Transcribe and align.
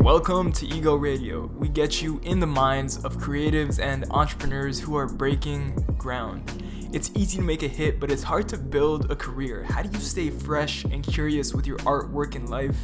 Welcome 0.00 0.52
to 0.54 0.66
Ego 0.66 0.96
Radio. 0.96 1.46
We 1.46 1.68
get 1.68 2.02
you 2.02 2.20
in 2.24 2.40
the 2.40 2.46
minds 2.46 3.04
of 3.04 3.18
creatives 3.18 3.78
and 3.78 4.04
entrepreneurs 4.10 4.80
who 4.80 4.96
are 4.96 5.06
breaking 5.06 5.76
ground. 5.96 6.62
It's 6.92 7.10
easy 7.14 7.38
to 7.38 7.42
make 7.44 7.62
a 7.62 7.68
hit, 7.68 8.00
but 8.00 8.10
it's 8.10 8.24
hard 8.24 8.48
to 8.48 8.58
build 8.58 9.10
a 9.10 9.16
career. 9.16 9.62
How 9.62 9.82
do 9.82 9.90
you 9.96 10.02
stay 10.02 10.30
fresh 10.30 10.84
and 10.84 11.04
curious 11.04 11.54
with 11.54 11.66
your 11.66 11.78
artwork 11.78 12.34
and 12.34 12.48
life? 12.48 12.76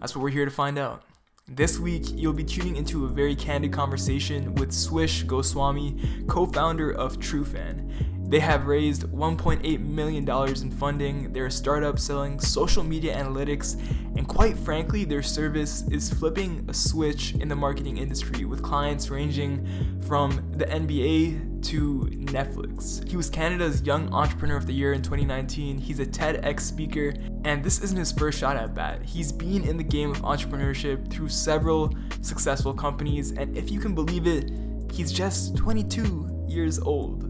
That's 0.00 0.14
what 0.14 0.22
we're 0.22 0.30
here 0.30 0.44
to 0.44 0.50
find 0.50 0.78
out. 0.78 1.04
This 1.48 1.78
week, 1.78 2.06
you'll 2.12 2.32
be 2.32 2.44
tuning 2.44 2.76
into 2.76 3.06
a 3.06 3.08
very 3.08 3.34
candid 3.34 3.72
conversation 3.72 4.54
with 4.56 4.72
Swish 4.72 5.22
Goswami, 5.22 6.24
co 6.28 6.44
founder 6.46 6.90
of 6.90 7.18
TrueFan. 7.18 7.85
They 8.28 8.40
have 8.40 8.66
raised 8.66 9.04
$1.8 9.04 9.80
million 9.80 10.28
in 10.28 10.70
funding. 10.72 11.32
They're 11.32 11.46
a 11.46 11.50
startup 11.50 11.98
selling 11.98 12.40
social 12.40 12.82
media 12.82 13.16
analytics, 13.16 13.80
and 14.16 14.26
quite 14.26 14.58
frankly, 14.58 15.04
their 15.04 15.22
service 15.22 15.84
is 15.92 16.12
flipping 16.12 16.64
a 16.68 16.74
switch 16.74 17.34
in 17.34 17.46
the 17.46 17.54
marketing 17.54 17.98
industry 17.98 18.44
with 18.44 18.62
clients 18.62 19.10
ranging 19.10 19.64
from 20.08 20.44
the 20.56 20.64
NBA 20.66 21.62
to 21.66 22.08
Netflix. 22.12 23.06
He 23.08 23.16
was 23.16 23.30
Canada's 23.30 23.82
Young 23.82 24.12
Entrepreneur 24.12 24.56
of 24.56 24.66
the 24.66 24.72
Year 24.72 24.92
in 24.92 25.02
2019. 25.02 25.78
He's 25.78 26.00
a 26.00 26.06
TEDx 26.06 26.60
speaker, 26.60 27.14
and 27.44 27.62
this 27.62 27.80
isn't 27.80 27.96
his 27.96 28.10
first 28.10 28.40
shot 28.40 28.56
at 28.56 28.74
bat. 28.74 29.02
He's 29.04 29.30
been 29.30 29.62
in 29.62 29.76
the 29.76 29.84
game 29.84 30.10
of 30.10 30.22
entrepreneurship 30.22 31.10
through 31.10 31.28
several 31.28 31.94
successful 32.22 32.74
companies, 32.74 33.30
and 33.32 33.56
if 33.56 33.70
you 33.70 33.78
can 33.78 33.94
believe 33.94 34.26
it, 34.26 34.50
he's 34.92 35.12
just 35.12 35.56
22 35.56 36.44
years 36.48 36.78
old. 36.80 37.25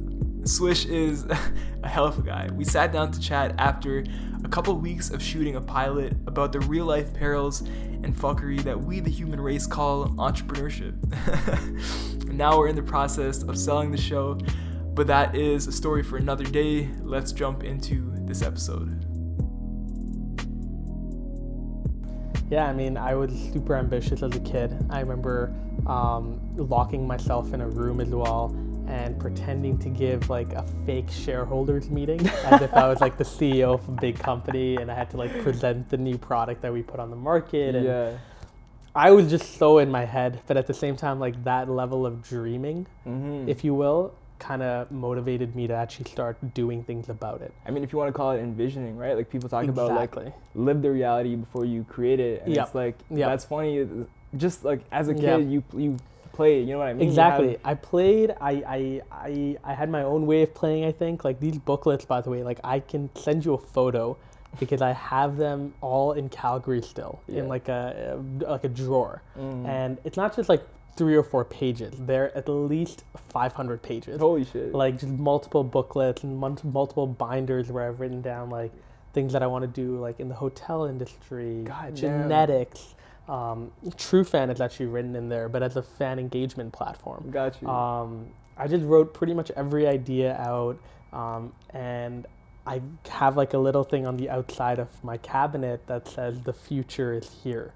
Swish 0.46 0.86
is 0.86 1.24
a 1.82 1.88
hell 1.88 2.06
of 2.06 2.18
a 2.18 2.22
guy. 2.22 2.48
We 2.52 2.64
sat 2.64 2.92
down 2.92 3.10
to 3.12 3.20
chat 3.20 3.54
after 3.58 4.04
a 4.44 4.48
couple 4.48 4.74
weeks 4.76 5.10
of 5.10 5.22
shooting 5.22 5.56
a 5.56 5.60
pilot 5.60 6.12
about 6.26 6.52
the 6.52 6.60
real 6.60 6.84
life 6.84 7.12
perils 7.12 7.62
and 7.62 8.14
fuckery 8.16 8.62
that 8.62 8.80
we, 8.80 9.00
the 9.00 9.10
human 9.10 9.40
race, 9.40 9.66
call 9.66 10.06
entrepreneurship. 10.10 10.94
now 12.32 12.56
we're 12.56 12.68
in 12.68 12.76
the 12.76 12.82
process 12.82 13.42
of 13.42 13.58
selling 13.58 13.90
the 13.90 13.98
show, 13.98 14.38
but 14.94 15.08
that 15.08 15.34
is 15.34 15.66
a 15.66 15.72
story 15.72 16.04
for 16.04 16.16
another 16.16 16.44
day. 16.44 16.88
Let's 17.02 17.32
jump 17.32 17.64
into 17.64 18.12
this 18.20 18.42
episode. 18.42 19.04
Yeah, 22.48 22.66
I 22.66 22.72
mean, 22.72 22.96
I 22.96 23.16
was 23.16 23.32
super 23.52 23.74
ambitious 23.74 24.22
as 24.22 24.36
a 24.36 24.40
kid. 24.40 24.72
I 24.90 25.00
remember 25.00 25.52
um, 25.88 26.40
locking 26.56 27.04
myself 27.04 27.52
in 27.52 27.60
a 27.60 27.68
room 27.68 28.00
as 28.00 28.10
well 28.10 28.54
and 28.86 29.18
pretending 29.18 29.78
to 29.78 29.88
give 29.88 30.28
like 30.30 30.52
a 30.52 30.64
fake 30.84 31.10
shareholders 31.10 31.90
meeting 31.90 32.26
as 32.44 32.62
if 32.62 32.72
I 32.74 32.88
was 32.88 33.00
like 33.00 33.16
the 33.18 33.24
CEO 33.24 33.74
of 33.74 33.88
a 33.88 33.92
big 33.92 34.18
company 34.18 34.76
and 34.76 34.90
I 34.90 34.94
had 34.94 35.10
to 35.10 35.16
like 35.16 35.32
present 35.42 35.88
the 35.88 35.96
new 35.96 36.16
product 36.18 36.62
that 36.62 36.72
we 36.72 36.82
put 36.82 37.00
on 37.00 37.10
the 37.10 37.16
market. 37.16 37.74
And 37.74 37.84
Yeah. 37.84 38.18
I 38.94 39.10
was 39.10 39.28
just 39.28 39.56
so 39.58 39.78
in 39.78 39.90
my 39.90 40.04
head, 40.06 40.40
but 40.46 40.56
at 40.56 40.66
the 40.66 40.72
same 40.74 40.96
time, 40.96 41.20
like 41.20 41.42
that 41.44 41.68
level 41.68 42.06
of 42.06 42.22
dreaming, 42.22 42.86
Mm-hmm. 43.06 43.48
if 43.48 43.62
you 43.64 43.74
will, 43.74 44.14
kind 44.38 44.62
of 44.62 44.90
motivated 44.90 45.54
me 45.56 45.66
to 45.66 45.74
actually 45.74 46.10
start 46.10 46.36
doing 46.54 46.82
things 46.84 47.08
about 47.08 47.40
it. 47.42 47.52
I 47.66 47.70
mean, 47.70 47.82
if 47.84 47.92
you 47.92 47.98
want 47.98 48.08
to 48.08 48.12
call 48.12 48.32
it 48.32 48.38
envisioning, 48.40 48.96
right? 48.96 49.16
Like 49.16 49.30
people 49.30 49.48
talk 49.48 49.64
about 49.66 49.92
like 49.92 50.14
live 50.54 50.82
the 50.82 50.90
reality 50.90 51.36
before 51.36 51.64
you 51.64 51.84
create 51.84 52.20
it, 52.20 52.42
and 52.44 52.54
Yep. 52.54 52.66
it's 52.66 52.74
like 52.74 52.98
Yep. 53.10 53.28
that's 53.30 53.44
funny. 53.44 53.86
Just 54.36 54.64
like 54.64 54.80
as 54.92 55.08
a 55.08 55.14
kid, 55.14 55.22
Yeah. 55.22 55.36
you 55.38 55.62
you 55.74 55.96
play. 56.36 56.60
You 56.60 56.72
know 56.74 56.78
what 56.78 56.88
I 56.88 56.92
mean? 56.94 57.08
Exactly. 57.08 57.50
have- 57.52 57.60
I 57.64 57.74
played. 57.74 58.30
I, 58.40 58.52
I 58.76 59.02
I 59.10 59.56
I 59.64 59.74
had 59.74 59.88
my 59.90 60.02
own 60.02 60.26
way 60.26 60.42
of 60.42 60.54
playing. 60.54 60.84
I 60.84 60.92
think 60.92 61.24
like 61.24 61.40
these 61.40 61.58
booklets, 61.58 62.04
by 62.04 62.20
the 62.20 62.30
way. 62.30 62.42
Like 62.42 62.60
I 62.62 62.80
can 62.80 63.10
send 63.16 63.44
you 63.44 63.54
a 63.54 63.58
photo 63.58 64.16
because 64.60 64.80
I 64.80 64.92
have 64.92 65.36
them 65.36 65.74
all 65.80 66.12
in 66.12 66.28
Calgary 66.28 66.80
still 66.82 67.20
Yeah. 67.26 67.40
in 67.40 67.48
like 67.48 67.68
a 67.68 68.18
like 68.40 68.64
a 68.64 68.68
drawer, 68.68 69.22
Mm. 69.38 69.66
and 69.66 69.98
it's 70.04 70.16
not 70.16 70.36
just 70.36 70.48
like 70.48 70.62
three 70.96 71.14
or 71.14 71.22
four 71.22 71.44
pages. 71.44 71.92
They're 71.98 72.34
at 72.36 72.48
least 72.48 73.04
five 73.28 73.52
hundred 73.52 73.82
pages. 73.82 74.18
Holy 74.20 74.44
shit! 74.44 74.72
Like 74.74 74.94
just 74.98 75.12
multiple 75.12 75.62
booklets 75.64 76.22
and 76.24 76.38
multiple 76.38 77.06
binders 77.06 77.70
where 77.72 77.86
I've 77.88 78.00
written 78.00 78.22
down 78.22 78.48
like 78.50 78.72
things 79.12 79.32
that 79.32 79.42
I 79.42 79.46
want 79.46 79.62
to 79.62 79.68
do, 79.82 79.98
like 79.98 80.20
in 80.20 80.28
the 80.28 80.34
hotel 80.34 80.84
industry, 80.84 81.62
God 81.64 81.94
damn. 81.94 82.28
Um, 83.28 83.72
TrueFan 83.84 84.52
is 84.52 84.60
actually 84.60 84.86
written 84.86 85.16
in 85.16 85.28
there, 85.28 85.48
but 85.48 85.62
as 85.62 85.76
a 85.76 85.82
fan 85.82 86.18
engagement 86.18 86.72
platform. 86.72 87.28
got 87.30 87.60
you. 87.60 87.68
Um, 87.68 88.28
I 88.56 88.68
just 88.68 88.84
wrote 88.84 89.12
pretty 89.12 89.34
much 89.34 89.50
every 89.52 89.86
idea 89.86 90.36
out, 90.36 90.78
um, 91.12 91.52
and 91.70 92.26
I 92.66 92.80
have 93.08 93.36
like 93.36 93.54
a 93.54 93.58
little 93.58 93.84
thing 93.84 94.06
on 94.06 94.16
the 94.16 94.30
outside 94.30 94.78
of 94.78 94.88
my 95.04 95.16
cabinet 95.18 95.86
that 95.86 96.08
says 96.08 96.40
"the 96.42 96.52
future 96.52 97.12
is 97.12 97.30
here." 97.42 97.72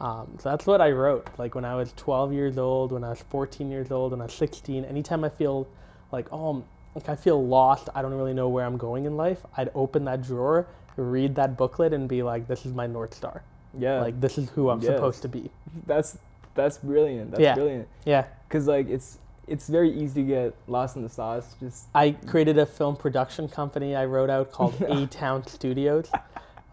Um, 0.00 0.36
so 0.38 0.50
that's 0.50 0.66
what 0.66 0.80
I 0.80 0.90
wrote. 0.90 1.28
Like 1.38 1.54
when 1.54 1.64
I 1.64 1.74
was 1.74 1.92
12 1.96 2.32
years 2.32 2.58
old, 2.58 2.92
when 2.92 3.04
I 3.04 3.10
was 3.10 3.22
14 3.30 3.70
years 3.70 3.90
old, 3.90 4.12
when 4.12 4.20
I 4.20 4.24
was 4.24 4.34
16. 4.34 4.84
Anytime 4.84 5.22
I 5.24 5.28
feel 5.28 5.68
like 6.12 6.26
oh, 6.32 6.64
like 6.94 7.08
I 7.08 7.16
feel 7.16 7.44
lost, 7.44 7.88
I 7.94 8.02
don't 8.02 8.14
really 8.14 8.34
know 8.34 8.48
where 8.48 8.64
I'm 8.64 8.76
going 8.76 9.04
in 9.04 9.16
life. 9.16 9.44
I'd 9.56 9.70
open 9.74 10.04
that 10.06 10.22
drawer, 10.22 10.66
read 10.96 11.34
that 11.36 11.56
booklet, 11.56 11.92
and 11.92 12.08
be 12.08 12.22
like, 12.22 12.48
"This 12.48 12.64
is 12.64 12.72
my 12.72 12.86
north 12.86 13.14
star. 13.14 13.42
Yeah, 13.78 14.00
Like 14.00 14.20
this 14.20 14.38
is 14.38 14.50
who 14.50 14.70
I'm 14.70 14.80
supposed 14.82 15.22
to 15.22 15.28
be." 15.28 15.50
that's 15.86 16.18
that's 16.54 16.78
brilliant. 16.78 17.30
That's 17.30 17.40
Yeah. 17.42 17.54
brilliant. 17.54 17.88
Yeah. 18.04 18.24
Cause 18.50 18.66
like 18.66 18.88
it's 18.88 19.18
it's 19.48 19.68
very 19.68 19.90
easy 19.90 20.22
to 20.22 20.28
get 20.28 20.54
lost 20.68 20.96
in 20.96 21.02
the 21.02 21.08
sauce. 21.08 21.54
Just 21.60 21.86
I 21.94 22.12
created 22.26 22.58
a 22.58 22.66
film 22.66 22.96
production 22.96 23.48
company 23.48 23.96
I 23.96 24.04
wrote 24.04 24.30
out 24.30 24.52
called 24.52 24.80
A 24.88 25.06
Town 25.06 25.46
Studios. 25.46 26.10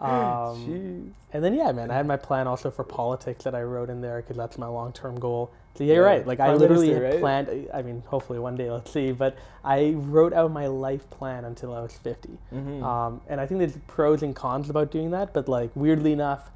Um, 0.02 0.10
jeez. 0.66 1.12
and 1.34 1.44
then 1.44 1.54
yeah, 1.56 1.74
man, 1.74 1.92
I 1.92 1.96
had 1.96 2.08
my 2.08 2.16
plan 2.16 2.48
also 2.48 2.72
for 2.72 2.86
politics 2.86 3.44
that 3.44 3.54
I 3.54 3.64
wrote 3.64 3.90
in 3.90 4.00
there 4.00 4.22
because 4.22 4.38
that's 4.38 4.58
my 4.58 4.66
long 4.68 4.94
term 4.94 5.20
goal. 5.20 5.52
So 5.76 5.84
yeah, 5.84 5.96
you're 5.96 6.06
right. 6.06 6.26
Like 6.26 6.40
I 6.40 6.54
literally 6.54 6.88
Minister, 6.88 7.06
had 7.06 7.14
right? 7.16 7.20
planned. 7.22 7.68
I 7.74 7.82
mean, 7.82 8.02
hopefully 8.08 8.40
one 8.40 8.56
day, 8.56 8.72
let's 8.72 8.90
see. 8.92 9.12
But 9.12 9.36
I 9.62 9.92
wrote 9.98 10.32
out 10.32 10.52
my 10.52 10.68
life 10.68 11.10
plan 11.10 11.44
until 11.44 11.74
I 11.74 11.82
was 11.82 11.94
50. 11.98 12.30
Mhm. 12.54 12.82
Um, 12.82 13.20
and 13.28 13.42
I 13.42 13.46
think 13.46 13.60
there's 13.60 13.78
pros 13.88 14.24
and 14.24 14.34
cons 14.34 14.70
about 14.70 14.90
doing 14.90 15.12
that. 15.12 15.34
But 15.34 15.50
like 15.50 15.70
weirdly 15.76 16.14
enough, 16.14 16.50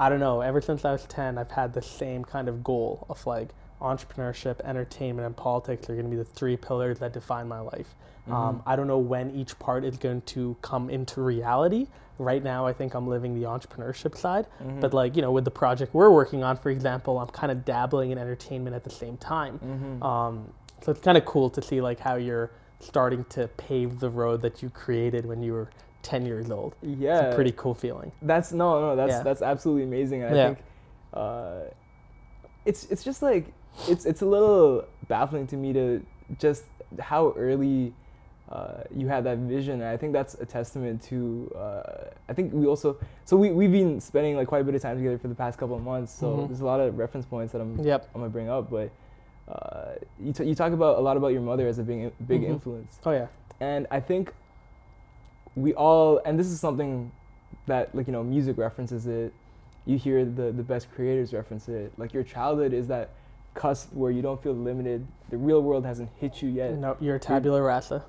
I 0.00 0.08
don't 0.08 0.18
know. 0.18 0.40
Ever 0.40 0.62
since 0.62 0.86
I 0.86 0.92
was 0.92 1.04
10, 1.04 1.36
I've 1.36 1.50
had 1.50 1.74
the 1.74 1.82
same 1.82 2.24
kind 2.24 2.48
of 2.48 2.64
goal 2.64 3.06
of 3.10 3.24
like 3.26 3.50
entrepreneurship, 3.82 4.58
entertainment, 4.64 5.26
and 5.26 5.36
politics 5.36 5.90
are 5.90 5.94
going 5.94 6.06
to 6.06 6.10
be 6.10 6.16
the 6.16 6.24
three 6.24 6.56
pillars 6.56 6.98
that 7.00 7.12
define 7.12 7.46
my 7.46 7.60
life. 7.60 7.94
Mm-hmm. 8.22 8.32
Um, 8.32 8.62
I 8.64 8.76
don't 8.76 8.86
know 8.86 8.98
when 8.98 9.30
each 9.32 9.58
part 9.58 9.84
is 9.84 9.98
going 9.98 10.22
to 10.22 10.56
come 10.62 10.88
into 10.88 11.20
reality. 11.20 11.86
Right 12.18 12.42
now, 12.42 12.66
I 12.66 12.72
think 12.72 12.94
I'm 12.94 13.06
living 13.06 13.38
the 13.38 13.46
entrepreneurship 13.46 14.16
side. 14.16 14.46
Mm-hmm. 14.62 14.80
But 14.80 14.94
like 14.94 15.16
you 15.16 15.22
know, 15.22 15.32
with 15.32 15.44
the 15.44 15.50
project 15.50 15.92
we're 15.94 16.10
working 16.10 16.42
on, 16.42 16.56
for 16.56 16.70
example, 16.70 17.18
I'm 17.18 17.28
kind 17.28 17.52
of 17.52 17.66
dabbling 17.66 18.10
in 18.10 18.16
entertainment 18.16 18.74
at 18.74 18.84
the 18.84 18.90
same 18.90 19.18
time. 19.18 19.58
Mm-hmm. 19.58 20.02
Um, 20.02 20.50
so 20.82 20.92
it's 20.92 21.00
kind 21.02 21.18
of 21.18 21.26
cool 21.26 21.50
to 21.50 21.60
see 21.60 21.82
like 21.82 22.00
how 22.00 22.16
you're 22.16 22.50
starting 22.78 23.24
to 23.24 23.48
pave 23.48 24.00
the 24.00 24.08
road 24.08 24.40
that 24.40 24.62
you 24.62 24.70
created 24.70 25.26
when 25.26 25.42
you 25.42 25.52
were 25.52 25.70
10 26.02 26.26
years 26.26 26.50
old. 26.50 26.74
yeah, 26.82 27.20
It's 27.26 27.32
a 27.32 27.34
pretty 27.34 27.52
cool 27.56 27.74
feeling. 27.74 28.10
That's 28.22 28.52
no, 28.52 28.80
no. 28.80 28.96
That's 28.96 29.12
Yeah. 29.12 29.22
that's 29.22 29.42
absolutely 29.42 29.84
amazing. 29.84 30.22
And 30.22 30.34
I 30.34 30.36
Yeah. 30.36 30.46
think 30.46 30.58
uh, 31.14 31.60
it's 32.64 32.84
it's 32.90 33.04
just 33.04 33.22
like 33.22 33.52
it's 33.88 34.04
it's 34.06 34.22
a 34.22 34.26
little 34.26 34.84
baffling 35.08 35.46
to 35.48 35.56
me 35.56 35.72
to 35.72 36.04
just 36.38 36.64
how 36.98 37.32
early 37.36 37.92
uh, 38.50 38.82
you 38.94 39.06
had 39.08 39.22
that 39.24 39.38
vision. 39.38 39.74
And 39.80 39.84
I 39.84 39.96
think 39.96 40.12
that's 40.12 40.34
a 40.34 40.44
testament 40.46 41.02
to. 41.04 41.52
Uh, 41.56 42.10
I 42.28 42.32
think 42.32 42.52
we 42.52 42.66
also 42.66 42.96
so 43.24 43.36
we 43.36 43.50
we've 43.50 43.70
been 43.72 44.00
spending 44.00 44.36
like 44.36 44.48
quite 44.48 44.62
a 44.62 44.64
bit 44.64 44.74
of 44.74 44.82
time 44.82 44.96
together 44.96 45.18
for 45.18 45.28
the 45.28 45.34
past 45.34 45.58
couple 45.58 45.76
of 45.76 45.82
months. 45.82 46.12
So 46.12 46.26
Mhm. 46.36 46.48
there's 46.48 46.60
a 46.60 46.64
lot 46.66 46.80
of 46.80 46.98
reference 46.98 47.26
points 47.26 47.52
that 47.52 47.60
I'm 47.60 47.78
Yep. 47.78 48.08
I'm 48.14 48.20
gonna 48.20 48.30
bring 48.30 48.48
up, 48.48 48.70
but. 48.70 48.90
Uh, 49.48 49.94
you, 50.20 50.32
t- 50.32 50.44
you 50.44 50.54
talk 50.54 50.72
about 50.72 50.96
a 50.96 51.00
lot 51.00 51.16
about 51.16 51.28
your 51.28 51.40
mother 51.40 51.66
as 51.66 51.80
a 51.80 51.82
big 51.82 52.12
big 52.28 52.42
Mhm. 52.42 52.50
influence 52.50 53.00
Oh 53.04 53.10
yeah. 53.10 53.26
and 53.58 53.84
I 53.90 53.98
think 53.98 54.32
we 55.56 55.74
all 55.74 56.20
and 56.24 56.38
this 56.38 56.46
is 56.46 56.60
something 56.60 57.10
that 57.66 57.94
like 57.94 58.06
you 58.06 58.12
know 58.12 58.22
music 58.22 58.56
references 58.58 59.06
it 59.06 59.32
you 59.86 59.98
hear 59.98 60.24
the 60.24 60.52
the 60.52 60.62
best 60.62 60.90
creators 60.94 61.32
reference 61.32 61.68
it 61.68 61.92
like 61.96 62.12
your 62.12 62.22
childhood 62.22 62.72
is 62.72 62.86
that 62.86 63.10
cusp 63.54 63.92
where 63.92 64.10
you 64.12 64.22
don't 64.22 64.40
feel 64.42 64.52
limited 64.52 65.04
the 65.30 65.36
real 65.36 65.62
world 65.62 65.84
hasn't 65.84 66.08
hit 66.20 66.40
you 66.42 66.48
yet 66.48 66.72
No, 66.78 66.96
you're 67.00 67.16
a 67.16 67.20
tabula 67.20 67.60
rasa. 67.62 68.04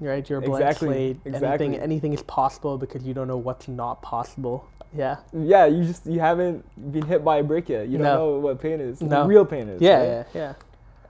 Right? 0.00 0.28
You're 0.28 0.40
a 0.40 0.42
blank 0.42 0.62
Exactly, 0.62 0.88
slate. 0.88 1.20
exactly. 1.24 1.66
Anything, 1.66 1.80
anything 1.82 2.12
is 2.12 2.22
possible 2.24 2.76
because 2.76 3.04
you 3.04 3.14
don't 3.14 3.28
know 3.28 3.36
what's 3.36 3.68
not 3.68 4.02
possible. 4.02 4.68
Yeah. 4.92 5.18
yeah 5.32 5.66
you 5.66 5.84
just 5.84 6.04
you 6.04 6.20
haven't 6.20 6.64
been 6.92 7.06
hit 7.06 7.24
by 7.24 7.38
a 7.38 7.42
brick 7.44 7.68
yet 7.68 7.88
you 7.88 7.96
don't 7.98 8.02
No. 8.04 8.16
know 8.16 8.38
what 8.40 8.60
pain 8.60 8.80
is 8.80 9.00
No. 9.00 9.24
real 9.26 9.44
pain 9.46 9.68
is 9.68 9.80
Yeah, 9.80 9.98
right? 9.98 10.26
yeah, 10.34 10.54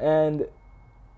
yeah. 0.00 0.06
And 0.06 0.46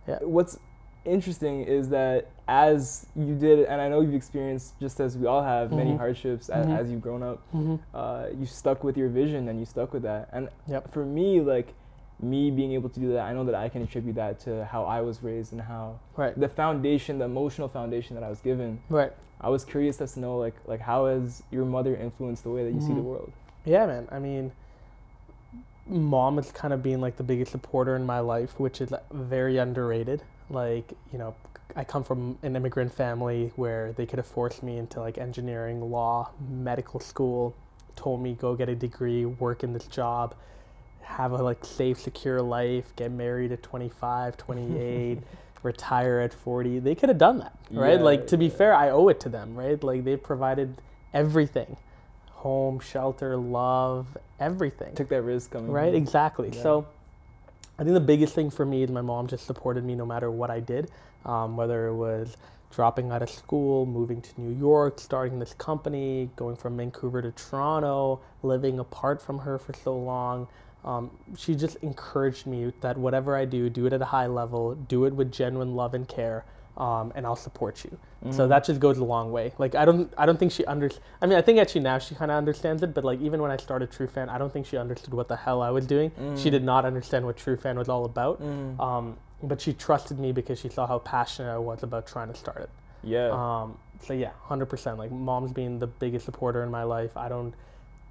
Yeah. 0.08 0.18
what's 0.22 0.58
interesting 1.04 1.62
is 1.62 1.88
that 1.90 2.28
as 2.48 3.06
you 3.16 3.34
did, 3.34 3.64
and 3.66 3.80
I 3.80 3.88
know 3.88 4.00
you've 4.00 4.14
experienced 4.14 4.78
just 4.80 5.00
as 5.00 5.18
we 5.18 5.26
all 5.26 5.42
have 5.42 5.72
many 5.72 5.92
Mhm. 5.92 5.98
hardships 5.98 6.48
a- 6.48 6.52
Mhm. 6.54 6.78
as 6.78 6.90
you've 6.90 7.00
grown 7.02 7.22
up. 7.22 7.38
hmm 7.50 7.76
Uh, 7.92 8.26
you 8.38 8.46
stuck 8.46 8.84
with 8.84 8.96
your 8.96 9.08
vision 9.08 9.48
and 9.48 9.58
you 9.58 9.64
stuck 9.66 9.92
with 9.92 10.02
that. 10.02 10.28
And 10.32 10.48
Yep. 10.68 10.88
for 10.92 11.04
me, 11.04 11.40
like 11.40 11.74
me 12.20 12.50
being 12.50 12.72
able 12.72 12.88
to 12.88 13.00
do 13.00 13.12
that, 13.12 13.26
I 13.26 13.32
know 13.32 13.44
that 13.44 13.54
I 13.54 13.68
can 13.68 13.82
attribute 13.82 14.14
that 14.16 14.38
to 14.40 14.64
how 14.66 14.84
I 14.84 15.00
was 15.00 15.22
raised 15.22 15.52
and 15.52 15.60
how 15.60 15.96
Right. 16.16 16.38
the 16.38 16.48
foundation, 16.48 17.18
the 17.18 17.24
emotional 17.26 17.68
foundation 17.68 18.14
that 18.14 18.22
I 18.24 18.28
was 18.30 18.40
given. 18.40 18.78
Right. 18.88 19.12
I 19.40 19.48
was 19.50 19.64
curious 19.64 20.00
as 20.00 20.14
to 20.14 20.20
know 20.20 20.38
like 20.38 20.54
like 20.66 20.80
how 20.80 21.06
has 21.06 21.42
your 21.50 21.64
mother 21.66 21.94
influenced 21.96 22.44
the 22.44 22.50
way 22.50 22.64
that 22.64 22.72
you 22.72 22.80
see 22.80 22.94
the 22.94 23.00
Mhm. 23.00 23.04
world? 23.04 23.32
Yeah, 23.64 23.84
man. 23.86 24.08
I 24.10 24.18
mean, 24.18 24.52
mom 25.88 26.36
has 26.36 26.50
kind 26.52 26.72
of 26.72 26.82
been 26.82 27.00
like 27.00 27.16
the 27.16 27.22
biggest 27.22 27.52
supporter 27.52 27.94
in 27.96 28.06
my 28.06 28.20
life, 28.20 28.58
which 28.58 28.80
is 28.80 28.92
very 29.12 29.58
underrated. 29.58 30.22
Like, 30.48 30.92
you 31.12 31.18
know, 31.18 31.34
I 31.74 31.84
come 31.84 32.04
from 32.04 32.38
an 32.42 32.54
immigrant 32.54 32.92
family 32.92 33.52
where 33.56 33.92
they 33.92 34.06
could 34.06 34.18
have 34.18 34.26
forced 34.26 34.62
me 34.62 34.78
into 34.78 35.00
like 35.00 35.18
engineering, 35.18 35.90
law, 35.90 36.30
medical 36.48 37.00
school, 37.00 37.54
told 37.96 38.22
me 38.22 38.34
go 38.34 38.54
get 38.54 38.68
a 38.68 38.74
degree, 38.74 39.24
work 39.24 39.64
in 39.64 39.72
this 39.72 39.86
job, 39.86 40.34
have 41.02 41.32
a 41.32 41.42
like 41.42 41.64
safe, 41.64 41.98
secure 41.98 42.40
life, 42.40 42.94
get 42.96 43.10
married 43.10 43.52
at 43.52 43.62
25, 43.62 44.36
28, 44.38 45.18
retire 45.62 46.20
at 46.20 46.32
40. 46.32 46.78
They 46.78 46.94
could 46.94 47.08
have 47.08 47.18
done 47.18 47.38
that, 47.38 47.56
right? 47.70 47.98
Yeah, 47.98 48.04
like 48.04 48.26
to 48.28 48.36
be 48.36 48.46
yeah. 48.46 48.56
fair, 48.56 48.74
I 48.74 48.90
owe 48.90 49.08
it 49.08 49.20
to 49.20 49.28
them, 49.28 49.56
right? 49.56 49.82
Like 49.82 50.04
they 50.04 50.16
provided 50.16 50.80
everything. 51.12 51.76
Home, 52.30 52.78
shelter, 52.78 53.36
love, 53.36 54.06
everything. 54.38 54.94
Took 54.94 55.08
that 55.08 55.22
risk 55.22 55.50
coming. 55.50 55.70
Right, 55.70 55.94
exactly. 55.94 56.50
Yeah. 56.52 56.62
So 56.62 56.86
I 57.78 57.84
think 57.84 57.94
the 57.94 58.00
biggest 58.00 58.34
thing 58.34 58.50
for 58.50 58.64
me 58.64 58.82
is 58.82 58.90
my 58.90 59.02
mom 59.02 59.26
just 59.26 59.46
supported 59.46 59.84
me 59.84 59.94
no 59.94 60.06
matter 60.06 60.30
what 60.30 60.50
I 60.50 60.60
did, 60.60 60.90
um, 61.26 61.56
whether 61.56 61.88
it 61.88 61.94
was 61.94 62.36
dropping 62.70 63.10
out 63.10 63.22
of 63.22 63.30
school, 63.30 63.86
moving 63.86 64.20
to 64.22 64.40
New 64.40 64.58
York, 64.58 64.98
starting 64.98 65.38
this 65.38 65.54
company, 65.54 66.30
going 66.36 66.56
from 66.56 66.76
Vancouver 66.76 67.22
to 67.22 67.30
Toronto, 67.32 68.20
living 68.42 68.78
apart 68.78 69.20
from 69.20 69.38
her 69.38 69.58
for 69.58 69.74
so 69.74 69.96
long. 69.96 70.48
Um, 70.84 71.10
she 71.36 71.54
just 71.54 71.76
encouraged 71.76 72.46
me 72.46 72.72
that 72.80 72.96
whatever 72.96 73.36
I 73.36 73.44
do, 73.44 73.68
do 73.68 73.86
it 73.86 73.92
at 73.92 74.00
a 74.00 74.06
high 74.06 74.26
level, 74.26 74.74
do 74.74 75.04
it 75.04 75.14
with 75.14 75.32
genuine 75.32 75.74
love 75.74 75.94
and 75.94 76.06
care, 76.06 76.44
um, 76.76 77.12
and 77.14 77.24
I'll 77.26 77.36
support 77.36 77.84
you. 77.84 77.96
So 78.30 78.44
Mhm. 78.44 78.48
that 78.48 78.64
just 78.64 78.80
goes 78.80 78.98
a 78.98 79.04
long 79.04 79.30
way. 79.32 79.52
Like 79.58 79.74
I 79.74 79.84
don't, 79.84 80.12
I 80.18 80.26
don't 80.26 80.38
think 80.38 80.50
she 80.52 80.64
under. 80.64 80.90
I 81.22 81.26
mean, 81.26 81.38
I 81.38 81.42
think 81.42 81.58
actually 81.58 81.82
now 81.82 81.98
she 81.98 82.14
kind 82.14 82.30
of 82.30 82.36
understands 82.36 82.82
it, 82.82 82.92
but 82.92 83.04
like 83.04 83.20
even 83.20 83.40
when 83.40 83.50
I 83.50 83.56
started 83.56 83.90
True 83.90 84.06
Fan, 84.08 84.28
I 84.28 84.36
don't 84.38 84.52
think 84.52 84.66
she 84.66 84.76
understood 84.76 85.14
what 85.14 85.28
the 85.28 85.36
hell 85.36 85.62
I 85.62 85.70
was 85.70 85.86
doing. 85.86 86.10
She 86.36 86.48
Mm. 86.48 86.52
did 86.52 86.64
not 86.64 86.84
understand 86.84 87.24
what 87.24 87.36
True 87.36 87.56
Fan 87.56 87.78
was 87.78 87.88
all 87.88 88.04
about. 88.04 88.42
Mm. 88.42 88.80
Um, 88.80 89.16
but 89.42 89.60
she 89.60 89.72
trusted 89.72 90.18
me 90.18 90.32
because 90.32 90.58
she 90.58 90.68
saw 90.68 90.86
how 90.86 90.98
passionate 90.98 91.52
I 91.52 91.58
was 91.58 91.82
about 91.82 92.06
trying 92.06 92.28
to 92.28 92.34
start 92.34 92.58
it. 92.62 92.70
yeah. 93.02 93.28
Um, 93.30 93.78
so 94.00 94.12
yeah, 94.12 94.30
hundred 94.42 94.66
percent. 94.66 94.98
Like 94.98 95.12
mom's 95.12 95.52
being 95.52 95.78
the 95.78 95.86
biggest 95.86 96.24
supporter 96.24 96.62
in 96.64 96.70
my 96.70 96.82
life. 96.82 97.16
I 97.16 97.28
don't 97.28 97.54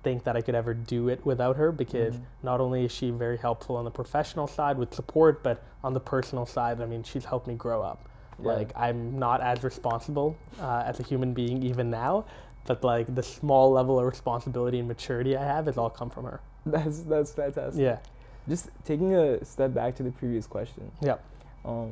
think 0.03 0.23
that 0.23 0.35
I 0.37 0.41
could 0.41 0.55
ever 0.55 0.73
do 0.73 1.09
it 1.09 1.25
without 1.25 1.55
her 1.57 1.71
because 1.71 2.15
Mhm. 2.15 2.21
not 2.43 2.61
only 2.61 2.85
is 2.85 2.91
she 2.91 3.09
very 3.09 3.37
helpful 3.37 3.75
on 3.75 3.85
the 3.85 3.91
professional 3.91 4.47
side 4.47 4.77
with 4.77 4.93
support, 4.93 5.41
but 5.43 5.61
on 5.83 5.93
the 5.93 5.99
personal 5.99 6.45
side, 6.45 6.79
I 6.79 6.85
mean, 6.85 7.03
she's 7.03 7.25
helped 7.25 7.47
me 7.47 7.55
grow 7.55 7.81
up. 7.81 8.07
Yeah. 8.39 8.53
Like 8.53 8.71
I'm 8.75 9.17
not 9.19 9.41
as 9.41 9.63
responsible 9.63 10.35
uh, 10.59 10.83
as 10.85 10.99
a 10.99 11.03
human 11.03 11.33
being 11.33 11.63
even 11.63 11.89
now, 11.89 12.25
but 12.65 12.83
like 12.83 13.13
the 13.13 13.23
small 13.23 13.71
level 13.71 13.99
of 13.99 14.05
responsibility 14.05 14.79
and 14.79 14.87
maturity 14.87 15.37
I 15.37 15.43
have 15.43 15.65
has 15.67 15.77
all 15.77 15.89
come 15.89 16.09
from 16.09 16.25
her. 16.25 16.39
that's 16.65 16.99
that's 17.01 17.31
fantastic. 17.33 17.81
Yeah. 17.81 17.99
Just 18.47 18.69
taking 18.83 19.15
a 19.15 19.43
step 19.43 19.73
back 19.73 19.95
to 19.95 20.03
the 20.03 20.11
previous 20.11 20.45
question. 20.47 20.91
Yeah. 21.01 21.17
Um, 21.63 21.91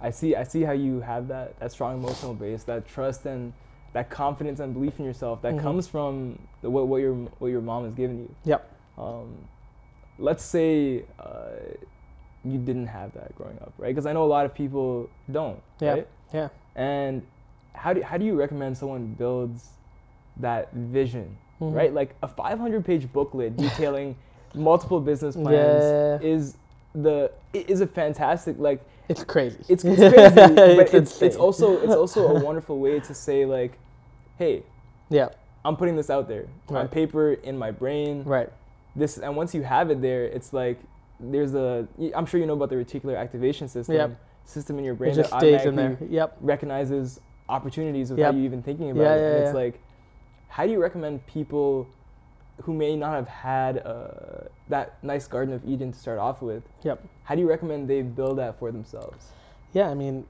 I 0.00 0.10
see. 0.10 0.34
I 0.36 0.44
see 0.44 0.62
how 0.62 0.72
you 0.72 1.00
have 1.00 1.28
that 1.28 1.58
that 1.60 1.72
strong 1.72 1.96
emotional 1.98 2.34
base, 2.34 2.62
that 2.64 2.86
trust 2.88 3.26
and 3.26 3.52
that 3.92 4.08
confidence 4.08 4.60
and 4.60 4.72
belief 4.72 4.98
in 5.00 5.04
yourself 5.04 5.42
that 5.42 5.54
Mhm. 5.54 5.62
comes 5.62 5.88
from 5.88 6.38
the, 6.62 6.70
what 6.70 6.86
what 6.88 6.98
your 6.98 7.14
what 7.38 7.48
your 7.48 7.60
mom 7.60 7.84
has 7.84 7.94
given 7.94 8.18
you. 8.20 8.34
Yep. 8.44 8.70
Um, 8.98 9.34
let's 10.18 10.44
say 10.44 11.04
uh, 11.18 11.50
you 12.44 12.58
didn't 12.58 12.86
have 12.86 13.12
that 13.14 13.34
growing 13.36 13.58
up, 13.60 13.72
right? 13.78 13.88
Because 13.88 14.06
I 14.06 14.12
know 14.12 14.24
a 14.24 14.26
lot 14.26 14.46
of 14.46 14.54
people 14.54 15.08
don't. 15.30 15.60
Yeah. 15.80 15.90
Right? 15.90 16.08
Yeah. 16.32 16.48
And 16.76 17.22
how 17.74 17.92
do 17.92 18.02
how 18.02 18.16
do 18.16 18.24
you 18.24 18.34
recommend 18.34 18.76
someone 18.78 19.14
builds 19.18 19.68
that 20.38 20.72
vision, 20.72 21.36
Mhm. 21.60 21.74
right? 21.74 21.92
Like 21.92 22.14
a 22.22 22.28
500 22.28 22.84
page 22.84 23.12
booklet 23.12 23.56
detailing 23.66 24.16
multiple 24.54 25.00
business 25.00 25.34
plans 25.36 25.84
Yeah. 25.84 26.18
is 26.28 26.56
the 26.94 27.30
is 27.52 27.80
a 27.80 27.86
fantastic 27.86 28.56
like 28.58 28.80
It's 29.08 29.22
crazy. 29.24 29.58
it's, 29.68 29.84
it's 29.84 29.98
crazy, 30.14 30.34
but 30.76 30.80
It's 30.86 30.94
it's, 30.94 31.22
it's 31.22 31.36
also 31.36 31.78
it's 31.82 31.94
also 31.94 32.36
a 32.36 32.40
wonderful 32.48 32.78
way 32.78 33.00
to 33.00 33.14
say 33.14 33.44
like, 33.44 33.72
hey, 34.38 34.62
yeah. 35.08 35.28
I'm 35.62 35.76
putting 35.76 35.94
this 35.94 36.08
out 36.08 36.26
there 36.26 36.46
on 36.70 36.88
paper 36.88 37.34
in 37.34 37.58
my 37.58 37.70
brain. 37.70 38.24
Right. 38.24 38.48
This 38.96 39.18
and 39.18 39.36
once 39.36 39.54
you 39.54 39.62
have 39.62 39.90
it 39.90 40.00
there, 40.00 40.24
it's 40.24 40.52
like 40.54 40.78
there's 41.20 41.54
a 41.54 41.86
I'm 42.14 42.26
sure 42.26 42.40
you 42.40 42.46
know 42.46 42.54
about 42.54 42.70
the 42.70 42.76
reticular 42.76 43.16
activation 43.18 43.68
system 43.68 43.94
Yep. 43.96 44.20
system 44.44 44.78
in 44.78 44.84
your 44.84 44.94
It 44.94 44.98
brain 44.98 45.14
just 45.14 45.30
that 45.30 45.40
stays 45.40 45.64
in 45.66 45.76
there. 45.76 45.98
Yep. 46.08 46.38
recognizes 46.40 47.20
opportunities 47.48 48.10
without 48.10 48.26
Yep. 48.26 48.34
you 48.36 48.40
even 48.42 48.62
thinking 48.62 48.90
about 48.90 49.02
Yeah, 49.02 49.14
it. 49.14 49.20
yeah, 49.20 49.26
and 49.28 49.44
it's 49.46 49.54
like, 49.54 49.80
how 50.48 50.64
do 50.66 50.72
you 50.72 50.80
recommend 50.80 51.26
people 51.26 51.88
who 52.62 52.72
may 52.74 52.96
not 52.96 53.14
have 53.14 53.28
had 53.28 53.78
uh, 53.86 54.48
that 54.68 55.02
nice 55.02 55.26
Garden 55.26 55.54
of 55.54 55.64
Eden 55.66 55.92
to 55.92 55.98
start 55.98 56.18
off 56.18 56.42
with? 56.42 56.62
Yep. 56.82 57.02
How 57.24 57.34
do 57.34 57.40
you 57.40 57.48
recommend 57.48 57.88
they 57.88 58.02
build 58.02 58.38
that 58.38 58.58
for 58.58 58.70
themselves? 58.70 59.30
Yeah, 59.72 59.88
I 59.88 59.94
mean, 59.94 60.26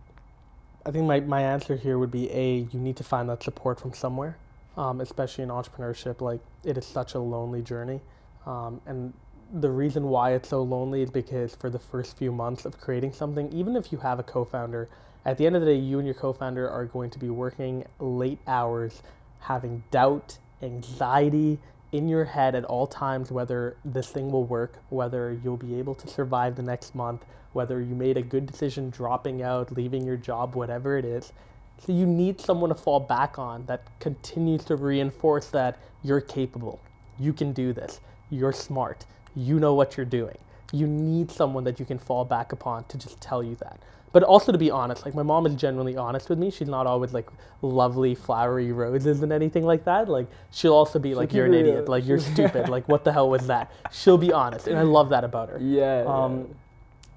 I 0.87 0.91
think 0.91 1.07
my, 1.07 1.21
my 1.21 1.43
answer 1.43 1.77
here 1.77 1.99
would 1.99 2.11
be 2.11 2.31
A, 2.31 2.69
you 2.73 2.81
need 2.81 2.97
to 2.97 3.05
find 3.05 3.29
that 3.29 3.43
support 3.43 3.79
from 3.81 3.93
somewhere, 3.93 4.37
um, 4.77 5.01
especially 5.01 5.45
in 5.45 5.51
entrepreneurship. 5.51 6.21
Like, 6.21 6.41
it 6.65 6.79
is 6.79 6.87
such 6.87 7.15
a 7.15 7.19
lonely 7.19 7.63
journey. 7.63 8.01
Um, 8.47 8.81
and 8.87 9.13
the 9.53 9.71
reason 9.71 10.05
why 10.05 10.33
it's 10.33 10.49
so 10.49 10.63
lonely 10.63 11.03
is 11.03 11.11
because 11.11 11.55
for 11.55 11.71
the 11.71 11.79
first 11.79 12.17
few 12.17 12.31
months 12.31 12.65
of 12.65 12.81
creating 12.81 13.13
something, 13.13 13.53
even 13.53 13.77
if 13.77 13.91
you 13.91 13.99
have 13.99 14.19
a 14.19 14.23
co 14.23 14.45
founder, 14.45 14.89
at 15.25 15.37
the 15.37 15.47
end 15.47 15.57
of 15.57 15.63
the 15.63 15.67
day, 15.67 15.77
you 15.77 15.99
and 15.99 16.07
your 16.07 16.15
co 16.15 16.33
founder 16.33 16.69
are 16.69 16.85
going 16.85 17.11
to 17.11 17.19
be 17.19 17.31
working 17.31 17.85
late 17.99 18.39
hours, 18.47 19.03
having 19.41 19.83
doubt, 19.91 20.39
anxiety 20.63 21.59
in 21.93 22.09
your 22.09 22.25
head 22.25 22.55
at 22.55 22.65
all 22.65 22.87
times 22.87 23.33
whether 23.33 23.77
this 23.85 24.11
thing 24.11 24.31
will 24.31 24.45
work, 24.45 24.75
whether 24.91 25.39
you'll 25.43 25.57
be 25.57 25.75
able 25.75 25.95
to 25.97 26.07
survive 26.07 26.55
the 26.55 26.63
next 26.63 26.95
month, 26.95 27.25
whether 27.53 27.81
you 27.81 27.95
made 27.95 28.17
a 28.17 28.23
good 28.23 28.47
decision 28.47 28.91
dropping 28.91 29.43
out, 29.43 29.73
leaving 29.73 30.07
your 30.07 30.17
job, 30.17 30.55
whatever 30.55 30.97
it 30.97 31.05
is. 31.05 31.33
So 31.79 31.93
you 31.93 32.07
need 32.07 32.41
someone 32.41 32.69
to 32.69 32.77
fall 32.77 33.01
back 33.01 33.39
on 33.39 33.67
that 33.67 33.83
continues 33.99 34.65
to 34.65 34.77
reinforce 34.77 35.47
that 35.49 35.79
you're 36.03 36.21
capable. 36.21 36.79
You 37.19 37.33
can 37.33 37.53
do 37.53 37.73
this. 37.73 38.01
You're 38.31 38.53
smart. 38.53 39.05
You 39.35 39.59
know 39.59 39.75
what 39.75 39.97
you're 39.97 40.07
doing. 40.07 40.39
You 40.73 40.87
need 40.87 41.31
someone 41.31 41.65
that 41.65 41.81
you 41.81 41.87
can 41.87 41.99
fall 41.99 42.25
back 42.25 42.53
upon 42.53 42.85
to 42.85 42.99
just 42.99 43.21
tell 43.21 43.43
you 43.43 43.57
that. 43.57 43.81
But 44.13 44.25
also 44.25 44.51
to 44.51 44.59
be 44.59 44.71
honest, 44.71 45.05
like 45.05 45.15
my 45.15 45.23
mom 45.23 45.47
is 45.47 45.55
generally 45.55 45.97
honest 45.97 46.29
with 46.29 46.39
me. 46.39 46.51
She's 46.51 46.69
not 46.69 46.87
always 46.87 47.13
like 47.13 47.29
lovely, 47.63 48.15
flowery 48.15 48.73
roses 48.73 49.23
and 49.23 49.33
anything 49.33 49.65
like 49.65 49.85
that. 49.85 50.09
Like 50.09 50.27
she'll 50.51 50.75
also 50.75 50.99
be 50.99 51.15
like, 51.15 51.33
"You're 51.33 51.47
an 51.47 51.55
idiot. 51.55 51.89
Like 51.89 52.07
you're 52.07 52.19
stupid. 52.33 52.69
Like 52.69 52.89
what 52.89 53.05
the 53.05 53.13
hell 53.13 53.31
was 53.31 53.47
that?" 53.47 53.71
She'll 53.93 54.19
be 54.19 54.33
honest, 54.33 54.67
and 54.67 54.79
I 54.79 54.83
love 54.83 55.11
that 55.11 55.23
about 55.23 55.49
her. 55.51 55.59
Yeah. 55.61 56.05
Um, 56.07 56.55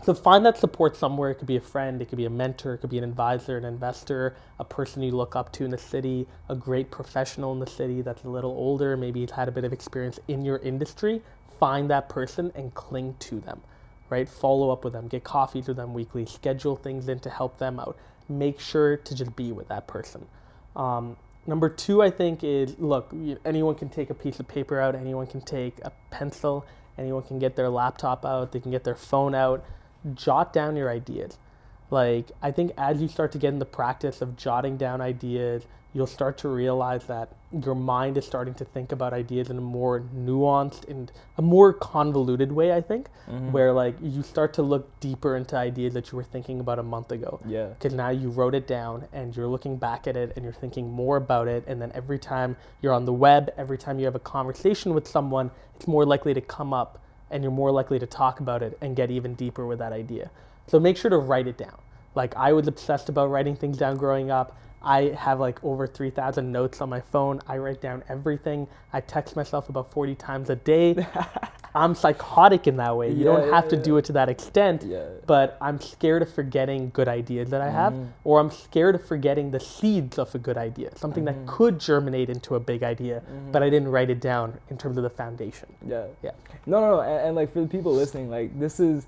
so 0.03 0.13
find 0.13 0.45
that 0.45 0.57
support 0.57 0.97
somewhere. 0.97 1.31
It 1.31 1.35
could 1.35 1.47
be 1.47 1.55
a 1.55 1.61
friend, 1.61 2.01
it 2.01 2.09
could 2.09 2.17
be 2.17 2.25
a 2.25 2.29
mentor, 2.29 2.73
it 2.73 2.79
could 2.79 2.89
be 2.89 2.97
an 2.97 3.05
advisor, 3.05 3.57
an 3.57 3.63
investor, 3.63 4.35
a 4.59 4.65
person 4.65 5.01
you 5.01 5.11
look 5.11 5.35
up 5.37 5.53
to 5.53 5.63
in 5.63 5.71
the 5.71 5.77
city, 5.77 6.27
a 6.49 6.55
great 6.55 6.91
professional 6.91 7.53
in 7.53 7.59
the 7.59 7.67
city 7.67 8.01
that's 8.01 8.25
a 8.25 8.29
little 8.29 8.51
older, 8.51 8.97
maybe 8.97 9.21
he's 9.21 9.31
had 9.31 9.47
a 9.47 9.51
bit 9.51 9.63
of 9.63 9.71
experience 9.71 10.19
in 10.27 10.43
your 10.43 10.57
industry. 10.57 11.21
Find 11.59 11.89
that 11.89 12.09
person 12.09 12.51
and 12.55 12.73
cling 12.73 13.15
to 13.19 13.39
them, 13.39 13.61
right? 14.09 14.27
Follow 14.27 14.69
up 14.69 14.83
with 14.83 14.93
them, 14.93 15.07
get 15.07 15.23
coffee 15.23 15.61
with 15.61 15.77
them 15.77 15.93
weekly, 15.93 16.25
schedule 16.25 16.75
things 16.75 17.07
in 17.07 17.19
to 17.19 17.29
help 17.29 17.57
them 17.57 17.79
out. 17.79 17.97
Make 18.29 18.59
sure 18.59 18.97
to 18.97 19.15
just 19.15 19.35
be 19.35 19.51
with 19.51 19.67
that 19.67 19.87
person. 19.87 20.25
Um, 20.75 21.17
number 21.45 21.69
two, 21.69 22.01
I 22.01 22.09
think, 22.09 22.43
is 22.43 22.77
look, 22.79 23.13
anyone 23.45 23.75
can 23.75 23.89
take 23.89 24.09
a 24.09 24.13
piece 24.13 24.39
of 24.39 24.47
paper 24.47 24.79
out, 24.79 24.95
anyone 24.95 25.27
can 25.27 25.41
take 25.41 25.79
a 25.83 25.91
pencil, 26.09 26.65
anyone 26.97 27.23
can 27.23 27.39
get 27.39 27.55
their 27.55 27.69
laptop 27.69 28.25
out, 28.25 28.51
they 28.51 28.59
can 28.59 28.71
get 28.71 28.83
their 28.83 28.95
phone 28.95 29.35
out, 29.35 29.63
jot 30.15 30.53
down 30.53 30.75
your 30.75 30.89
ideas. 30.89 31.37
Like, 31.93 32.31
I 32.41 32.49
think 32.51 32.71
as 32.75 33.03
you 33.03 33.07
start 33.07 33.31
to 33.33 33.37
get 33.37 33.49
in 33.49 33.59
the 33.59 33.65
practice 33.65 34.23
of 34.23 34.35
jotting 34.35 34.77
down 34.77 34.99
ideas, 34.99 35.67
you'll 35.93 36.07
start 36.07 36.39
to 36.39 36.49
realize 36.49 37.05
that 37.05 37.29
your 37.51 37.75
mind 37.75 38.17
is 38.17 38.25
starting 38.25 38.55
to 38.55 38.65
think 38.65 38.91
about 38.91 39.13
ideas 39.13 39.51
in 39.51 39.59
a 39.59 39.61
more 39.61 39.99
nuanced 39.99 40.89
and 40.89 41.11
a 41.37 41.43
more 41.43 41.71
convoluted 41.71 42.51
way, 42.51 42.73
I 42.73 42.81
think, 42.81 43.09
Mhm. 43.29 43.51
where 43.51 43.71
like 43.71 43.93
you 44.01 44.23
start 44.23 44.53
to 44.55 44.63
look 44.63 44.99
deeper 45.01 45.35
into 45.35 45.55
ideas 45.55 45.93
that 45.93 46.11
you 46.11 46.15
were 46.15 46.23
thinking 46.23 46.59
about 46.59 46.79
a 46.79 46.83
month 46.83 47.11
ago 47.11 47.39
yeah. 47.45 47.67
because 47.67 47.93
now 47.93 48.09
you 48.09 48.31
wrote 48.31 48.55
it 48.55 48.65
down 48.65 49.03
and 49.13 49.37
you're 49.37 49.45
looking 49.47 49.77
back 49.77 50.07
at 50.07 50.17
it 50.17 50.33
and 50.35 50.43
you're 50.43 50.51
thinking 50.51 50.89
more 50.89 51.17
about 51.17 51.47
it 51.47 51.63
and 51.67 51.79
then 51.79 51.91
every 51.93 52.17
time 52.17 52.57
you're 52.81 52.91
on 52.93 53.05
the 53.05 53.13
web 53.13 53.51
every 53.55 53.77
time 53.77 53.99
you 53.99 54.05
have 54.05 54.15
a 54.15 54.19
conversation 54.37 54.95
with 54.95 55.07
someone 55.07 55.51
it's 55.75 55.87
more 55.87 56.05
likely 56.07 56.33
to 56.33 56.41
come 56.41 56.73
up 56.73 56.97
and 57.29 57.43
you're 57.43 57.51
more 57.51 57.69
likely 57.71 57.99
to 57.99 58.07
talk 58.07 58.39
about 58.39 58.63
it 58.63 58.75
and 58.81 58.95
get 58.95 59.11
even 59.11 59.35
deeper 59.35 59.67
with 59.67 59.77
that 59.77 59.93
idea 59.93 60.31
so 60.65 60.79
make 60.79 60.97
sure 60.97 61.11
to 61.11 61.19
write 61.19 61.47
it 61.47 61.55
down 61.57 61.77
like 62.15 62.35
i 62.35 62.51
was 62.53 62.67
obsessed 62.67 63.09
about 63.09 63.29
writing 63.29 63.55
things 63.55 63.77
down 63.77 63.97
growing 63.97 64.31
up 64.31 64.57
i 64.81 65.03
have 65.17 65.39
like 65.39 65.63
over 65.63 65.87
3000 65.87 66.51
notes 66.51 66.81
on 66.81 66.89
my 66.89 66.99
phone 66.99 67.39
i 67.47 67.57
write 67.57 67.81
down 67.81 68.03
everything 68.09 68.67
i 68.91 68.99
text 69.01 69.35
myself 69.35 69.69
about 69.69 69.91
40 69.91 70.15
times 70.15 70.49
a 70.49 70.55
day 70.55 70.95
I'm 71.75 71.95
psychotic 71.95 72.67
in 72.67 72.77
that 72.77 72.95
way. 72.95 73.11
You 73.11 73.23
don't 73.23 73.51
have 73.51 73.63
yeah, 73.63 73.69
to 73.71 73.77
do 73.77 73.97
it 73.97 74.05
to 74.05 74.11
that 74.11 74.29
extent. 74.29 74.83
Yeah. 74.83 75.05
But 75.25 75.57
I'm 75.59 75.81
scared 75.81 76.21
of 76.21 76.31
forgetting 76.31 76.91
good 76.93 77.07
ideas 77.07 77.49
that 77.49 77.61
I 77.61 77.69
have, 77.71 77.93
Mhm. 77.93 78.09
or 78.25 78.39
I'm 78.39 78.51
scared 78.51 78.93
of 78.93 79.03
forgetting 79.03 79.49
the 79.49 79.59
seeds 79.59 80.19
of 80.19 80.35
a 80.35 80.37
good 80.37 80.55
idea, 80.55 80.95
something 80.95 81.23
Mhm. 81.23 81.25
that 81.25 81.47
could 81.47 81.79
germinate 81.79 82.29
into 82.29 82.53
a 82.53 82.59
big 82.59 82.83
idea, 82.83 83.21
Mhm. 83.21 83.51
but 83.51 83.63
I 83.63 83.71
didn't 83.71 83.89
write 83.89 84.11
it 84.11 84.21
down 84.21 84.53
in 84.69 84.77
terms 84.77 84.97
of 84.97 85.03
the 85.03 85.09
foundation. 85.09 85.67
Yeah. 85.87 86.03
Yeah. 86.21 86.33
No, 86.67 86.79
no, 86.79 86.91
no. 86.97 86.99
And, 87.01 87.27
and 87.29 87.35
like 87.35 87.51
for 87.51 87.61
the 87.61 87.67
people 87.67 87.91
listening, 87.91 88.29
like 88.29 88.59
this 88.59 88.79
is, 88.79 89.07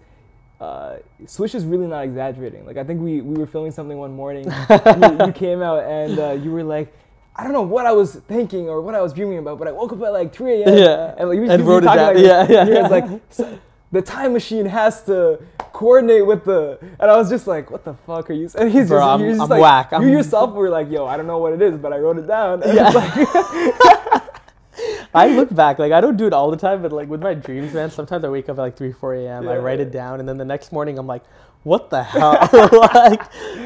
uh, 0.65 0.97
Swish 1.27 1.53
is 1.55 1.63
really 1.65 1.87
not 1.87 2.03
exaggerating. 2.03 2.65
Like 2.65 2.77
I 2.77 2.83
think 2.83 3.01
we, 3.01 3.21
we 3.21 3.35
were 3.39 3.45
filming 3.47 3.71
something 3.71 3.97
one 3.97 4.13
morning. 4.15 4.45
you, 4.69 5.25
you 5.27 5.31
came 5.33 5.61
out 5.61 5.83
and 5.83 6.19
uh, 6.19 6.31
you 6.31 6.51
were 6.51 6.63
like, 6.63 6.93
I 7.35 7.43
don't 7.43 7.53
know 7.53 7.61
what 7.61 7.85
I 7.85 7.91
was 7.91 8.15
thinking 8.15 8.69
or 8.69 8.81
what 8.81 8.95
I 8.95 9.01
was 9.01 9.13
dreaming 9.13 9.37
about, 9.39 9.59
but 9.59 9.67
I 9.67 9.71
woke 9.71 9.91
up 9.93 10.01
at 10.01 10.13
like 10.13 10.33
3 10.33 10.63
a.m. 10.63 10.77
Yeah. 10.77 11.15
And, 11.17 11.29
like, 11.29 11.35
you 11.37 11.49
And 11.49 11.61
you 11.63 11.69
wrote 11.69 11.83
it 11.83 11.87
down. 11.87 12.15
Like, 12.15 12.17
Yeah, 12.23 12.47
yeah, 12.49 12.61
It's 12.65 12.71
yeah. 12.71 12.87
like 12.87 13.21
"So, 13.29 13.59
the 13.91 14.01
time 14.01 14.33
machine 14.33 14.65
has 14.65 15.03
to 15.03 15.39
coordinate 15.73 16.25
with 16.25 16.45
the, 16.45 16.77
and 16.99 17.11
I 17.11 17.15
was 17.17 17.29
just 17.29 17.45
like, 17.45 17.69
what 17.69 17.83
the 17.83 17.93
fuck 18.07 18.29
are 18.29 18.33
you 18.33 18.47
saying? 18.49 18.71
He's 18.71 18.87
Bro, 18.87 18.99
just, 18.99 19.07
I'm- 19.09 19.19
you're 19.21 19.29
just 19.31 19.41
I'm 19.41 19.49
like, 19.49 19.61
whack. 19.61 19.91
You 19.91 19.97
I'm- 19.97 20.09
yourself 20.09 20.53
were 20.53 20.69
like, 20.69 20.89
yo, 20.89 21.05
I 21.05 21.17
don't 21.17 21.27
know 21.27 21.37
what 21.37 21.53
it 21.53 21.61
is, 21.61 21.77
but 21.77 21.91
I 21.93 21.97
wrote 21.97 22.17
it 22.17 22.27
down. 22.27 22.63
And 22.63 22.73
Yeah. 22.73 24.21
I 25.13 25.27
look 25.29 25.53
back, 25.53 25.79
like 25.79 25.91
I 25.91 26.01
don't 26.01 26.17
do 26.17 26.27
it 26.27 26.33
all 26.33 26.51
the 26.51 26.57
time, 26.57 26.81
but 26.81 26.91
like 26.91 27.07
with 27.09 27.21
my 27.21 27.33
dreams, 27.33 27.73
man, 27.73 27.89
sometimes 27.91 28.23
I 28.23 28.29
wake 28.29 28.49
up 28.49 28.57
at 28.57 28.61
like 28.61 28.77
3, 28.77 28.91
4 28.91 29.13
a.m. 29.15 29.47
I 29.47 29.57
write 29.57 29.79
Yeah. 29.79 29.85
it 29.85 29.91
down, 29.91 30.19
and 30.19 30.27
then 30.27 30.37
the 30.37 30.45
next 30.45 30.71
morning 30.71 30.97
I'm 30.97 31.07
like, 31.07 31.23
what 31.63 31.89
the 31.89 32.03
hell? 32.03 32.33
like, 32.93 33.23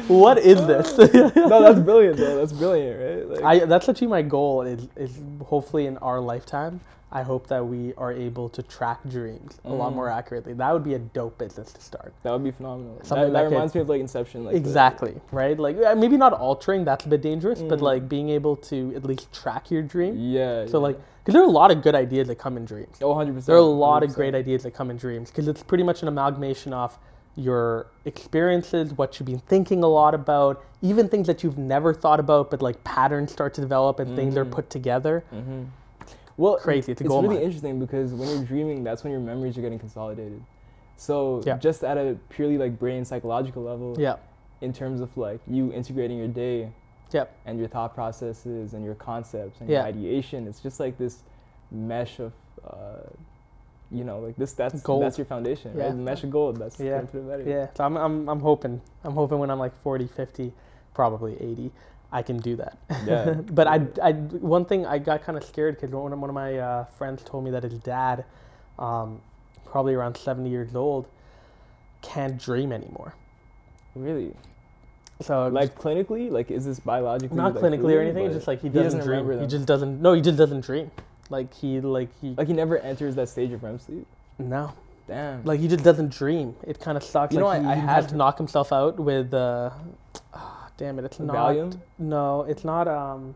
what 0.08 0.38
is 0.38 0.64
this? 0.66 0.96
no, 1.36 1.62
that's 1.62 1.80
brilliant 1.80 2.16
though. 2.16 2.36
That's 2.38 2.52
brilliant, 2.52 3.28
right? 3.30 3.42
Like, 3.42 3.62
I, 3.62 3.66
that's 3.66 3.88
actually 3.88 4.06
my 4.06 4.22
goal 4.22 4.62
is, 4.62 4.88
is 4.96 5.20
hopefully 5.44 5.86
in 5.86 5.98
our 5.98 6.18
lifetime, 6.20 6.80
I 7.12 7.22
hope 7.22 7.48
that 7.48 7.66
we 7.66 7.92
are 7.94 8.12
able 8.12 8.48
to 8.50 8.62
track 8.62 9.00
dreams 9.08 9.58
a 9.64 9.72
lot 9.72 9.92
Mm. 9.92 9.96
more 9.96 10.08
accurately. 10.08 10.52
That 10.52 10.72
would 10.72 10.84
be 10.84 10.94
a 10.94 10.98
dope 11.00 11.38
business 11.38 11.72
to 11.72 11.80
start. 11.80 12.12
That 12.22 12.30
would 12.32 12.44
be 12.44 12.52
phenomenal. 12.52 12.94
That, 12.98 13.06
Something 13.06 13.32
that 13.32 13.32
that 13.32 13.44
could- 13.48 13.52
reminds 13.54 13.74
me 13.74 13.80
of 13.80 13.88
like 13.88 14.00
Inception. 14.00 14.44
Like 14.44 14.52
the- 14.52 14.58
exactly, 14.58 15.20
right? 15.32 15.58
Like 15.58 15.76
uh, 15.82 15.94
maybe 15.96 16.16
not 16.16 16.32
altering, 16.32 16.84
that's 16.84 17.04
a 17.06 17.08
bit 17.08 17.20
dangerous, 17.20 17.62
but 17.62 17.80
Mm. 17.80 17.82
like 17.82 18.08
being 18.08 18.28
able 18.28 18.54
to 18.56 18.92
at 18.94 19.04
least 19.04 19.32
track 19.32 19.70
your 19.72 19.82
dream. 19.82 20.14
yeah. 20.18 20.66
So 20.66 20.78
yeah. 20.78 20.82
like, 20.84 21.00
because 21.24 21.32
there 21.34 21.42
are 21.42 21.46
a 21.46 21.50
lot 21.50 21.72
of 21.72 21.82
good 21.82 21.96
ideas 21.96 22.28
that 22.28 22.36
come 22.36 22.56
in 22.56 22.64
dreams. 22.64 22.96
oh, 23.02 23.08
100 23.08 23.32
percent. 23.34 23.46
There 23.46 23.56
are 23.56 23.58
a 23.58 23.62
lot 23.64 24.02
of 24.04 24.14
great 24.14 24.34
ideas 24.36 24.62
that 24.62 24.72
come 24.74 24.88
in 24.90 24.96
dreams 24.96 25.30
because 25.30 25.48
it's 25.48 25.62
pretty 25.64 25.82
much 25.84 26.02
an 26.02 26.08
amalgamation 26.08 26.72
of 26.72 26.96
your 27.36 27.86
experiences, 28.04 28.92
what 28.96 29.18
you've 29.18 29.26
been 29.26 29.38
thinking 29.40 29.82
a 29.82 29.86
lot 29.88 30.14
about, 30.14 30.62
even 30.82 31.08
things 31.08 31.26
that 31.26 31.42
you've 31.42 31.58
never 31.58 31.92
thought 31.94 32.20
about, 32.20 32.50
but 32.50 32.60
like 32.62 32.82
patterns 32.84 33.32
start 33.32 33.54
to 33.54 33.60
develop 33.60 33.98
and 33.98 34.14
things 34.16 34.36
are 34.36 34.44
Mhm. 34.44 34.50
put 34.52 34.70
together. 34.70 35.24
hmm 35.30 35.62
Well, 36.40 36.56
Crazy, 36.56 36.92
it's 36.92 37.02
it's 37.02 37.10
really 37.10 37.28
mine. 37.28 37.42
interesting 37.42 37.78
because 37.78 38.14
when 38.14 38.26
you're 38.30 38.44
dreaming, 38.44 38.82
that's 38.82 39.04
when 39.04 39.10
your 39.10 39.20
memories 39.20 39.58
are 39.58 39.60
getting 39.60 39.78
consolidated. 39.78 40.42
So 40.96 41.42
Yeah. 41.44 41.58
just 41.58 41.84
at 41.84 41.98
a 41.98 42.16
purely 42.30 42.56
like 42.56 42.78
brain 42.78 43.04
psychological 43.04 43.62
level, 43.62 43.94
Yeah, 44.00 44.16
in 44.62 44.72
terms 44.72 45.02
of 45.02 45.14
like 45.18 45.40
you 45.46 45.70
integrating 45.72 46.16
your 46.16 46.28
day 46.28 46.72
Yep. 47.12 47.30
and 47.44 47.58
your 47.58 47.68
thought 47.68 47.94
processes 47.94 48.72
and 48.72 48.82
your 48.82 48.94
concepts 48.94 49.60
and 49.60 49.68
Yeah. 49.68 49.80
your 49.80 49.86
ideation, 49.88 50.46
it's 50.48 50.60
just 50.60 50.80
like 50.80 50.96
this 50.96 51.22
mesh 51.70 52.18
of. 52.20 52.32
Uh, 52.66 53.02
you 53.92 54.04
know, 54.04 54.20
like 54.20 54.36
this. 54.36 54.52
That's 54.52 54.80
Gold. 54.82 55.02
that's 55.02 55.18
your 55.18 55.24
foundation, 55.24 55.72
Yeah. 55.76 55.86
right? 55.86 55.90
The 55.90 55.98
mesh 55.98 56.22
of 56.22 56.30
gold. 56.30 56.56
That's 56.58 56.78
Yeah. 56.78 57.02
yeah. 57.44 57.66
So 57.74 57.82
I'm, 57.82 57.96
I'm, 57.96 58.28
I'm 58.28 58.38
hoping, 58.38 58.80
I'm 59.02 59.14
hoping 59.14 59.40
when 59.40 59.50
I'm 59.50 59.58
like 59.58 59.74
40, 59.82 60.06
50, 60.06 60.52
probably 60.94 61.34
80, 61.42 61.72
I 62.12 62.22
can 62.22 62.38
do 62.38 62.56
that. 62.56 62.78
Yeah. 63.06 63.34
but 63.52 63.66
I, 63.66 63.86
I, 64.02 64.12
one 64.12 64.64
thing 64.64 64.84
I 64.86 64.98
got 64.98 65.22
kind 65.22 65.38
of 65.38 65.44
scared 65.44 65.76
because 65.76 65.90
one, 65.90 66.12
of- 66.12 66.18
one 66.18 66.30
of 66.30 66.34
my 66.34 66.58
uh, 66.58 66.84
friends 66.98 67.22
told 67.24 67.44
me 67.44 67.50
that 67.52 67.62
his 67.62 67.78
dad, 67.78 68.24
um, 68.78 69.20
probably 69.64 69.94
around 69.94 70.16
70 70.16 70.50
years 70.50 70.74
old, 70.74 71.06
can't 72.02 72.36
dream 72.38 72.72
anymore. 72.72 73.14
Really. 73.94 74.34
So 75.20 75.48
Like 75.48 75.78
clinically, 75.78 76.30
like 76.30 76.50
is 76.50 76.64
this 76.64 76.80
biologically? 76.80 77.36
not 77.36 77.54
like, 77.54 77.62
clinically 77.62 77.94
or 77.94 78.00
anything. 78.00 78.24
It's 78.26 78.34
just 78.36 78.46
like 78.46 78.60
he 78.62 78.68
he 78.68 78.74
doesn't, 78.74 79.00
doesn't 79.00 79.24
dream. 79.24 79.40
He 79.40 79.46
just 79.46 79.66
doesn't. 79.66 80.00
No, 80.00 80.14
he 80.14 80.22
just 80.22 80.38
doesn't 80.38 80.62
dream. 80.62 80.90
Like 81.28 81.52
he 81.52 81.80
like 81.80 82.08
he 82.20 82.30
like 82.38 82.46
he 82.48 82.54
never 82.54 82.78
enters 82.78 83.14
that 83.16 83.28
stage 83.28 83.52
of 83.52 83.62
REM 83.62 83.78
sleep. 83.78 84.06
no. 84.38 84.72
Damn. 85.06 85.42
Like 85.44 85.58
he 85.60 85.66
just 85.68 85.82
doesn't 85.84 86.10
dream. 86.12 86.54
It 86.66 86.78
kind 86.80 86.96
of 86.96 87.02
sucks. 87.02 87.34
You 87.34 87.40
know, 87.40 87.46
like 87.46 87.60
I- 87.60 87.64
he, 87.64 87.68
I 87.68 87.74
he 87.74 87.80
had 87.80 87.90
has 87.90 88.06
to- 88.06 88.16
knock 88.16 88.38
himself 88.38 88.72
out 88.72 88.98
with. 88.98 89.34
Uh, 89.34 89.70
damn 90.80 90.98
it! 90.98 91.04
It's 91.04 91.20
not. 91.20 91.36
Valium, 91.36 91.78
No, 91.98 92.42
it's 92.42 92.64
not. 92.64 92.88
Um, 92.88 93.34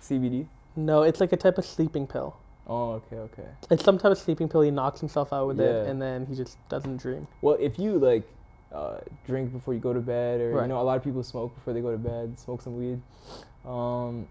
CBD. 0.00 0.46
no, 0.76 1.02
it's 1.02 1.18
like 1.20 1.32
a 1.32 1.36
type 1.36 1.58
of 1.58 1.64
sleeping 1.64 2.06
pill. 2.06 2.36
Oh, 2.68 2.90
okay, 3.00 3.16
okay. 3.16 3.48
It's 3.70 3.82
some 3.82 3.96
type 3.98 4.12
of 4.12 4.18
sleeping 4.18 4.48
pill. 4.48 4.60
He 4.60 4.70
knocks 4.70 5.00
himself 5.00 5.32
out 5.32 5.46
with 5.48 5.58
it, 5.60 5.88
and 5.88 6.00
then 6.00 6.26
he 6.26 6.34
just 6.36 6.56
doesn't 6.68 6.98
dream. 6.98 7.26
Well, 7.40 7.56
if 7.58 7.78
you 7.78 7.98
like 7.98 8.24
uh, 8.72 8.98
drink 9.26 9.50
before 9.52 9.72
you 9.72 9.80
go 9.80 9.92
to 9.94 10.00
bed, 10.00 10.40
or 10.42 10.50
Right. 10.52 10.62
you 10.62 10.68
know, 10.68 10.80
a 10.80 10.82
lot 10.90 10.96
of 10.98 11.02
people 11.02 11.22
smoke 11.22 11.54
before 11.54 11.72
they 11.72 11.80
go 11.80 11.90
to 11.90 11.96
bed, 11.98 12.38
smoke 12.38 12.60
some 12.60 12.76
weed. 12.76 13.00
Um, 13.66 14.28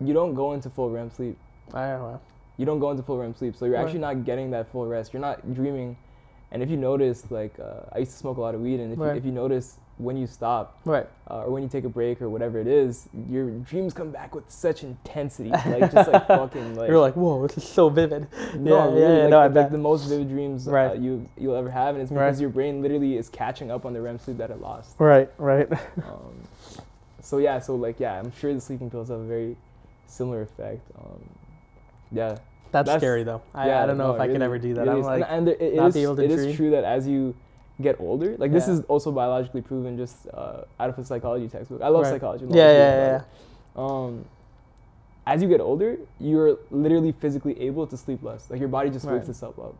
you 0.00 0.14
don't 0.14 0.32
go 0.34 0.54
into 0.54 0.70
full 0.70 0.88
REM 0.90 1.10
sleep. 1.10 1.36
I 1.74 1.90
don't 1.90 2.00
know. 2.00 2.20
You 2.56 2.64
don't 2.64 2.78
go 2.78 2.90
into 2.90 3.02
full 3.02 3.18
REM 3.18 3.34
sleep, 3.34 3.54
so 3.56 3.66
you're 3.66 3.74
Right. 3.74 3.84
actually 3.84 4.00
not 4.00 4.24
getting 4.24 4.50
that 4.52 4.68
full 4.72 4.86
rest. 4.86 5.12
You're 5.12 5.20
not 5.20 5.52
dreaming. 5.54 5.96
And 6.52 6.62
if 6.62 6.70
you 6.70 6.78
notice, 6.78 7.30
like 7.30 7.60
uh, 7.60 7.82
I 7.92 7.98
used 7.98 8.12
to 8.12 8.16
smoke 8.16 8.38
a 8.38 8.40
lot 8.40 8.54
of 8.54 8.62
weed, 8.62 8.80
and 8.80 8.92
if, 8.94 8.98
Right. 8.98 9.12
you, 9.12 9.18
if 9.18 9.24
you 9.26 9.32
notice 9.32 9.78
when 10.00 10.16
you 10.16 10.26
stop 10.26 10.78
Right. 10.84 11.06
uh, 11.30 11.42
or 11.44 11.50
when 11.50 11.62
you 11.62 11.68
take 11.68 11.84
a 11.84 11.88
break 11.88 12.22
or 12.22 12.28
whatever 12.30 12.58
it 12.58 12.66
is, 12.66 13.08
your 13.28 13.50
dreams 13.50 13.92
come 13.92 14.10
back 14.10 14.34
with 14.34 14.50
such 14.50 14.82
intensity, 14.82 15.50
like 15.50 15.92
just 15.92 16.10
like 16.10 16.26
fucking 16.26 16.74
like. 16.76 16.88
You're 16.88 16.98
like, 17.00 17.14
whoa, 17.14 17.46
this 17.46 17.58
is 17.58 17.64
so 17.68 17.88
vivid. 17.90 18.26
No, 18.56 18.76
yeah, 18.76 18.84
really, 18.94 19.00
yeah, 19.16 19.20
like, 19.22 19.30
no, 19.30 19.38
I 19.38 19.44
like 19.44 19.54
bet. 19.54 19.72
the 19.72 19.78
most 19.78 20.08
vivid 20.08 20.28
dreams 20.28 20.66
uh, 20.66 20.96
you 20.98 21.28
you'll 21.36 21.54
ever 21.56 21.70
have, 21.70 21.94
and 21.94 22.02
it's 22.02 22.10
because 22.10 22.36
Right. 22.36 22.40
your 22.40 22.50
brain 22.50 22.80
literally 22.82 23.16
is 23.16 23.28
catching 23.28 23.70
up 23.70 23.84
on 23.84 23.92
the 23.92 24.00
REM 24.00 24.18
sleep 24.18 24.38
that 24.38 24.50
it 24.50 24.60
lost. 24.60 24.96
Right. 24.98 25.30
Right. 25.38 25.68
Um, 25.98 26.34
so 27.22 27.36
yeah, 27.38 27.58
so 27.58 27.74
like 27.76 28.00
yeah, 28.00 28.18
I'm 28.18 28.32
sure 28.32 28.54
the 28.54 28.60
sleeping 28.60 28.90
pills 28.90 29.08
have 29.10 29.20
a 29.20 29.24
very 29.24 29.56
similar 30.06 30.42
effect. 30.42 30.80
Um, 30.98 31.20
yeah, 32.10 32.28
That's, 32.72 32.86
That's- 32.86 33.00
scary 33.00 33.22
though. 33.24 33.42
I, 33.54 33.66
yeah, 33.68 33.82
I 33.82 33.86
don't 33.86 33.98
know 33.98 34.08
no, 34.08 34.14
if 34.14 34.20
I 34.20 34.26
could 34.26 34.32
really- 34.34 34.44
ever 34.46 34.58
do 34.58 34.74
that. 34.74 34.86
really 34.86 35.00
I'm 35.00 35.02
like, 35.02 35.24
and, 35.28 35.48
and 35.48 35.60
it 35.60 35.74
not 35.74 35.88
is- 35.88 35.94
be 35.94 36.02
able 36.02 36.16
to 36.16 36.24
it 36.24 36.30
is 36.30 36.42
dream. 36.44 36.56
true 36.56 36.70
that 36.70 36.84
as 36.84 37.06
you 37.06 37.34
get 37.80 38.00
older, 38.00 38.36
like 38.38 38.52
this 38.52 38.66
Yeah. 38.66 38.74
is 38.74 38.80
also 38.88 39.10
biologically 39.12 39.62
proven, 39.62 39.96
just 39.96 40.26
uh, 40.32 40.62
out 40.78 40.90
of 40.90 40.98
a 40.98 41.04
psychology 41.04 41.48
textbook. 41.48 41.82
I 41.82 41.88
love 41.88 42.02
Right. 42.02 42.10
psychology. 42.12 42.44
I'm 42.44 42.50
yeah, 42.54 42.72
yeah, 42.72 43.10
yeah. 43.12 43.22
Um, 43.76 44.24
as 45.26 45.42
you 45.42 45.48
get 45.48 45.60
older, 45.60 45.96
you're 46.18 46.58
literally 46.70 47.12
physically 47.12 47.60
able 47.60 47.86
to 47.86 47.96
sleep 47.96 48.22
less. 48.22 48.50
Like 48.50 48.60
your 48.60 48.68
body 48.68 48.90
just 48.90 49.04
wakes 49.06 49.22
Right. 49.24 49.28
itself 49.30 49.58
up. 49.58 49.74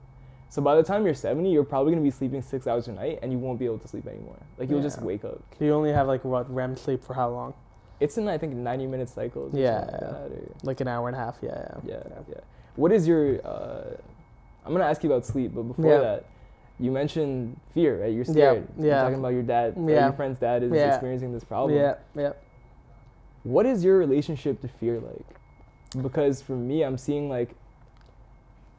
So 0.49 0.61
by 0.61 0.75
the 0.77 0.83
time 0.83 1.05
you're 1.05 1.15
70, 1.15 1.51
you're 1.51 1.65
probably 1.65 1.93
gonna 1.93 2.03
be 2.03 2.11
sleeping 2.11 2.43
six 2.43 2.67
hours 2.67 2.89
a 2.89 2.93
night, 2.93 3.21
and 3.23 3.31
you 3.33 3.39
won't 3.39 3.59
be 3.59 3.65
able 3.67 3.79
to 3.79 3.89
sleep 3.89 4.07
anymore. 4.07 4.37
Like 4.59 4.69
you'll 4.69 4.83
just 4.83 5.01
wake 5.03 5.25
up. 5.25 5.41
You 5.61 5.73
only 5.73 5.93
have 5.93 6.07
like 6.09 6.25
what 6.25 6.53
REM 6.53 6.77
sleep 6.77 7.03
for 7.03 7.15
how 7.15 7.29
long? 7.31 7.55
It's 8.01 8.17
in 8.19 8.27
I 8.29 8.39
think 8.39 8.55
90 8.55 8.87
minute 8.87 9.09
cycles. 9.09 9.53
Yeah, 9.55 9.81
like 9.85 10.03
or- 10.03 10.29
Like 10.65 10.81
an 10.81 10.89
hour 10.89 11.07
and 11.09 11.17
a 11.17 11.21
half. 11.21 11.39
Yeah. 11.43 11.69
yeah, 11.85 12.03
yeah. 12.29 12.41
What 12.77 12.93
is 12.93 13.07
your? 13.07 13.41
Uh, 13.47 13.97
I'm 14.65 14.73
gonna 14.73 14.85
ask 14.85 15.03
you 15.05 15.11
about 15.11 15.25
sleep, 15.25 15.53
but 15.55 15.63
before 15.63 15.87
Yeah. 15.91 15.99
that, 15.99 16.25
you 16.81 16.91
mentioned 16.91 17.61
fear, 17.75 18.01
right? 18.03 18.13
You're 18.13 18.25
Yeah, 18.25 18.33
scared. 18.33 18.69
You're 18.79 18.87
yeah. 18.89 19.03
talking 19.03 19.19
about 19.19 19.29
your 19.35 19.43
dad. 19.43 19.75
Yeah. 19.77 20.05
your 20.07 20.13
friend's 20.15 20.39
dad 20.39 20.63
is 20.63 20.73
Yeah. 20.73 20.89
experiencing 20.89 21.33
this 21.33 21.45
problem. 21.45 21.79
Yeah. 21.79 21.95
Yeah. 22.17 22.33
What 23.43 23.67
is 23.67 23.85
your 23.85 23.99
relationship 23.99 24.61
to 24.63 24.69
fear 24.69 24.99
like? 24.99 26.03
Because 26.03 26.41
for 26.41 26.53
me, 26.57 26.83
I'm 26.83 26.97
seeing 26.97 27.29
like 27.29 27.55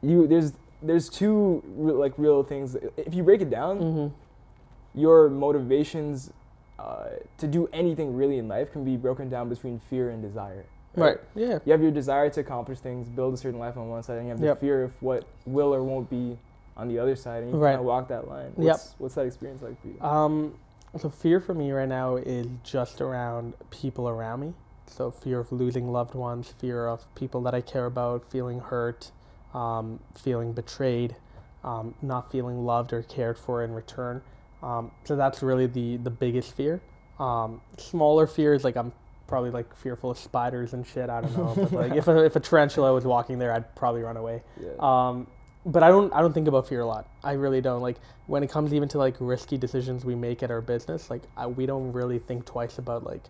you. 0.02 0.26
There's 0.26 0.52
there's 0.82 1.08
two 1.08 1.62
like 1.76 2.14
real 2.18 2.42
things. 2.42 2.76
If 2.96 3.14
you 3.14 3.22
break 3.22 3.40
it 3.40 3.50
down, 3.50 3.78
Mm-hmm. 3.78 5.00
your 5.00 5.28
motivations 5.30 6.32
uh, 6.78 7.10
to 7.38 7.46
do 7.46 7.68
anything 7.72 8.16
really 8.16 8.38
in 8.38 8.48
life 8.48 8.72
can 8.72 8.84
be 8.84 8.96
broken 8.96 9.28
down 9.28 9.48
between 9.48 9.78
fear 9.78 10.10
and 10.10 10.20
desire. 10.22 10.64
Right. 10.96 11.18
Yeah. 11.36 11.60
You 11.64 11.72
have 11.72 11.80
your 11.82 11.92
desire 11.92 12.28
to 12.30 12.40
accomplish 12.40 12.80
things, 12.80 13.08
build 13.08 13.32
a 13.34 13.36
certain 13.36 13.60
life 13.60 13.76
on 13.76 13.88
one 13.88 14.02
side, 14.02 14.16
and 14.18 14.26
you 14.26 14.30
have 14.30 14.40
the 14.40 14.46
Yep. 14.48 14.58
fear 14.60 14.82
of 14.82 14.92
what 15.02 15.24
will 15.46 15.72
or 15.72 15.82
won't 15.84 16.10
be 16.10 16.36
on 16.76 16.88
the 16.88 16.98
other 16.98 17.14
side, 17.16 17.42
and 17.42 17.52
you 17.52 17.58
Right. 17.58 17.70
kind 17.72 17.80
of 17.80 17.86
walk 17.86 18.08
that 18.08 18.28
line. 18.28 18.52
Yep. 18.58 18.72
What's, 18.72 18.94
what's 18.98 19.14
that 19.16 19.26
experience 19.26 19.62
like 19.62 19.80
for 19.80 19.88
you? 19.88 20.00
Um, 20.00 20.54
so 20.98 21.08
fear 21.08 21.40
for 21.40 21.54
me 21.54 21.70
right 21.72 21.88
now 21.88 22.16
is 22.16 22.46
just 22.64 23.00
around 23.00 23.54
people 23.70 24.08
around 24.08 24.40
me. 24.40 24.52
So 24.86 25.10
fear 25.10 25.40
of 25.40 25.50
losing 25.52 25.90
loved 25.90 26.14
ones, 26.14 26.52
fear 26.58 26.86
of 26.86 27.02
people 27.14 27.40
that 27.42 27.54
I 27.54 27.60
care 27.62 27.86
about 27.86 28.24
feeling 28.30 28.60
hurt, 28.60 29.10
um, 29.54 30.00
feeling 30.14 30.52
betrayed, 30.52 31.16
um, 31.64 31.94
not 32.02 32.30
feeling 32.30 32.64
loved 32.66 32.92
or 32.92 33.02
cared 33.02 33.38
for 33.38 33.62
in 33.64 33.72
return. 33.72 34.20
Um, 34.62 34.90
so 35.04 35.16
that's 35.16 35.42
really 35.42 35.66
the 35.66 35.96
the 35.96 36.10
biggest 36.10 36.52
fear. 36.54 36.80
Um, 37.18 37.60
smaller 37.78 38.26
fears 38.26 38.64
like 38.64 38.76
I'm 38.76 38.92
probably 39.26 39.50
like 39.50 39.74
fearful 39.74 40.10
of 40.10 40.18
spiders 40.18 40.74
and 40.74 40.86
shit. 40.86 41.08
I 41.08 41.22
don't 41.22 41.36
know, 41.36 41.54
but 41.56 41.72
like 41.72 41.92
if 41.94 42.06
a, 42.08 42.24
if 42.24 42.36
a 42.36 42.40
tarantula 42.40 42.92
was 42.92 43.04
walking 43.04 43.38
there, 43.38 43.52
I'd 43.52 43.74
probably 43.74 44.02
run 44.02 44.16
away. 44.18 44.42
yeah. 44.60 44.70
But 45.64 45.82
I 45.82 45.88
don't 45.88 46.12
I 46.12 46.20
don't 46.20 46.32
think 46.32 46.48
about 46.48 46.68
fear 46.68 46.80
a 46.80 46.86
lot. 46.86 47.08
I 47.22 47.32
really 47.32 47.60
don't. 47.60 47.82
Like 47.82 47.96
when 48.26 48.42
it 48.42 48.50
comes 48.50 48.74
even 48.74 48.88
to 48.90 48.98
like 48.98 49.14
risky 49.20 49.56
decisions 49.56 50.04
we 50.04 50.14
make 50.14 50.42
at 50.42 50.50
our 50.50 50.60
business, 50.60 51.10
like 51.10 51.22
I, 51.36 51.46
we 51.46 51.66
don't 51.66 51.92
really 51.92 52.18
think 52.18 52.44
twice 52.46 52.78
about 52.78 53.04
like 53.04 53.22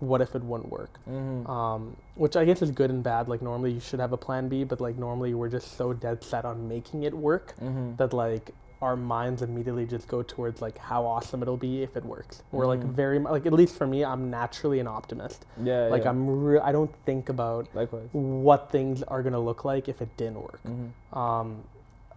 what 0.00 0.20
if 0.20 0.34
it 0.34 0.42
wouldn't 0.44 0.70
work? 0.70 0.98
Mm-hmm. 1.08 1.50
um, 1.50 1.96
which 2.14 2.36
I 2.36 2.44
guess 2.44 2.62
is 2.62 2.70
good 2.70 2.90
and 2.90 3.02
bad. 3.02 3.28
Like 3.28 3.42
normally 3.42 3.72
you 3.72 3.80
should 3.80 4.00
have 4.00 4.12
a 4.12 4.16
plan 4.16 4.48
B, 4.48 4.64
but 4.64 4.80
like 4.80 4.96
normally 4.96 5.34
we're 5.34 5.48
just 5.48 5.76
so 5.76 5.92
dead 5.92 6.22
set 6.22 6.44
on 6.44 6.68
making 6.68 7.02
it 7.02 7.12
work 7.12 7.54
mm-hmm. 7.60 7.96
that 7.96 8.12
like 8.12 8.54
our 8.80 8.96
minds 8.96 9.42
immediately 9.42 9.84
just 9.86 10.06
go 10.06 10.22
towards 10.22 10.62
like 10.62 10.78
how 10.78 11.04
awesome 11.04 11.42
it'll 11.42 11.56
be 11.56 11.82
if 11.82 11.96
it 11.96 12.04
works. 12.04 12.42
We're 12.52 12.66
like 12.66 12.80
Mhm. 12.80 12.90
very 12.92 13.18
like 13.18 13.44
at 13.46 13.52
least 13.52 13.74
for 13.76 13.86
me, 13.86 14.04
I'm 14.04 14.30
naturally 14.30 14.78
an 14.78 14.86
optimist. 14.86 15.44
yeah. 15.62 15.86
Like 15.88 16.04
yeah. 16.04 16.10
I'm 16.10 16.44
re- 16.44 16.60
I 16.60 16.70
don't 16.72 16.94
think 17.04 17.28
about 17.28 17.66
likewise. 17.74 18.08
what 18.12 18.70
things 18.70 19.02
are 19.02 19.22
gonna 19.22 19.40
look 19.40 19.64
like 19.64 19.88
if 19.88 20.00
it 20.00 20.16
didn't 20.16 20.40
work. 20.42 20.60
Mm-hmm. 20.66 21.18
Um, 21.18 21.64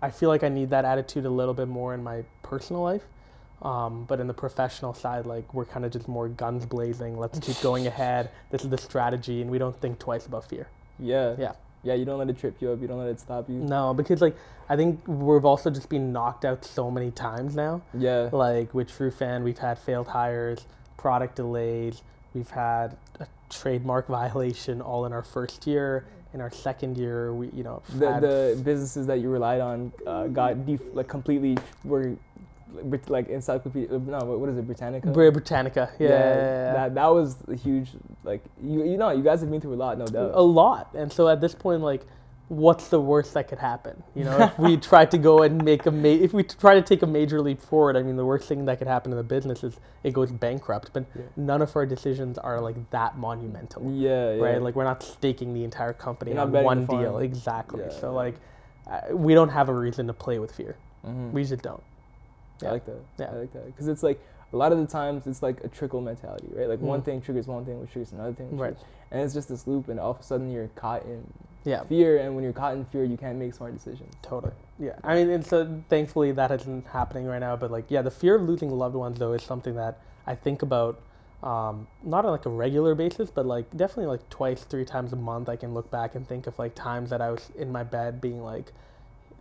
I 0.03 0.10
feel 0.12 0.30
like 0.30 0.44
I 0.44 0.50
need 0.50 0.70
that 0.72 0.86
attitude 0.86 1.25
a 1.25 1.30
little 1.30 1.53
bit 1.53 1.68
more 1.68 1.94
in 1.94 2.03
my 2.03 2.24
personal 2.44 2.82
life. 2.84 3.03
Um, 3.63 4.06
but 4.08 4.20
in 4.20 4.25
the 4.25 4.34
professional 4.34 4.94
side, 4.94 5.25
like 5.27 5.53
we're 5.53 5.65
kind 5.65 5.86
of 5.86 5.91
just 5.91 6.08
more 6.08 6.27
guns 6.27 6.65
blazing. 6.65 7.18
Let's 7.20 7.39
keep 7.39 7.60
going 7.62 7.86
ahead. 7.94 8.30
This 8.50 8.63
is 8.63 8.70
the 8.70 8.77
strategy, 8.77 9.41
and 9.41 9.51
we 9.51 9.58
don't 9.60 9.80
think 9.80 10.00
twice 10.00 10.25
about 10.25 10.46
fear. 10.46 10.68
Yeah. 11.00 11.36
Yeah. 11.38 11.53
Yeah. 11.84 11.94
You 11.96 12.06
don't 12.06 12.20
let 12.20 12.30
it 12.30 12.38
trip 12.38 12.62
you 12.62 12.72
up. 12.72 12.82
You 12.82 12.88
don't 12.88 13.00
let 13.00 13.10
it 13.10 13.20
stop 13.20 13.50
you. 13.50 13.56
No, 13.56 13.94
because 13.94 14.22
like 14.22 14.36
I 14.70 14.76
think 14.76 15.02
we've 15.08 15.46
also 15.46 15.70
just 15.70 15.90
been 15.90 16.12
knocked 16.14 16.46
out 16.46 16.64
so 16.64 16.90
many 16.90 17.12
times 17.12 17.56
now. 17.56 17.82
Yeah. 17.94 18.30
Like 18.32 18.74
with 18.74 18.90
True 18.90 19.12
Fan, 19.12 19.44
we've 19.44 19.58
had 19.58 19.78
failed 19.78 20.08
hires, 20.08 20.66
product 20.98 21.36
delays, 21.36 22.04
we've 22.34 22.50
had 22.50 22.96
a 23.20 23.28
trademark 23.50 24.08
violation 24.08 24.82
all 24.82 25.06
in 25.06 25.14
our 25.14 25.24
first 25.24 25.68
year. 25.68 26.06
In 26.34 26.40
our 26.40 26.52
second 26.52 26.98
year, 26.98 27.34
we 27.34 27.50
you 27.50 27.64
know 27.64 27.82
The, 27.90 28.20
the 28.22 28.62
businesses 28.64 29.06
that 29.08 29.20
you 29.20 29.30
relied 29.30 29.60
on 29.60 29.92
uh, 30.08 30.28
got 30.28 30.66
def- 30.66 30.80
like 30.94 31.10
completely 31.10 31.58
were 31.84 32.16
Brit- 32.84 33.10
like 33.10 33.28
encyclopedia. 33.30 33.94
uh, 33.96 34.00
No, 34.00 34.20
what, 34.38 34.50
is 34.50 34.58
it? 34.58 34.66
Britannica. 34.66 35.08
Br- 35.08 35.30
Britannica. 35.32 35.90
Yeah, 36.00 36.08
yeah, 36.10 36.16
yeah, 36.16 36.36
yeah. 36.36 36.74
That 36.74 36.96
that 36.96 37.08
was 37.08 37.38
a 37.48 37.56
huge 37.56 37.90
like 38.24 38.44
you 38.63 38.84
you 38.86 38.98
know 38.98 39.10
you 39.12 39.24
guys 39.24 39.42
have 39.42 39.51
been 39.51 39.62
through 39.62 39.74
a 39.74 39.82
lot, 39.86 39.98
no 39.98 40.06
doubt. 40.06 40.32
a 40.34 40.42
lot. 40.42 40.90
And 40.94 41.12
so 41.12 41.28
at 41.28 41.42
this 41.42 41.54
point, 41.56 41.82
like, 41.82 42.06
what's 42.48 42.88
the 42.90 43.00
worst 43.00 43.34
that 43.34 43.48
could 43.48 43.60
happen? 43.60 44.01
You 44.16 44.24
know, 44.25 44.38
if 44.40 44.58
we 44.60 44.78
try 44.92 45.06
to 45.06 45.18
go 45.18 45.44
and 45.44 45.63
make 45.63 45.86
a 45.86 45.92
ma- 45.92 46.08
if 46.28 46.34
we 46.34 46.44
try 46.44 46.74
to 46.75 46.82
take 46.82 47.01
a 47.01 47.08
major 47.08 47.42
leap 47.42 47.62
forward, 47.62 47.96
I 47.98 48.04
mean, 48.04 48.16
the 48.16 48.25
worst 48.25 48.48
thing 48.48 48.66
that 48.66 48.78
could 48.78 48.88
happen 48.88 49.12
in 49.12 49.18
the 49.18 49.24
business 49.24 49.63
is 49.63 49.80
it 50.04 50.13
goes 50.13 50.32
bankrupt. 50.32 50.92
But 50.94 51.06
none 51.38 51.62
of 51.62 51.75
our 51.75 51.86
decisions 51.86 52.38
are 52.38 52.60
like 52.62 52.75
that 52.92 53.18
monumental, 53.18 53.84
Yeah, 53.92 54.34
yeah. 54.34 54.44
right? 54.44 54.62
Like 54.62 54.75
we're 54.75 54.84
not 54.86 55.04
staking 55.04 55.54
the 55.54 55.63
entire 55.63 55.94
company 55.94 56.38
on 56.38 56.51
one 56.51 56.86
deal. 56.86 57.20
Exactly. 57.20 57.82
Yeah, 57.84 57.90
so 58.00 58.13
like, 58.13 58.36
uh, 58.90 59.01
we 59.16 59.34
don't 59.34 59.50
have 59.50 59.70
a 59.70 59.74
reason 59.74 60.08
to 60.08 60.13
play 60.13 60.40
with 60.40 60.51
fear. 60.54 60.75
Mhm. 61.08 61.32
We 61.32 61.44
just 61.44 61.62
don't. 61.63 61.82
I 62.70 62.72
like 62.72 62.86
that. 62.86 62.96
Yeah. 63.18 63.32
I 63.32 63.36
like 63.38 63.53
that 63.53 63.65
because 63.65 63.88
it's 63.88 64.03
like 64.03 64.20
a 64.53 64.58
lot 64.58 64.72
of 64.72 64.77
the 64.80 64.88
times 64.88 65.27
it's 65.27 65.41
like 65.41 65.63
a 65.63 65.68
trickle 65.68 66.01
mentality, 66.01 66.48
right? 66.53 66.68
Like 66.68 66.82
one 66.82 67.01
Mhm. 67.01 67.06
thing 67.06 67.22
triggers 67.22 67.48
one 67.48 67.63
thing, 67.65 67.80
which 67.80 67.91
triggers 67.91 68.12
another 68.12 68.34
thing, 68.34 68.58
Right. 68.58 68.70
triggers- 68.75 68.84
and 69.12 69.22
it's 69.22 69.34
just 69.34 69.48
this 69.50 69.65
loop, 69.68 69.88
and 69.89 70.00
all 70.00 70.12
of 70.12 70.20
a 70.20 70.24
sudden 70.24 70.51
you're 70.51 70.68
caught 70.75 71.03
in 71.03 71.24
Yeah. 71.63 71.84
fear, 71.84 72.18
and 72.18 72.36
when 72.36 72.44
you're 72.44 72.53
caught 72.53 72.75
in 72.75 72.84
fear, 72.86 73.03
you 73.03 73.18
can't 73.18 73.38
make 73.38 73.53
smart 73.53 73.74
decisions. 73.74 74.13
Totally. 74.22 74.53
Yeah. 74.80 74.96
I 75.03 75.15
mean, 75.15 75.30
and 75.30 75.46
so 75.46 75.68
thankfully 75.89 76.32
that 76.34 76.51
isn't 76.51 76.86
happening 76.88 77.27
right 77.27 77.39
now. 77.39 77.56
But 77.56 77.72
like, 77.72 77.86
yeah, 77.89 78.01
the 78.01 78.12
fear 78.12 78.36
of 78.36 78.41
losing 78.41 78.72
loved 78.72 78.96
ones 78.96 79.20
though 79.20 79.34
is 79.34 79.44
something 79.44 79.75
that 79.75 80.00
I 80.27 80.36
think 80.36 80.62
about, 80.63 81.00
um, 81.44 81.88
not 82.03 82.25
on 82.25 82.32
like 82.32 82.46
a 82.46 82.50
regular 82.50 82.94
basis, 82.94 83.32
but 83.32 83.46
like 83.46 83.70
definitely 83.75 84.08
like 84.08 84.27
twice, 84.30 84.63
three 84.63 84.86
times 84.86 85.13
a 85.13 85.15
month. 85.15 85.50
I 85.50 85.56
can 85.56 85.74
look 85.74 85.89
back 85.91 86.15
and 86.15 86.27
think 86.27 86.46
of 86.48 86.58
like 86.60 86.75
times 86.75 87.10
that 87.12 87.22
I 87.22 87.32
was 87.32 87.50
in 87.56 87.72
my 87.72 87.84
bed 87.84 88.20
being 88.22 88.44
like, 88.44 88.74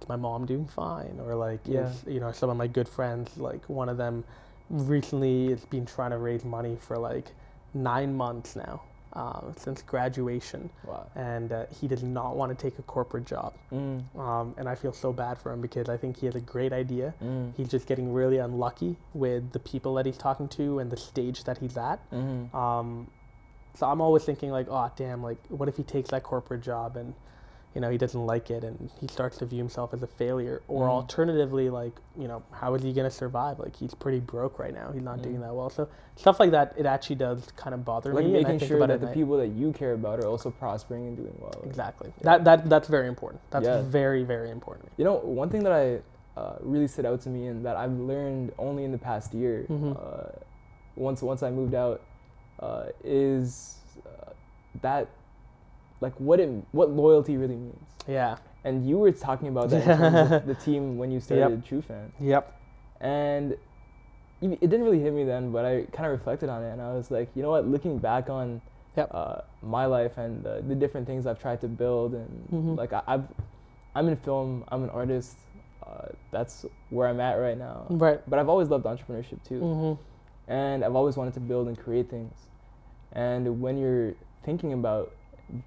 "Is 0.03 0.09
my 0.09 0.17
mom 0.17 0.47
doing 0.47 0.67
fine?" 0.67 1.21
Or 1.25 1.35
like, 1.35 1.61
Yeah. 1.65 1.89
is, 1.89 2.05
you 2.07 2.21
know, 2.21 2.33
some 2.33 2.51
of 2.51 2.57
my 2.57 2.67
good 2.67 2.89
friends, 2.89 3.37
like 3.39 3.65
one 3.69 3.89
of 3.89 3.97
them, 3.97 4.25
recently 4.71 5.51
has 5.51 5.65
been 5.65 5.85
trying 5.87 6.11
to 6.11 6.19
raise 6.19 6.45
money 6.45 6.77
for 6.81 6.97
like 6.97 7.33
nine 7.75 8.17
months 8.17 8.55
now, 8.57 8.81
um, 9.15 9.53
since 9.57 9.83
graduation, 9.83 10.71
Wow. 10.87 11.07
and 11.17 11.51
uh, 11.53 11.65
he 11.81 11.89
does 11.89 12.03
not 12.05 12.37
want 12.37 12.57
to 12.57 12.63
take 12.71 12.79
a 12.79 12.83
corporate 12.83 13.25
job. 13.25 13.53
Mm. 13.73 14.03
Um, 14.17 14.55
and 14.57 14.69
I 14.69 14.77
feel 14.77 14.93
so 14.93 15.13
bad 15.13 15.39
for 15.39 15.53
him 15.53 15.61
because 15.61 15.89
I 15.89 15.97
think 15.97 16.17
he 16.19 16.27
has 16.27 16.37
a 16.37 16.41
great 16.41 16.73
idea. 16.73 17.13
Mm. 17.23 17.53
He's 17.57 17.69
just 17.69 17.87
getting 17.89 18.13
really 18.13 18.39
unlucky 18.39 18.97
with 19.15 19.51
the 19.53 19.59
people 19.59 19.95
that 19.95 20.07
he's 20.07 20.17
talking 20.19 20.47
to 20.51 20.79
and 20.79 20.91
the 20.91 20.97
stage 20.97 21.43
that 21.45 21.59
he's 21.59 21.77
at. 21.77 21.99
Mm-hmm. 22.13 22.55
Um, 22.57 23.09
so 23.75 23.87
I'm 23.89 24.01
always 24.01 24.25
thinking 24.25 24.51
like, 24.51 24.69
oh 24.71 24.91
damn, 24.97 25.23
like 25.23 25.39
what 25.49 25.69
if 25.69 25.77
he 25.77 25.83
takes 25.83 26.11
that 26.11 26.23
corporate 26.23 26.61
job 26.61 26.97
and 26.97 27.13
you 27.75 27.81
know 27.81 27.89
he 27.91 27.97
doesn't 27.99 28.27
like 28.27 28.51
it 28.51 28.65
and 28.65 28.91
he 29.01 29.07
starts 29.07 29.39
to 29.39 29.47
view 29.47 29.59
himself 29.59 29.95
as 29.95 30.03
a 30.03 30.07
failure, 30.07 30.61
or 30.69 30.87
Mhm. 30.87 30.91
alternatively 30.91 31.71
like 31.71 31.93
you 32.19 32.27
know 32.27 32.43
how 32.51 32.75
is 32.75 32.83
he 32.83 32.93
gonna 32.93 33.11
survive? 33.11 33.59
Like 33.59 33.77
he's 33.77 33.95
pretty 33.95 34.19
broke 34.21 34.59
right 34.59 34.75
now. 34.75 34.91
He's 34.93 35.03
not 35.03 35.23
doing 35.23 35.37
Mhm. 35.37 35.43
that 35.43 35.55
well. 35.55 35.71
So 35.71 35.89
stuff 36.17 36.41
like 36.41 36.51
that, 36.51 36.75
it 36.77 36.85
actually 36.87 37.17
does 37.17 37.47
kind 37.57 37.75
of 37.75 37.85
bother 37.85 38.13
Like 38.13 38.25
me. 38.25 38.33
making 38.33 38.59
think 38.59 38.69
sure 38.69 38.77
about 38.79 38.89
that 38.89 38.95
it 38.95 39.01
the 39.01 39.07
night. 39.07 39.15
people 39.15 39.37
that 39.39 39.49
you 39.49 39.73
care 39.73 39.93
about 39.93 40.19
are 40.21 40.27
also 40.27 40.51
prospering 40.51 41.07
and 41.09 41.17
doing 41.17 41.35
well. 41.41 41.61
exactly 41.65 42.13
Yeah. 42.19 42.39
that 42.39 42.45
that 42.45 42.69
that's 42.69 42.89
very 42.89 43.07
important. 43.09 43.41
That's 43.51 43.65
Yeah. 43.67 43.83
very 43.83 44.25
very 44.25 44.51
important. 44.51 44.91
You 44.97 45.05
know, 45.05 45.17
one 45.19 45.49
thing 45.49 45.63
that 45.63 45.73
I 45.73 46.01
uh, 46.37 46.57
really 46.63 46.87
stood 46.89 47.05
out 47.05 47.21
to 47.23 47.29
me 47.29 47.47
and 47.49 47.65
that 47.67 47.77
I've 47.77 47.93
learned 47.99 48.53
only 48.59 48.85
in 48.85 48.93
the 48.93 48.99
past 48.99 49.35
year, 49.35 49.67
Mhm. 49.69 49.97
uh, 49.97 50.31
once 50.97 51.23
once 51.23 51.43
I 51.43 51.51
moved 51.51 51.75
out, 51.75 52.01
uh, 52.61 52.87
is 53.05 53.77
uh, 54.07 54.31
that 54.81 55.09
like 56.01 56.15
what 56.19 56.41
it 56.41 56.49
what 56.73 56.91
loyalty 56.91 57.37
really 57.37 57.57
means. 57.57 57.89
Yeah. 58.09 58.37
And 58.65 58.87
you 58.87 58.99
were 58.99 59.11
talking 59.13 59.49
about 59.49 59.71
that 59.71 59.83
in 59.89 59.97
terms 59.99 60.33
of 60.33 60.47
the 60.53 60.55
team 60.55 60.99
when 60.99 61.11
you 61.11 61.21
started 61.21 61.65
True 61.65 61.81
Fan, 61.83 62.13
Yep. 62.21 62.55
and 63.01 63.57
it 64.43 64.61
didn't 64.61 64.83
really 64.85 65.01
hit 65.01 65.13
me 65.13 65.25
then, 65.25 65.51
but 65.53 65.65
I 65.65 65.83
kind 65.93 66.07
of 66.07 66.13
reflected 66.13 66.49
on 66.49 66.63
it, 66.63 66.71
and 66.73 66.81
I 66.81 66.93
was 66.95 67.11
like, 67.11 67.29
you 67.35 67.43
know 67.43 67.51
what? 67.51 67.67
Looking 67.67 67.99
back 67.99 68.29
on 68.31 68.61
Yep. 68.97 69.11
uh, 69.15 69.37
my 69.63 69.87
life 69.87 70.19
and 70.19 70.43
the, 70.43 70.63
the 70.67 70.75
different 70.75 71.07
things 71.07 71.27
I've 71.27 71.39
tried 71.41 71.61
to 71.63 71.69
build, 71.69 72.15
and 72.15 72.49
Mhm. 72.53 72.77
like 72.77 72.93
I, 72.93 73.03
I've, 73.07 73.25
I'm 73.95 74.09
in 74.09 74.17
film. 74.17 74.65
I'm 74.69 74.83
an 74.85 74.91
artist. 74.91 75.37
Uh, 75.87 76.09
that's 76.31 76.65
where 76.91 77.09
I'm 77.09 77.21
at 77.21 77.35
right 77.35 77.57
now. 77.59 77.87
Right. 77.89 78.21
But 78.29 78.39
I've 78.39 78.49
always 78.49 78.69
loved 78.69 78.85
entrepreneurship 78.85 79.43
too, 79.45 79.61
Mm-hmm. 79.61 80.53
and 80.53 80.85
I've 80.85 80.97
always 80.97 81.17
wanted 81.17 81.35
to 81.35 81.41
build 81.41 81.69
and 81.69 81.79
create 81.79 82.09
things. 82.11 82.35
And 83.13 83.61
when 83.61 83.77
you're 83.79 84.15
thinking 84.43 84.73
about 84.73 85.15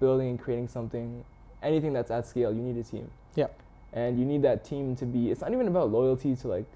building 0.00 0.28
and 0.30 0.40
creating 0.40 0.68
something, 0.68 1.24
anything 1.62 1.92
that's 1.92 2.10
at 2.10 2.26
scale, 2.26 2.52
you 2.54 2.62
need 2.62 2.76
a 2.78 2.82
team. 2.84 3.10
Yeah. 3.34 3.48
And 3.92 4.18
you 4.18 4.24
need 4.24 4.42
that 4.42 4.64
team 4.64 4.96
to 4.96 5.06
be. 5.06 5.30
It's 5.30 5.40
not 5.40 5.52
even 5.52 5.68
about 5.68 5.90
loyalty 5.90 6.34
to 6.36 6.48
like. 6.48 6.66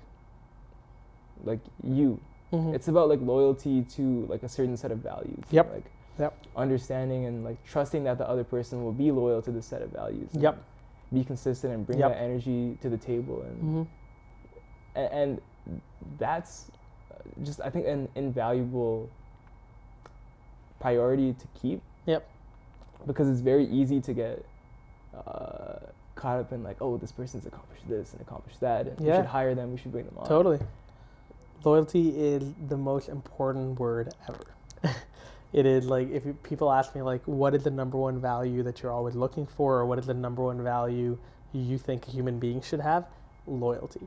Like 1.45 1.61
you, 1.85 2.21
Mm-hmm. 2.53 2.75
it's 2.75 2.89
about 2.89 3.11
like 3.11 3.21
loyalty 3.21 3.83
to 3.83 4.25
like 4.29 4.43
a 4.43 4.49
certain 4.49 4.75
set 4.77 4.91
of 4.91 4.99
values. 5.01 5.45
Yep. 5.51 5.71
Like 5.73 5.85
Yep. 6.19 6.47
understanding 6.57 7.27
and 7.27 7.45
like 7.45 7.63
trusting 7.65 8.05
that 8.05 8.17
the 8.19 8.27
other 8.29 8.43
person 8.43 8.83
will 8.83 8.93
be 8.93 9.11
loyal 9.13 9.41
to 9.43 9.51
the 9.53 9.61
set 9.63 9.83
of 9.83 9.91
values. 9.91 10.33
and 10.33 10.43
Yep. 10.43 10.65
Be 11.13 11.25
consistent 11.25 11.75
and 11.75 11.87
bring 11.87 11.99
Yep. 11.99 12.11
that 12.13 12.19
energy 12.23 12.79
to 12.81 12.89
the 12.89 12.97
table 12.97 13.43
and 13.43 13.57
mm-hmm. 13.63 13.83
a- 14.97 15.13
and, 15.15 15.41
that's 16.19 16.71
uh, 17.15 17.19
just 17.45 17.61
I 17.61 17.69
think 17.69 17.87
an 17.87 18.09
invaluable 18.15 19.11
priority 20.81 21.35
to 21.35 21.47
keep. 21.61 21.83
Yep. 22.07 22.27
Because 23.07 23.29
it's 23.29 23.41
very 23.41 23.67
easy 23.67 24.01
to 24.01 24.13
get 24.13 24.45
uh, 25.15 25.79
caught 26.15 26.39
up 26.41 26.53
in 26.53 26.63
like, 26.63 26.77
oh, 26.81 26.97
this 26.97 27.13
person's 27.13 27.47
accomplished 27.47 27.89
this 27.89 28.13
and 28.13 28.21
accomplished 28.21 28.61
that, 28.61 28.87
and 28.87 29.01
we 29.01 29.07
should 29.07 29.27
hire 29.27 29.55
them. 29.55 29.73
We 29.73 29.79
should 29.79 29.93
bring 29.93 30.05
them 30.05 30.19
on. 30.19 30.29
Totally. 30.29 30.59
Loyalty 31.65 32.11
is 32.11 32.53
the 32.69 32.77
most 32.77 33.09
important 33.09 33.79
word 33.81 34.13
ever. 34.29 34.95
it 35.53 35.67
is 35.67 35.87
like 35.87 36.11
if 36.11 36.25
you, 36.25 36.35
people 36.43 36.71
ask 36.71 36.95
me 36.95 37.03
like, 37.03 37.23
what 37.25 37.55
is 37.55 37.65
the 37.65 37.71
number 37.71 37.97
one 37.97 38.21
value 38.21 38.63
that 38.63 38.83
you're 38.83 38.93
always 38.93 39.15
looking 39.15 39.47
for, 39.47 39.79
or 39.79 39.87
what 39.87 39.99
is 39.99 40.07
the 40.07 40.15
number 40.15 40.43
one 40.43 40.63
value 40.63 41.19
you 41.53 41.79
think 41.79 42.07
a 42.07 42.11
human 42.11 42.39
being 42.39 42.61
should 42.61 42.81
have? 42.81 43.07
Loyalty. 43.47 44.07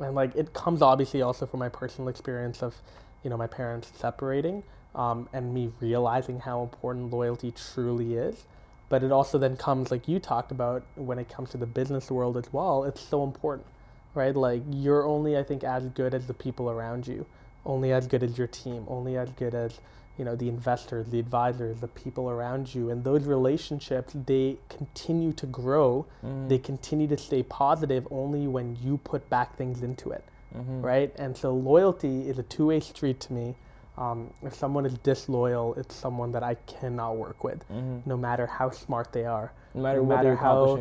And 0.00 0.14
like 0.14 0.34
it 0.34 0.52
comes 0.52 0.82
obviously 0.82 1.22
also 1.22 1.46
from 1.46 1.60
my 1.60 1.68
personal 1.68 2.08
experience 2.08 2.62
of, 2.62 2.74
you 3.22 3.30
know, 3.30 3.36
my 3.36 3.46
parents 3.46 3.92
separating, 3.94 4.62
um, 4.94 5.28
and 5.32 5.52
me 5.54 5.70
realizing 5.80 6.40
how 6.40 6.62
important 6.62 7.10
loyalty 7.12 7.52
truly 7.52 8.14
is. 8.14 8.44
But 8.88 9.02
it 9.02 9.10
also 9.10 9.38
then 9.38 9.56
comes 9.56 9.90
like 9.90 10.06
you 10.06 10.18
talked 10.18 10.52
about 10.52 10.82
when 10.96 11.18
it 11.18 11.28
comes 11.28 11.50
to 11.50 11.56
the 11.56 11.66
business 11.66 12.10
world 12.10 12.36
as 12.36 12.52
well. 12.52 12.84
It's 12.84 13.00
so 13.00 13.24
important 13.24 13.66
right? 14.14 14.36
Like 14.36 14.62
you're 14.70 15.06
only, 15.06 15.38
I 15.38 15.42
think, 15.42 15.64
as 15.64 15.86
good 15.86 16.14
as 16.14 16.26
the 16.26 16.34
people 16.34 16.70
around 16.70 17.06
you, 17.06 17.24
only 17.64 17.92
as 17.92 18.06
good 18.06 18.22
as 18.22 18.36
your 18.36 18.46
team, 18.46 18.84
only 18.88 19.16
as 19.16 19.30
good 19.30 19.54
as 19.54 19.80
you 20.18 20.24
know 20.26 20.36
the 20.36 20.48
investors, 20.50 21.06
the 21.08 21.18
advisors, 21.18 21.80
the 21.80 21.88
people 21.88 22.28
around 22.28 22.74
you, 22.74 22.90
and 22.90 23.02
those 23.02 23.24
relationships 23.24 24.14
they 24.26 24.58
continue 24.68 25.32
to 25.32 25.46
grow. 25.46 26.04
Mhm. 26.22 26.48
They 26.50 26.58
continue 26.58 27.06
to 27.08 27.16
stay 27.16 27.42
positive 27.42 28.06
only 28.10 28.46
when 28.46 28.76
you 28.82 28.98
put 28.98 29.28
back 29.30 29.56
things 29.56 29.82
into 29.82 30.10
it, 30.10 30.24
Mhm. 30.54 30.82
right? 30.84 31.10
And 31.16 31.34
so 31.34 31.54
loyalty 31.54 32.28
is 32.28 32.38
a 32.38 32.42
two-way 32.42 32.80
street 32.80 33.18
to 33.20 33.32
me. 33.32 33.54
Um, 33.98 34.30
if 34.42 34.54
someone 34.54 34.86
is 34.86 34.94
disloyal, 34.98 35.74
it's 35.74 35.94
someone 35.94 36.32
that 36.32 36.42
I 36.42 36.54
cannot 36.66 37.16
work 37.16 37.44
with, 37.44 37.62
Mhm. 37.70 38.06
no 38.06 38.16
matter 38.16 38.46
how 38.46 38.70
smart 38.70 39.12
they 39.12 39.26
are 39.26 39.52
No 39.74 39.82
matter 39.82 39.98
no 39.98 40.04
what 40.04 40.16
matter 40.16 40.36
how- 40.36 40.78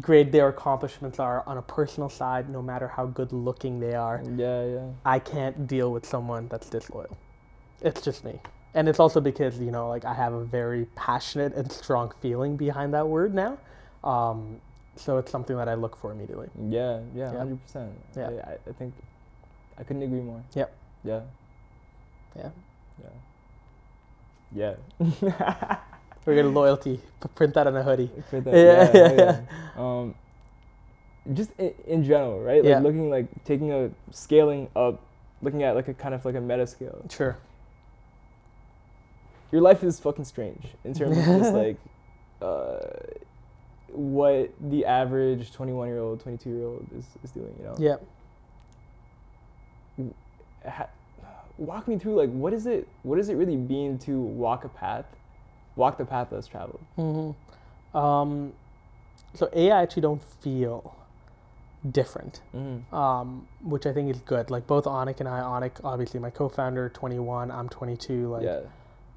great 0.00 0.30
their 0.32 0.48
accomplishments 0.48 1.18
are 1.18 1.42
on 1.46 1.56
a 1.58 1.62
personal 1.62 2.08
side, 2.08 2.48
no 2.50 2.62
matter 2.62 2.88
how 2.88 3.06
good 3.06 3.32
looking 3.32 3.80
they 3.80 3.94
are, 3.94 4.22
Yeah, 4.36 4.62
yeah. 4.64 4.86
I 5.04 5.18
can't 5.18 5.66
deal 5.66 5.90
with 5.92 6.04
someone 6.06 6.48
that's 6.48 6.68
disloyal. 6.70 7.16
It's 7.80 8.00
just 8.02 8.24
me. 8.24 8.40
and 8.74 8.86
it's 8.88 9.00
also 9.00 9.18
because 9.20 9.58
you 9.58 9.70
know 9.70 9.88
like 9.88 10.04
I 10.04 10.12
have 10.12 10.34
a 10.34 10.44
very 10.44 10.84
passionate 10.94 11.54
and 11.54 11.72
strong 11.72 12.10
feeling 12.20 12.56
behind 12.56 12.92
that 12.92 13.08
word 13.08 13.34
now, 13.34 13.56
um, 14.04 14.60
so 14.94 15.16
it's 15.16 15.30
something 15.32 15.56
that 15.56 15.68
I 15.68 15.74
look 15.74 15.96
for 15.96 16.12
immediately. 16.12 16.50
Yeah, 16.68 17.00
yeah, 17.14 17.32
Yeah. 17.32 17.38
hundred 17.38 17.62
percent. 17.62 17.92
Yeah. 18.14 18.28
I, 18.46 18.58
I 18.68 18.72
think 18.74 18.92
I 19.78 19.82
couldn't 19.84 20.02
agree 20.02 20.20
more. 20.20 20.42
Yep. 20.54 20.70
Yeah. 21.02 21.20
Yeah. 22.36 22.50
Yeah. 24.54 24.74
Yeah. 25.00 25.76
We're 26.26 26.36
gonna 26.36 26.48
loyalty. 26.48 27.00
Print 27.34 27.54
that 27.54 27.66
on 27.66 27.76
a 27.76 27.82
hoodie. 27.82 28.10
For 28.28 28.40
that, 28.40 28.54
Yeah, 28.54 28.90
yeah, 28.94 29.12
yeah, 29.12 29.40
yeah. 29.40 29.40
Um, 29.82 30.14
just 31.32 31.50
in, 31.58 31.72
in 31.86 32.04
general, 32.04 32.40
right? 32.40 32.62
Like 32.62 32.68
Yeah. 32.70 32.78
looking 32.80 33.10
like 33.10 33.26
taking 33.44 33.72
a 33.72 33.90
scaling 34.10 34.68
up, 34.76 35.00
looking 35.42 35.62
at 35.62 35.74
like 35.74 35.88
a 35.88 35.94
kind 35.94 36.14
of 36.14 36.24
like 36.24 36.34
a 36.34 36.40
meta 36.40 36.66
scale. 36.66 37.02
Sure. 37.10 37.36
Your 39.52 39.62
life 39.62 39.82
is 39.82 39.98
fucking 40.00 40.24
strange 40.26 40.66
in 40.84 40.92
terms 40.94 41.16
of 41.16 41.24
just 41.24 41.54
like 41.64 41.76
uh, 42.42 42.78
what 43.88 44.50
the 44.60 44.84
average 44.84 45.52
21 45.52 45.88
year 45.88 45.98
old, 46.00 46.20
22 46.20 46.50
year 46.50 46.66
old 46.66 46.86
is, 46.96 47.06
is 47.24 47.30
doing. 47.30 47.54
You 47.58 47.64
know. 47.64 47.76
Yeah. 47.78 47.96
ha- 50.70 50.88
walk 51.58 51.86
me 51.88 51.98
through 51.98 52.14
like 52.14 52.30
what 52.30 52.52
is 52.52 52.66
it 52.66 52.86
what 53.02 53.16
does 53.16 53.28
it 53.28 53.34
really 53.34 53.56
mean 53.56 53.98
to 53.98 54.20
walk 54.20 54.64
a 54.64 54.68
path 54.68 55.04
walk 55.76 55.98
the 55.98 56.04
path 56.04 56.32
less 56.32 56.46
traveled 56.46 56.80
hmm 56.96 57.30
Um, 57.98 58.52
so 59.34 59.48
A, 59.52 59.70
I 59.70 59.82
actually 59.82 60.02
don't 60.02 60.22
feel 60.22 60.94
different, 61.90 62.40
mm-hmm. 62.54 62.94
um, 62.94 63.46
which 63.62 63.86
I 63.86 63.92
think 63.92 64.10
is 64.10 64.20
good. 64.22 64.50
Like 64.50 64.66
both 64.66 64.84
Onik 64.84 65.20
and 65.20 65.28
I, 65.28 65.40
Onik, 65.40 65.72
obviously 65.84 66.18
my 66.20 66.30
co-founder, 66.30 66.88
21, 66.90 67.50
I'm 67.50 67.68
22. 67.68 68.28
Like 68.28 68.42
yeah 68.42 68.60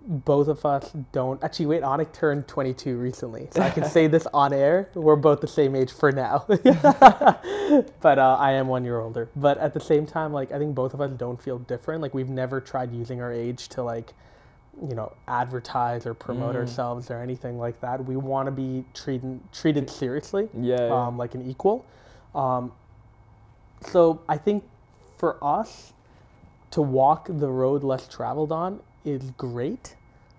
both 0.07 0.47
of 0.49 0.65
us 0.65 0.91
don't 1.13 1.43
actually 1.43 1.67
wait. 1.67 1.83
Onik 1.83 2.13
turned 2.13 2.47
22 2.47 2.97
recently, 2.97 3.49
so 3.51 3.61
I 3.61 3.69
can 3.69 3.85
say 3.85 4.07
this 4.07 4.27
on 4.33 4.53
air. 4.53 4.89
We're 4.95 5.15
both 5.15 5.41
the 5.41 5.47
same 5.47 5.75
age 5.75 5.91
for 5.93 6.11
now, 6.11 6.45
but 8.01 8.19
uh, 8.19 8.37
I 8.39 8.53
am 8.53 8.67
one 8.67 8.83
year 8.85 8.99
older. 8.99 9.29
But 9.35 9.59
at 9.59 9.73
the 9.73 9.79
same 9.79 10.05
time, 10.07 10.33
like 10.33 10.51
I 10.51 10.59
think 10.59 10.75
both 10.75 10.93
of 10.93 11.01
us 11.01 11.11
don't 11.11 11.41
feel 11.41 11.59
different. 11.59 12.01
Like 12.01 12.13
we've 12.13 12.29
never 12.29 12.61
tried 12.61 12.91
using 12.93 13.21
our 13.21 13.31
age 13.33 13.69
to 13.69 13.83
like, 13.83 14.13
you 14.87 14.95
know, 14.95 15.13
advertise 15.27 16.05
or 16.05 16.13
promote 16.15 16.55
Mm. 16.55 16.59
ourselves 16.59 17.11
or 17.11 17.21
anything 17.21 17.59
like 17.59 17.79
that. 17.81 18.03
We 18.05 18.17
want 18.17 18.47
to 18.47 18.51
be 18.51 18.85
treated 18.93 19.39
treated 19.53 19.89
seriously 19.89 20.49
yeah 20.53 20.77
yeah. 20.87 21.07
um, 21.07 21.17
like 21.17 21.35
an 21.35 21.49
equal. 21.49 21.85
Um, 22.35 22.71
so 23.81 24.21
I 24.29 24.37
think 24.37 24.63
for 25.17 25.37
us 25.43 25.93
to 26.71 26.81
walk 26.81 27.27
the 27.29 27.49
road 27.49 27.83
less 27.83 28.07
traveled 28.07 28.51
on 28.51 28.81
is 29.05 29.31
great, 29.37 29.95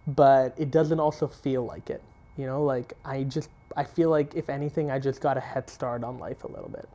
but 0.07 0.55
it 0.59 0.71
doesn't 0.71 1.01
also 1.01 1.27
feel 1.29 1.65
like 1.65 1.91
it. 1.91 2.03
You 2.37 2.47
know, 2.47 2.63
like 2.65 2.95
I 3.05 3.25
just 3.25 3.51
I 3.77 3.85
feel 3.85 4.11
like 4.11 4.35
if 4.35 4.49
anything, 4.51 4.91
I 4.91 4.99
just 4.99 5.21
got 5.21 5.37
a 5.37 5.41
head 5.41 5.69
start 5.71 6.05
on 6.05 6.19
life 6.19 6.45
a 6.45 6.49
little 6.49 6.69
bit. 6.69 6.89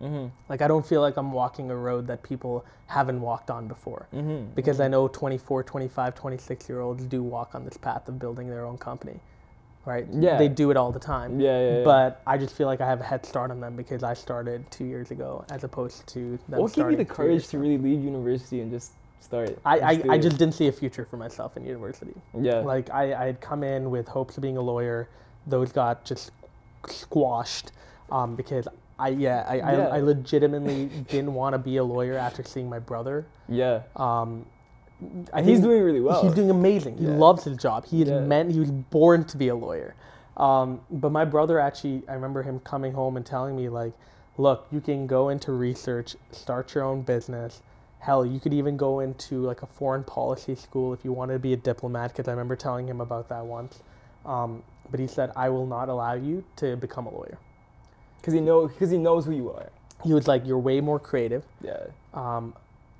mm-hmm. 0.00 0.28
Like 0.48 0.62
I 0.62 0.68
don't 0.68 0.84
feel 0.86 1.00
like 1.00 1.16
I'm 1.16 1.32
walking 1.32 1.70
a 1.70 1.76
road 1.76 2.06
that 2.08 2.22
people 2.22 2.64
haven't 2.86 3.20
walked 3.20 3.50
on 3.50 3.68
before 3.68 4.06
Mm-hmm. 4.12 4.52
because 4.54 4.80
I 4.80 4.88
know 4.88 5.08
24, 5.08 5.62
25, 5.62 6.14
26 6.14 6.68
year 6.68 6.80
olds 6.80 7.04
do 7.04 7.22
walk 7.22 7.54
on 7.54 7.64
this 7.64 7.76
path 7.76 8.08
of 8.08 8.18
building 8.18 8.48
their 8.48 8.64
own 8.66 8.76
company. 8.78 9.20
Right? 9.84 10.06
Yeah. 10.12 10.38
They 10.38 10.46
do 10.46 10.70
it 10.70 10.76
all 10.76 10.92
the 10.92 11.00
time 11.00 11.40
yeah 11.40 11.58
yeah, 11.60 11.78
yeah. 11.78 11.84
but 11.84 12.22
I 12.24 12.38
just 12.38 12.54
feel 12.54 12.68
like 12.68 12.80
I 12.80 12.86
have 12.86 13.00
a 13.00 13.04
head 13.04 13.26
start 13.26 13.50
on 13.50 13.58
them 13.58 13.74
because 13.74 14.04
I 14.04 14.14
started 14.14 14.70
two 14.70 14.84
years 14.84 15.10
ago, 15.10 15.44
as 15.50 15.64
opposed 15.64 16.06
to 16.08 16.38
them. 16.48 16.60
what 16.60 16.72
gave 16.72 16.88
you 16.90 16.96
the 16.96 17.04
courage 17.04 17.48
to 17.48 17.58
really 17.58 17.78
leave 17.78 18.00
university 18.04 18.60
and 18.60 18.70
just 18.70 18.92
start 19.22 19.58
I, 19.64 19.78
I, 19.78 20.02
I 20.10 20.18
just 20.18 20.38
didn't 20.38 20.54
see 20.54 20.68
a 20.68 20.72
future 20.72 21.04
for 21.04 21.16
myself 21.16 21.56
in 21.56 21.64
university. 21.64 22.14
yeah 22.40 22.60
Like 22.60 22.90
I, 22.90 23.14
I 23.14 23.26
had 23.26 23.40
come 23.40 23.62
in 23.62 23.90
with 23.90 24.08
hopes 24.08 24.36
of 24.36 24.42
being 24.42 24.56
a 24.56 24.60
lawyer, 24.62 25.08
those 25.46 25.72
got 25.72 26.04
just 26.04 26.32
squashed 26.88 27.72
um, 28.10 28.34
because 28.36 28.66
I 28.98 29.08
yeah 29.08 29.44
I, 29.48 29.54
Yeah. 29.56 29.88
I, 29.88 29.96
I 29.96 30.00
legitimately 30.00 30.86
didn't 31.10 31.34
want 31.34 31.54
to 31.54 31.58
be 31.58 31.76
a 31.78 31.84
lawyer 31.84 32.16
after 32.16 32.42
seeing 32.42 32.68
my 32.68 32.78
brother. 32.78 33.26
yeah 33.48 33.82
Um, 33.96 34.46
I 35.32 35.42
he's 35.42 35.60
doing 35.60 35.82
really 35.82 36.00
well 36.00 36.22
He's 36.22 36.34
doing 36.34 36.50
amazing. 36.50 36.96
He 36.98 37.04
Yeah. 37.06 37.16
loves 37.16 37.44
his 37.44 37.56
job. 37.56 37.84
He 37.86 38.02
is 38.02 38.08
Yeah. 38.10 38.20
meant. 38.20 38.52
He 38.52 38.60
was 38.60 38.70
born 38.70 39.24
to 39.24 39.36
be 39.36 39.48
a 39.48 39.54
lawyer. 39.54 39.94
Um, 40.36 40.80
but 40.90 41.10
my 41.10 41.24
brother 41.24 41.58
actually, 41.58 42.02
I 42.08 42.14
remember 42.14 42.42
him 42.42 42.60
coming 42.60 42.92
home 42.92 43.16
and 43.16 43.26
telling 43.26 43.54
me 43.56 43.68
like, 43.68 43.92
"Look, 44.38 44.66
you 44.70 44.80
can 44.80 45.06
go 45.06 45.28
into 45.28 45.52
research, 45.52 46.16
start 46.30 46.74
your 46.74 46.84
own 46.84 47.02
business. 47.02 47.62
Hell, 48.02 48.26
you 48.26 48.40
could 48.40 48.54
even 48.54 48.76
go 48.78 49.00
into 49.00 49.42
like 49.42 49.62
a 49.62 49.66
foreign 49.68 50.04
policy 50.04 50.56
school 50.56 50.94
if 50.94 51.04
you 51.04 51.12
wanted 51.12 51.34
to 51.34 51.40
be 51.40 51.54
a 51.54 51.58
diplomat." 51.58 52.12
Because 52.12 52.28
I 52.28 52.32
remember 52.32 52.56
telling 52.56 52.88
him 52.88 53.00
about 53.02 53.28
that 53.30 53.46
once. 53.46 53.80
Um, 54.26 54.64
but 54.90 55.00
he 55.00 55.08
said, 55.08 55.32
"I 55.36 55.50
will 55.50 55.66
not 55.66 55.88
allow 55.90 56.14
you 56.14 56.44
to 56.58 56.76
become 56.76 57.06
a 57.08 57.10
lawyer." 57.14 57.38
because 58.20 58.34
he 58.34 58.40
know 58.40 58.68
because 58.68 58.90
he 58.90 58.98
knows 58.98 59.26
who 59.26 59.32
you 59.32 59.50
are 59.52 59.70
He 60.04 60.14
was 60.14 60.28
like, 60.28 60.46
"You're 60.46 60.60
way 60.60 60.80
more 60.80 61.00
creative. 61.00 61.44
yeah 61.62 61.86
Um, 62.14 62.54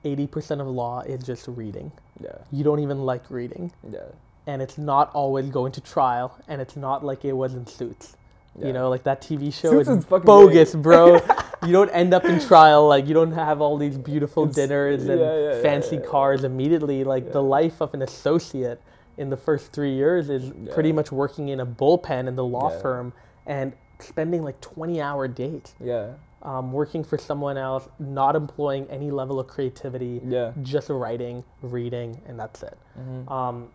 80% 0.05 0.61
of 0.61 0.69
law 0.69 1.03
is 1.03 1.25
just 1.25 1.49
reading. 1.49 1.93
yeah 2.21 2.39
You 2.53 2.65
don't 2.65 2.81
even 2.81 3.05
like 3.07 3.31
reading." 3.31 3.73
yeah 3.91 4.01
and 4.47 4.63
it's 4.63 4.79
not 4.79 5.13
always 5.15 5.51
going 5.51 5.73
to 5.73 5.83
trial, 5.83 6.37
and 6.49 6.61
it's 6.63 6.77
not 6.77 7.05
like 7.05 7.25
it 7.25 7.35
was 7.35 7.55
in 7.55 7.67
Suits. 7.67 8.17
yeah 8.59 8.69
You 8.69 8.73
know, 8.75 8.91
like 8.91 9.05
that 9.05 9.23
TV 9.23 9.53
show 9.53 9.71
Suits 9.71 9.89
is 9.89 9.99
is 9.99 10.05
fucking 10.07 10.25
bogus, 10.27 10.75
bro. 10.75 11.21
you 11.67 11.73
don't 11.73 11.91
end 11.91 12.13
up 12.15 12.25
in 12.25 12.41
trial. 12.41 12.89
Like 12.89 13.07
you 13.07 13.15
don't 13.15 13.33
have 13.33 13.61
all 13.61 13.77
these 13.79 13.97
beautiful 13.99 14.45
It's- 14.45 14.57
dinners 14.57 15.07
and 15.07 15.21
yeah, 15.21 15.39
yeah, 15.55 15.63
fancy 15.63 15.97
yeah. 15.97 16.03
cars 16.03 16.45
immediately. 16.45 17.05
Like 17.05 17.33
the 17.33 17.43
life 17.43 17.81
of 17.81 17.95
an 17.95 18.03
associate 18.03 18.81
in 19.19 19.31
the 19.31 19.37
first 19.37 19.73
three 19.73 19.95
years 19.95 20.31
is 20.31 20.53
pretty 20.73 20.93
much 20.93 21.13
working 21.13 21.49
in 21.51 21.61
a 21.61 21.67
bullpen 21.67 22.27
in 22.29 22.35
the 22.37 22.45
law 22.45 22.71
firm 22.71 23.13
and 23.47 23.73
spending 23.99 24.43
like 24.43 24.61
20 24.61 25.01
hour 25.01 25.29
days 25.29 25.75
yeah 25.81 26.15
um, 26.43 26.73
working 26.73 27.05
for 27.05 27.17
someone 27.19 27.57
else, 27.57 27.89
not 28.01 28.35
employing 28.35 28.85
any 28.91 29.13
level 29.13 29.39
of 29.39 29.47
creativity, 29.47 30.21
yeah 30.27 30.51
just 30.63 30.89
writing, 30.89 31.45
reading, 31.61 32.21
and 32.27 32.37
that's 32.41 32.65
it. 32.65 32.77
mm-hmm. 32.99 33.29
Um, 33.33 33.69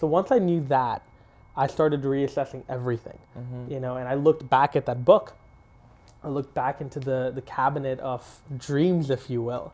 so 0.00 0.06
once 0.06 0.30
I 0.32 0.38
knew 0.38 0.64
that, 0.68 1.02
I 1.54 1.66
started 1.66 2.02
reassessing 2.04 2.62
everything, 2.70 3.18
Mm-hmm. 3.38 3.72
you 3.72 3.80
know, 3.80 3.96
and 3.96 4.08
I 4.08 4.14
looked 4.14 4.48
back 4.48 4.74
at 4.74 4.86
that 4.86 5.04
book. 5.04 5.34
I 6.22 6.28
looked 6.28 6.54
back 6.54 6.80
into 6.80 7.00
the, 7.00 7.32
the 7.34 7.42
cabinet 7.42 8.00
of 8.00 8.40
dreams, 8.58 9.10
if 9.10 9.30
you 9.30 9.42
will. 9.42 9.72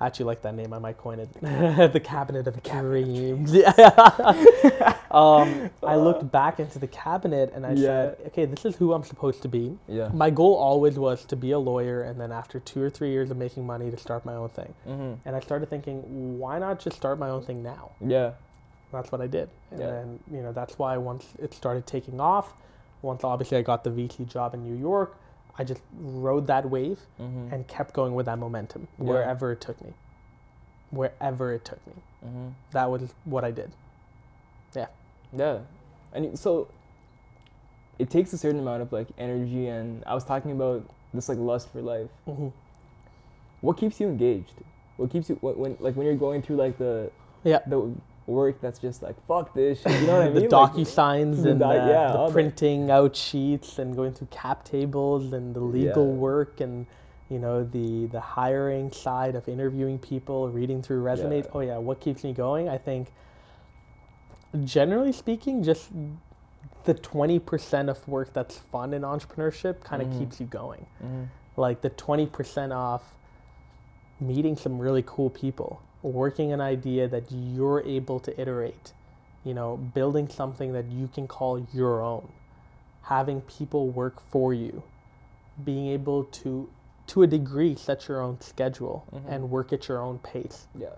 I 0.00 0.06
actually 0.06 0.24
like 0.26 0.42
that 0.42 0.56
name. 0.56 0.72
I 0.72 0.80
might 0.80 0.98
coin 0.98 1.20
it. 1.20 1.32
the 1.92 2.00
cabinet 2.00 2.46
of 2.48 2.60
dreams. 2.62 3.52
Yeah. 3.54 3.70
um, 5.12 5.70
I 5.86 5.94
looked 6.06 6.32
back 6.32 6.58
into 6.58 6.80
the 6.80 6.88
cabinet 6.88 7.52
and 7.54 7.64
I 7.64 7.74
said, 7.76 8.16
okay, 8.28 8.44
this 8.46 8.64
is 8.64 8.74
who 8.74 8.94
I'm 8.94 9.04
supposed 9.04 9.42
to 9.42 9.48
be. 9.48 9.78
yeah 9.86 10.08
My 10.12 10.30
goal 10.30 10.54
always 10.56 10.98
was 10.98 11.24
to 11.26 11.36
be 11.36 11.52
a 11.52 11.58
lawyer 11.58 12.02
and 12.02 12.20
then 12.20 12.32
after 12.32 12.58
two 12.58 12.82
or 12.82 12.90
three 12.90 13.10
years 13.10 13.30
of 13.30 13.36
making 13.36 13.64
money 13.64 13.90
to 13.92 13.96
start 13.96 14.24
my 14.24 14.34
own 14.34 14.48
thing. 14.48 14.74
mm-hmm. 14.88 15.14
And 15.24 15.36
I 15.36 15.40
started 15.40 15.70
thinking, 15.70 16.38
why 16.38 16.58
not 16.58 16.80
just 16.80 16.96
start 16.96 17.18
my 17.20 17.28
own 17.28 17.42
thing 17.44 17.62
now? 17.62 17.90
yeah 18.04 18.32
That's 18.92 19.12
what 19.12 19.20
I 19.20 19.28
did. 19.28 19.50
And 19.70 19.80
Yeah. 19.80 19.86
then, 19.90 20.18
you 20.32 20.42
know, 20.42 20.52
that's 20.52 20.78
why 20.80 20.96
once 20.96 21.28
it 21.38 21.54
started 21.54 21.86
taking 21.86 22.20
off, 22.20 22.54
once 23.02 23.22
obviously 23.22 23.56
I 23.58 23.62
got 23.62 23.84
the 23.84 23.90
VC 23.90 24.24
job 24.28 24.54
in 24.54 24.64
New 24.64 24.74
York, 24.76 25.16
I 25.58 25.64
just 25.64 25.82
rode 25.98 26.46
that 26.46 26.68
wave 26.70 27.00
mm-hmm. 27.20 27.52
and 27.52 27.66
kept 27.68 27.92
going 27.94 28.14
with 28.14 28.26
that 28.26 28.38
momentum 28.38 28.88
Yeah. 28.98 29.04
wherever 29.04 29.52
it 29.52 29.60
took 29.60 29.80
me. 29.82 29.92
Wherever 30.90 31.52
it 31.52 31.64
took 31.64 31.86
me. 31.86 31.94
Mm-hmm. 32.24 32.48
That 32.72 32.90
was 32.90 33.14
what 33.24 33.44
I 33.44 33.50
did. 33.50 33.70
Yeah, 34.74 34.86
Yeah. 35.36 35.58
and 36.14 36.38
so 36.38 36.68
it 37.98 38.08
takes 38.10 38.32
a 38.32 38.38
certain 38.38 38.60
amount 38.60 38.82
of 38.82 38.92
like 38.92 39.08
energy, 39.18 39.66
and 39.68 40.02
I 40.06 40.14
was 40.14 40.24
talking 40.24 40.50
about 40.52 40.84
this 41.12 41.28
like 41.28 41.38
lust 41.38 41.70
for 41.70 41.82
life. 41.82 42.08
hmm 42.24 42.48
What 43.60 43.76
keeps 43.76 44.00
you 44.00 44.08
engaged? 44.08 44.54
What 44.96 45.10
keeps 45.10 45.28
you 45.28 45.36
when, 45.40 45.56
when 45.58 45.76
like 45.80 45.94
when 45.96 46.06
you're 46.06 46.16
going 46.16 46.42
through 46.42 46.56
like 46.56 46.78
the 46.78 47.10
Yeah. 47.44 47.60
the 47.66 47.92
work 48.32 48.60
that's 48.60 48.78
just 48.78 49.02
like 49.02 49.16
fuck 49.26 49.52
this 49.54 49.80
shit. 49.82 50.00
You 50.00 50.06
know 50.06 50.18
what 50.18 50.22
I 50.26 50.30
mean? 50.30 50.34
the 50.48 50.48
docu 50.48 50.86
signs 50.86 51.42
the 51.42 51.50
and 51.50 51.60
doc- 51.60 51.70
uh, 51.70 51.86
yeah, 51.88 52.12
the 52.12 52.24
that. 52.26 52.32
printing 52.32 52.90
out 52.90 53.14
sheets 53.14 53.78
and 53.78 53.94
going 53.94 54.12
through 54.14 54.28
cap 54.30 54.64
tables 54.64 55.32
and 55.32 55.54
the 55.54 55.60
legal 55.60 56.06
Yeah. 56.06 56.12
work 56.14 56.60
and 56.60 56.86
you 57.28 57.38
know 57.38 57.64
the 57.64 58.06
the 58.06 58.20
hiring 58.20 58.90
side 58.92 59.34
of 59.34 59.48
interviewing 59.48 59.98
people, 59.98 60.48
reading 60.50 60.82
through 60.82 61.00
resumes. 61.02 61.44
Yeah. 61.46 61.50
Oh 61.54 61.60
yeah, 61.60 61.78
what 61.78 62.00
keeps 62.00 62.24
me 62.24 62.32
going? 62.32 62.68
I 62.68 62.78
think 62.78 63.08
generally 64.64 65.12
speaking, 65.12 65.62
just 65.62 65.90
the 66.84 66.94
twenty 66.94 67.38
percent 67.38 67.88
of 67.88 68.06
work 68.08 68.32
that's 68.32 68.58
fun 68.58 68.92
in 68.92 69.02
entrepreneurship 69.02 69.80
kind 69.82 70.02
of 70.02 70.08
Mhm. 70.08 70.18
keeps 70.18 70.40
you 70.40 70.46
going. 70.46 70.86
Mhm. 71.02 71.26
Like 71.56 71.80
the 71.80 71.90
twenty 71.90 72.26
percent 72.26 72.72
off 72.72 73.14
meeting 74.20 74.56
some 74.56 74.78
really 74.78 75.02
cool 75.06 75.30
people, 75.30 75.80
working 76.02 76.52
an 76.52 76.60
idea 76.60 77.08
that 77.08 77.24
you're 77.30 77.80
able 77.82 78.18
to 78.20 78.40
iterate, 78.40 78.92
you 79.44 79.54
know, 79.54 79.76
building 79.76 80.28
something 80.28 80.72
that 80.72 80.86
you 80.86 81.08
can 81.08 81.26
call 81.28 81.66
your 81.72 82.02
own, 82.02 82.28
having 83.02 83.40
people 83.42 83.88
work 83.88 84.20
for 84.30 84.52
you, 84.54 84.82
being 85.64 85.88
able 85.88 86.24
to, 86.24 86.68
to 87.08 87.22
a 87.22 87.26
degree, 87.26 87.74
set 87.74 88.08
your 88.08 88.20
own 88.20 88.40
schedule 88.40 89.04
Mhm. 89.12 89.22
and 89.28 89.50
work 89.50 89.72
at 89.72 89.88
your 89.88 90.00
own 90.00 90.18
pace. 90.18 90.66
Yeah. 90.74 90.88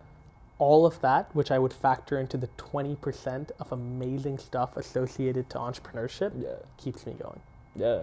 all 0.60 0.86
of 0.86 1.00
that, 1.00 1.34
which 1.34 1.50
I 1.50 1.58
would 1.58 1.72
factor 1.72 2.16
into 2.16 2.36
the 2.36 2.46
20% 2.56 3.50
of 3.58 3.72
amazing 3.72 4.38
stuff 4.38 4.76
associated 4.76 5.50
to 5.50 5.58
entrepreneurship, 5.58 6.30
Yeah. 6.40 6.54
keeps 6.76 7.04
me 7.06 7.12
going. 7.14 7.40
Yeah. 7.74 8.02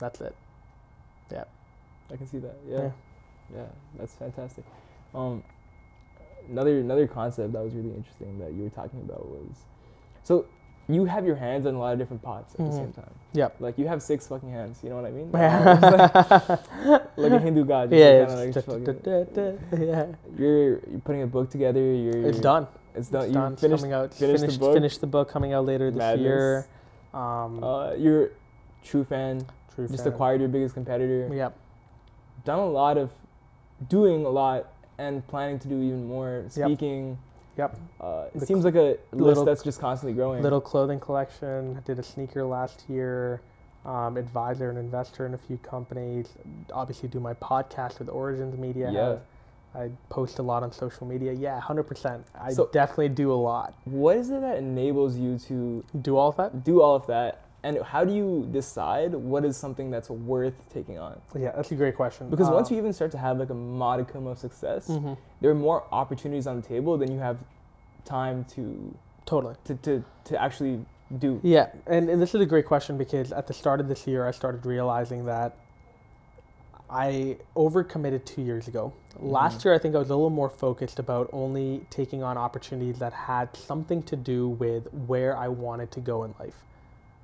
That's 0.00 0.20
it. 0.20 0.34
Yeah. 1.30 1.44
I 2.10 2.16
can 2.16 2.26
see 2.26 2.38
that. 2.40 2.56
Yeah. 2.66 2.78
Yeah. 2.78 2.90
Yeah. 3.54 3.64
That's 3.96 4.12
fantastic. 4.14 4.64
Um, 5.14 5.44
another 6.50 6.78
another 6.80 7.06
concept 7.06 7.52
that 7.52 7.62
was 7.62 7.74
really 7.74 7.94
interesting 7.94 8.38
that 8.38 8.52
you 8.52 8.62
were 8.64 8.70
talking 8.70 9.00
about 9.00 9.26
was, 9.28 9.56
so 10.22 10.46
you 10.88 11.04
have 11.04 11.24
your 11.24 11.36
hands 11.36 11.64
in 11.66 11.74
a 11.74 11.78
lot 11.78 11.92
of 11.92 11.98
different 11.98 12.22
pots 12.22 12.54
at 12.54 12.58
the 12.58 12.64
Mhm. 12.64 12.72
same 12.76 12.92
time. 12.92 13.10
Yeah. 13.32 13.48
Like 13.60 13.78
you 13.78 13.86
have 13.86 14.02
six 14.02 14.26
fucking 14.26 14.50
hands. 14.50 14.80
You 14.82 14.90
know 14.90 14.96
what 14.96 15.04
I 15.06 15.10
mean? 15.12 15.30
yeah, 15.34 16.58
like 17.16 17.32
a 17.32 17.38
Hindu 17.38 17.64
god. 17.64 17.92
yeah, 17.92 18.26
like 18.28 18.52
fucking- 18.54 19.00
yeah. 19.78 20.06
you're 20.36 20.68
you're 20.90 21.00
putting 21.04 21.22
a 21.22 21.26
book 21.26 21.50
together. 21.50 21.80
You're 21.80 22.26
It's 22.26 22.40
done. 22.40 22.66
It's 22.94 23.08
done. 23.08 23.22
It's 23.22 23.28
you 23.28 23.34
done. 23.34 23.56
Finished. 23.56 23.80
coming 23.82 23.92
out. 23.94 24.12
finished 24.14 24.46
the 24.46 24.58
book? 24.58 24.74
finished 24.74 25.00
the 25.00 25.06
book 25.06 25.28
coming 25.28 25.52
out 25.52 25.64
later 25.64 25.90
this 25.90 25.98
Madness. 25.98 26.22
year. 26.24 26.66
Um, 27.14 27.62
Uh, 27.62 27.92
you're 27.94 28.30
true 28.82 29.04
fan. 29.04 29.46
true 29.74 29.86
Just 29.88 30.04
fan. 30.04 30.12
acquired 30.12 30.40
your 30.40 30.48
biggest 30.50 30.74
competitor. 30.74 31.28
Yep. 31.32 31.54
Done 32.44 32.58
a 32.58 32.66
lot 32.66 32.98
of, 32.98 33.10
doing 33.88 34.26
a 34.26 34.28
lot 34.28 34.66
and 34.98 35.26
planning 35.26 35.58
to 35.60 35.68
do 35.68 35.76
even 35.82 36.06
more. 36.06 36.44
Speaking. 36.48 37.18
Yep. 37.58 37.76
Uh, 38.00 38.24
it 38.34 38.40
The 38.40 38.46
seems 38.46 38.64
like 38.64 38.74
a 38.76 38.96
list 39.12 39.12
little- 39.12 39.44
that's 39.44 39.62
just 39.62 39.78
constantly 39.80 40.14
growing. 40.14 40.42
Little 40.42 40.60
clothing 40.60 40.98
collection. 41.00 41.76
I 41.76 41.80
did 41.80 41.98
a 41.98 42.02
sneaker 42.02 42.44
last 42.44 42.84
year. 42.88 43.40
Um, 43.84 44.16
advisor 44.16 44.70
and 44.70 44.78
investor 44.78 45.26
in 45.26 45.34
a 45.34 45.38
few 45.38 45.58
companies. 45.58 46.28
Obviously, 46.72 47.08
do 47.08 47.18
my 47.20 47.34
podcast 47.34 47.98
with 47.98 48.08
Origins 48.08 48.56
Media. 48.56 48.90
Yeah. 48.92 49.16
I 49.74 49.90
post 50.08 50.38
a 50.38 50.42
lot 50.42 50.62
on 50.62 50.70
social 50.70 51.06
media. 51.06 51.32
Yeah, 51.32 51.58
hundred 51.58 51.84
percent. 51.84 52.24
I 52.38 52.52
So- 52.52 52.68
definitely 52.72 53.08
do 53.08 53.32
a 53.32 53.34
lot. 53.34 53.74
What 53.84 54.16
is 54.16 54.30
it 54.30 54.40
that 54.40 54.58
enables 54.58 55.16
you 55.16 55.38
to 55.40 55.82
Do 56.00 56.16
all 56.16 56.28
of 56.28 56.36
that? 56.36 56.62
do 56.62 56.80
all 56.80 56.94
of 56.94 57.06
that? 57.08 57.40
And 57.64 57.80
how 57.82 58.04
do 58.04 58.12
you 58.12 58.48
decide 58.50 59.14
what 59.14 59.44
is 59.44 59.56
something 59.56 59.90
that's 59.90 60.10
worth 60.10 60.54
taking 60.72 60.98
on? 60.98 61.20
Yeah, 61.38 61.52
that's 61.54 61.70
a 61.70 61.76
great 61.76 61.94
question. 61.94 62.28
Because 62.28 62.48
once 62.50 62.68
Um, 62.68 62.74
you 62.74 62.80
even 62.80 62.92
start 62.92 63.12
to 63.12 63.18
have 63.18 63.38
like 63.38 63.50
a 63.50 63.54
modicum 63.54 64.26
of 64.26 64.38
success, 64.38 64.88
mhm, 64.88 65.16
there 65.40 65.50
are 65.50 65.54
more 65.54 65.84
opportunities 65.92 66.46
on 66.48 66.56
the 66.60 66.66
table 66.66 66.98
than 66.98 67.12
you 67.12 67.20
have 67.20 67.38
time 68.04 68.44
to 68.56 68.92
totally. 69.26 69.54
to, 69.64 69.76
to, 69.76 70.04
to 70.24 70.42
actually 70.42 70.84
do. 71.18 71.38
Yeah, 71.44 71.68
and, 71.86 72.10
and 72.10 72.20
this 72.20 72.34
is 72.34 72.40
a 72.40 72.46
great 72.46 72.66
question 72.66 72.98
because 72.98 73.30
at 73.32 73.46
the 73.46 73.54
start 73.54 73.78
of 73.80 73.86
this 73.86 74.06
year, 74.08 74.26
I 74.26 74.32
started 74.32 74.66
realizing 74.66 75.24
that 75.26 75.56
I 76.90 77.38
overcommitted 77.56 78.24
two 78.24 78.42
years 78.42 78.66
ago. 78.68 78.92
Last 79.20 79.60
Mhm. 79.60 79.64
year, 79.66 79.74
I 79.74 79.78
think 79.78 79.94
I 79.94 79.98
was 79.98 80.10
a 80.10 80.14
little 80.16 80.30
more 80.30 80.50
focused 80.50 80.98
about 80.98 81.30
only 81.32 81.86
taking 81.90 82.22
on 82.22 82.36
opportunities 82.36 82.98
that 82.98 83.12
had 83.12 83.54
something 83.56 84.02
to 84.04 84.16
do 84.16 84.48
with 84.48 84.92
where 85.06 85.36
I 85.36 85.48
wanted 85.48 85.90
to 85.92 86.00
go 86.00 86.24
in 86.24 86.34
life. 86.40 86.64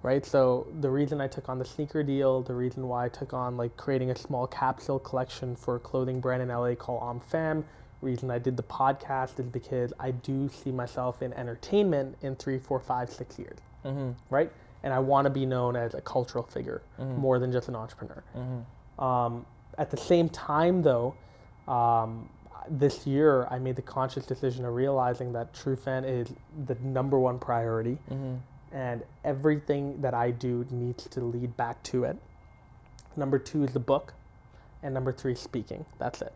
Right? 0.02 0.24
So, 0.24 0.68
the 0.80 0.90
reason 0.90 1.20
I 1.20 1.26
took 1.26 1.48
on 1.48 1.58
the 1.58 1.64
sneaker 1.64 2.02
deal, 2.04 2.42
the 2.42 2.54
reason 2.54 2.86
why 2.88 3.06
I 3.06 3.08
took 3.08 3.32
on 3.34 3.56
like 3.56 3.76
creating 3.76 4.10
a 4.12 4.16
small 4.16 4.46
capsule 4.46 4.98
collection 5.00 5.56
for 5.56 5.74
a 5.76 5.78
clothing 5.80 6.20
brand 6.20 6.40
in 6.42 6.48
LA 6.48 6.74
called 6.76 7.02
OmFam, 7.02 7.64
reason 8.00 8.30
I 8.30 8.38
did 8.38 8.56
the 8.56 8.62
podcast 8.62 9.40
is 9.40 9.46
because 9.46 9.92
I 9.98 10.12
do 10.12 10.48
see 10.48 10.70
myself 10.70 11.20
in 11.20 11.32
entertainment 11.32 12.16
in 12.22 12.36
three, 12.36 12.58
four, 12.58 12.78
five, 12.78 13.10
six 13.10 13.38
years 13.40 13.58
Mm-hmm. 13.84 14.10
right? 14.30 14.52
And 14.84 14.92
I 14.94 15.00
want 15.00 15.24
to 15.26 15.30
be 15.30 15.44
known 15.44 15.74
as 15.74 15.94
a 15.94 16.00
cultural 16.00 16.44
figure 16.44 16.82
Mhm. 17.00 17.16
more 17.16 17.40
than 17.40 17.50
just 17.50 17.66
an 17.68 17.74
entrepreneur. 17.74 18.22
Mm-hmm. 18.36 19.04
Um, 19.04 19.46
at 19.78 19.90
the 19.90 19.96
same 19.96 20.28
time, 20.28 20.82
though, 20.82 21.14
um, 21.66 22.28
this 22.68 23.04
year 23.06 23.46
I 23.50 23.58
made 23.58 23.74
the 23.76 23.82
conscious 23.82 24.26
decision 24.26 24.64
of 24.64 24.74
realizing 24.74 25.32
that 25.32 25.52
True 25.54 25.74
Fan 25.76 26.04
is 26.04 26.32
the 26.66 26.76
number 26.76 27.18
one 27.18 27.38
priority, 27.40 27.98
Mm-hmm. 28.10 28.36
And 28.72 29.02
everything 29.24 30.00
that 30.00 30.14
I 30.14 30.30
do 30.30 30.66
needs 30.70 31.06
to 31.08 31.20
lead 31.20 31.56
back 31.56 31.82
to 31.84 32.04
it. 32.04 32.16
Number 33.16 33.38
two 33.38 33.64
is 33.64 33.72
the 33.72 33.80
book, 33.80 34.14
and 34.82 34.94
number 34.94 35.12
three, 35.12 35.34
speaking. 35.34 35.84
That's 35.98 36.22
it. 36.22 36.32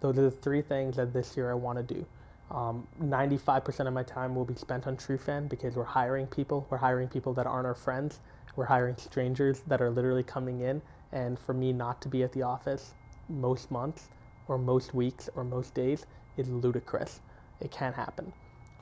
Those 0.00 0.18
are 0.18 0.22
the 0.22 0.30
three 0.30 0.62
things 0.62 0.96
that 0.96 1.12
this 1.12 1.36
year 1.36 1.50
I 1.50 1.54
want 1.54 1.78
to 1.78 1.94
do. 1.94 2.06
Um, 2.50 2.86
95% 3.02 3.86
of 3.86 3.92
my 3.94 4.02
time 4.02 4.34
will 4.34 4.44
be 4.44 4.54
spent 4.54 4.86
on 4.86 4.96
TrueFan 4.96 5.48
because 5.48 5.76
we're 5.76 5.84
hiring 5.84 6.26
people. 6.26 6.66
We're 6.70 6.78
hiring 6.78 7.08
people 7.08 7.32
that 7.34 7.46
aren't 7.46 7.66
our 7.66 7.74
friends. 7.74 8.20
We're 8.56 8.66
hiring 8.66 8.96
strangers 8.96 9.62
that 9.66 9.80
are 9.80 9.90
literally 9.90 10.22
coming 10.22 10.60
in. 10.60 10.82
And 11.12 11.38
for 11.38 11.54
me 11.54 11.72
not 11.72 12.02
to 12.02 12.08
be 12.08 12.22
at 12.22 12.32
the 12.32 12.42
office 12.42 12.94
most 13.28 13.70
months 13.70 14.10
or 14.48 14.58
most 14.58 14.94
weeks 14.94 15.30
or 15.34 15.44
most 15.44 15.74
days 15.74 16.06
is 16.36 16.48
ludicrous. 16.48 17.20
It 17.60 17.70
can't 17.70 17.94
happen. 17.94 18.32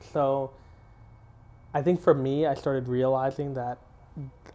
So 0.01 0.51
I 1.73 1.81
think 1.81 2.01
for 2.01 2.13
me, 2.13 2.45
I 2.45 2.53
started 2.53 2.87
realizing 2.87 3.53
that 3.55 3.79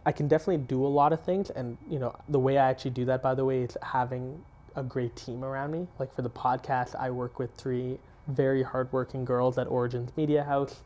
I 0.05 0.11
can 0.11 0.27
definitely 0.27 0.63
do 0.65 0.85
a 0.85 0.87
lot 0.87 1.11
of 1.11 1.21
things. 1.21 1.49
And, 1.49 1.77
you 1.89 1.99
know, 1.99 2.15
the 2.29 2.39
way 2.39 2.57
I 2.57 2.69
actually 2.69 2.91
do 2.91 3.05
that, 3.05 3.21
by 3.21 3.35
the 3.35 3.43
way, 3.43 3.63
is 3.63 3.77
having 3.81 4.41
a 4.75 4.83
great 4.83 5.15
team 5.15 5.43
around 5.43 5.71
me. 5.71 5.87
Like 5.99 6.13
for 6.13 6.21
the 6.21 6.29
podcast, 6.29 6.95
I 6.95 7.09
work 7.11 7.39
with 7.39 7.53
three 7.55 7.99
very 8.27 8.63
hardworking 8.63 9.25
girls 9.25 9.57
at 9.57 9.67
Origins 9.67 10.11
Media 10.15 10.43
House. 10.43 10.81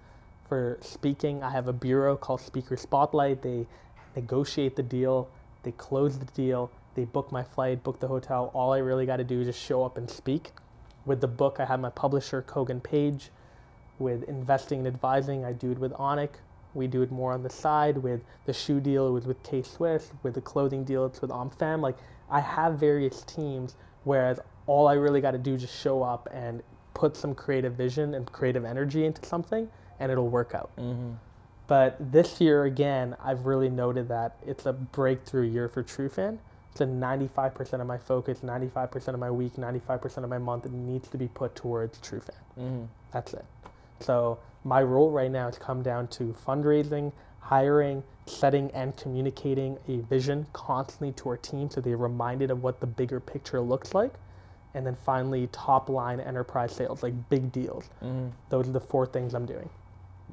For 0.47 0.77
speaking, 0.81 1.43
I 1.43 1.51
have 1.51 1.67
a 1.67 1.73
bureau 1.73 2.15
called 2.15 2.41
Speaker 2.41 2.77
Spotlight. 2.77 3.41
They 3.41 3.67
negotiate 4.15 4.75
the 4.75 4.83
deal, 4.83 5.29
they 5.63 5.71
close 5.71 6.19
the 6.19 6.25
deal, 6.25 6.69
they 6.95 7.05
book 7.05 7.31
my 7.31 7.43
flight, 7.43 7.83
book 7.83 7.99
the 7.99 8.07
hotel. 8.07 8.51
All 8.53 8.73
I 8.73 8.77
really 8.79 9.05
got 9.05 9.17
to 9.17 9.23
do 9.23 9.41
is 9.41 9.47
just 9.47 9.59
show 9.59 9.83
up 9.83 9.97
and 9.97 10.09
speak. 10.09 10.51
With 11.05 11.21
the 11.21 11.27
book, 11.27 11.59
I 11.59 11.65
have 11.65 11.79
my 11.79 11.89
publisher, 11.89 12.41
Kogan 12.41 12.81
Page. 12.81 13.29
With 14.03 14.23
investing 14.23 14.79
and 14.79 14.87
advising, 14.87 15.45
I 15.45 15.53
do 15.53 15.71
it 15.71 15.79
with 15.79 15.93
Onik. 15.93 16.31
We 16.73 16.87
do 16.87 17.03
it 17.03 17.11
more 17.11 17.31
on 17.31 17.41
the 17.41 17.49
side. 17.49 17.97
With 17.97 18.21
the 18.45 18.51
shoe 18.51 18.81
deal, 18.81 19.07
it 19.07 19.11
was 19.11 19.25
with 19.25 19.41
K 19.43 19.61
Swiss. 19.61 20.11
With 20.23 20.33
the 20.33 20.41
clothing 20.41 20.83
deal, 20.83 21.05
it's 21.05 21.21
with 21.21 21.31
OmFam. 21.31 21.79
Like, 21.79 21.95
I 22.29 22.41
have 22.41 22.73
various 22.77 23.21
teams, 23.21 23.77
whereas 24.03 24.41
all 24.67 24.89
I 24.89 24.95
really 24.95 25.21
got 25.21 25.31
to 25.31 25.37
do 25.37 25.53
is 25.53 25.61
just 25.61 25.79
show 25.79 26.03
up 26.03 26.27
and 26.33 26.61
put 26.93 27.15
some 27.15 27.33
creative 27.33 27.75
vision 27.75 28.13
and 28.13 28.29
creative 28.29 28.65
energy 28.65 29.05
into 29.05 29.25
something, 29.25 29.69
and 30.01 30.11
it'll 30.11 30.27
work 30.27 30.53
out. 30.53 30.71
Mm-hmm. 30.77 31.13
But 31.67 31.95
this 32.11 32.41
year, 32.41 32.65
again, 32.65 33.15
I've 33.23 33.45
really 33.45 33.69
noted 33.69 34.09
that 34.09 34.35
it's 34.45 34.65
a 34.65 34.73
breakthrough 34.73 35.47
year 35.47 35.69
for 35.69 35.81
TrueFan. 35.81 36.39
So 36.75 36.85
95% 36.85 37.79
of 37.79 37.87
my 37.87 37.97
focus, 37.97 38.39
95% 38.43 39.09
of 39.09 39.19
my 39.19 39.31
week, 39.31 39.53
95% 39.53 40.23
of 40.23 40.29
my 40.29 40.39
month 40.39 40.69
needs 40.69 41.07
to 41.07 41.17
be 41.17 41.29
put 41.29 41.55
towards 41.55 41.99
TrueFan. 41.99 42.31
Mm-hmm. 42.59 42.83
That's 43.13 43.33
it. 43.33 43.45
So 43.99 44.39
my 44.63 44.81
role 44.81 45.11
right 45.11 45.31
now 45.31 45.45
has 45.47 45.57
come 45.57 45.81
down 45.83 46.07
to 46.09 46.35
fundraising, 46.45 47.11
hiring, 47.39 48.03
setting 48.25 48.71
and 48.71 48.95
communicating 48.95 49.77
a 49.89 49.97
vision 50.01 50.45
constantly 50.53 51.11
to 51.13 51.29
our 51.29 51.37
team 51.37 51.69
so 51.69 51.81
they're 51.81 51.97
reminded 51.97 52.51
of 52.51 52.63
what 52.63 52.79
the 52.79 52.87
bigger 52.87 53.19
picture 53.19 53.59
looks 53.59 53.93
like. 53.93 54.13
And 54.75 54.85
then 54.85 54.95
finally, 55.05 55.47
top 55.51 55.87
line 55.89 56.19
enterprise 56.19 56.71
sales, 56.71 57.03
like 57.03 57.13
big 57.29 57.51
deals. 57.51 57.89
Mm-hmm. 58.01 58.29
Those 58.49 58.67
are 58.67 58.71
the 58.71 58.79
four 58.79 59.05
things 59.05 59.35
I'm 59.35 59.45
doing, 59.45 59.69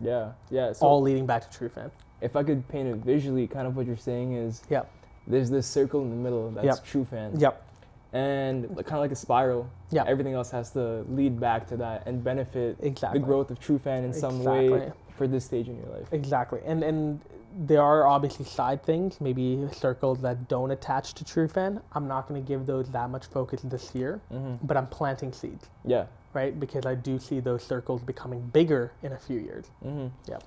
Yeah, 0.00 0.32
yeah. 0.50 0.72
So 0.72 0.86
all 0.86 1.02
leading 1.02 1.26
back 1.26 1.50
to 1.50 1.58
TrueFan. 1.58 1.90
if 2.22 2.36
I 2.36 2.42
could 2.42 2.66
paint 2.68 2.88
it 2.88 2.96
visually, 2.96 3.46
kind 3.46 3.66
of 3.66 3.76
what 3.76 3.86
you're 3.86 3.96
saying 3.96 4.32
is 4.34 4.62
Yep. 4.70 4.90
there's 5.26 5.50
this 5.50 5.66
circle 5.66 6.00
in 6.02 6.10
the 6.10 6.16
middle 6.16 6.50
that's 6.52 6.64
Yep. 6.64 6.84
true 6.84 7.04
fan. 7.04 7.38
Yep. 7.38 7.66
And 8.12 8.66
kind 8.68 8.92
of 8.94 9.00
like 9.00 9.12
a 9.12 9.16
spiral. 9.16 9.70
Yeah. 9.90 10.04
Everything 10.06 10.34
else 10.34 10.50
has 10.50 10.70
to 10.72 11.04
lead 11.08 11.38
back 11.38 11.66
to 11.68 11.76
that 11.78 12.06
and 12.06 12.22
benefit 12.24 12.76
Exactly. 12.80 13.20
the 13.20 13.24
growth 13.26 13.50
of 13.50 13.60
true 13.60 13.78
fan 13.78 14.02
in 14.04 14.12
some 14.12 14.42
way 14.42 14.90
for 15.16 15.28
this 15.28 15.44
stage 15.44 15.68
in 15.68 15.76
your 15.76 15.86
life. 15.96 16.08
Exactly. 16.12 16.60
And 16.64 16.82
and 16.82 17.20
there 17.66 17.82
are 17.82 18.06
obviously 18.06 18.44
side 18.44 18.82
things, 18.84 19.20
maybe 19.20 19.66
circles 19.72 20.20
that 20.22 20.48
don't 20.48 20.70
attach 20.70 21.14
to 21.14 21.24
TrueFan. 21.24 21.82
I'm 21.92 22.06
not 22.06 22.28
going 22.28 22.40
to 22.40 22.46
give 22.46 22.64
those 22.64 22.88
that 22.90 23.10
much 23.10 23.26
focus 23.26 23.60
this 23.64 23.92
year, 23.94 24.20
Mm-hmm. 24.32 24.64
but 24.66 24.76
I'm 24.76 24.86
planting 24.86 25.32
seeds, 25.32 25.66
Yeah. 25.84 26.06
right? 26.32 26.58
Because 26.58 26.86
I 26.86 26.94
do 26.94 27.18
see 27.18 27.40
those 27.40 27.64
circles 27.64 28.02
becoming 28.02 28.40
bigger 28.52 28.92
in 29.02 29.12
a 29.12 29.18
few 29.18 29.38
years. 29.40 29.66
Mm-hmm. 29.84 30.06
Yep. 30.28 30.44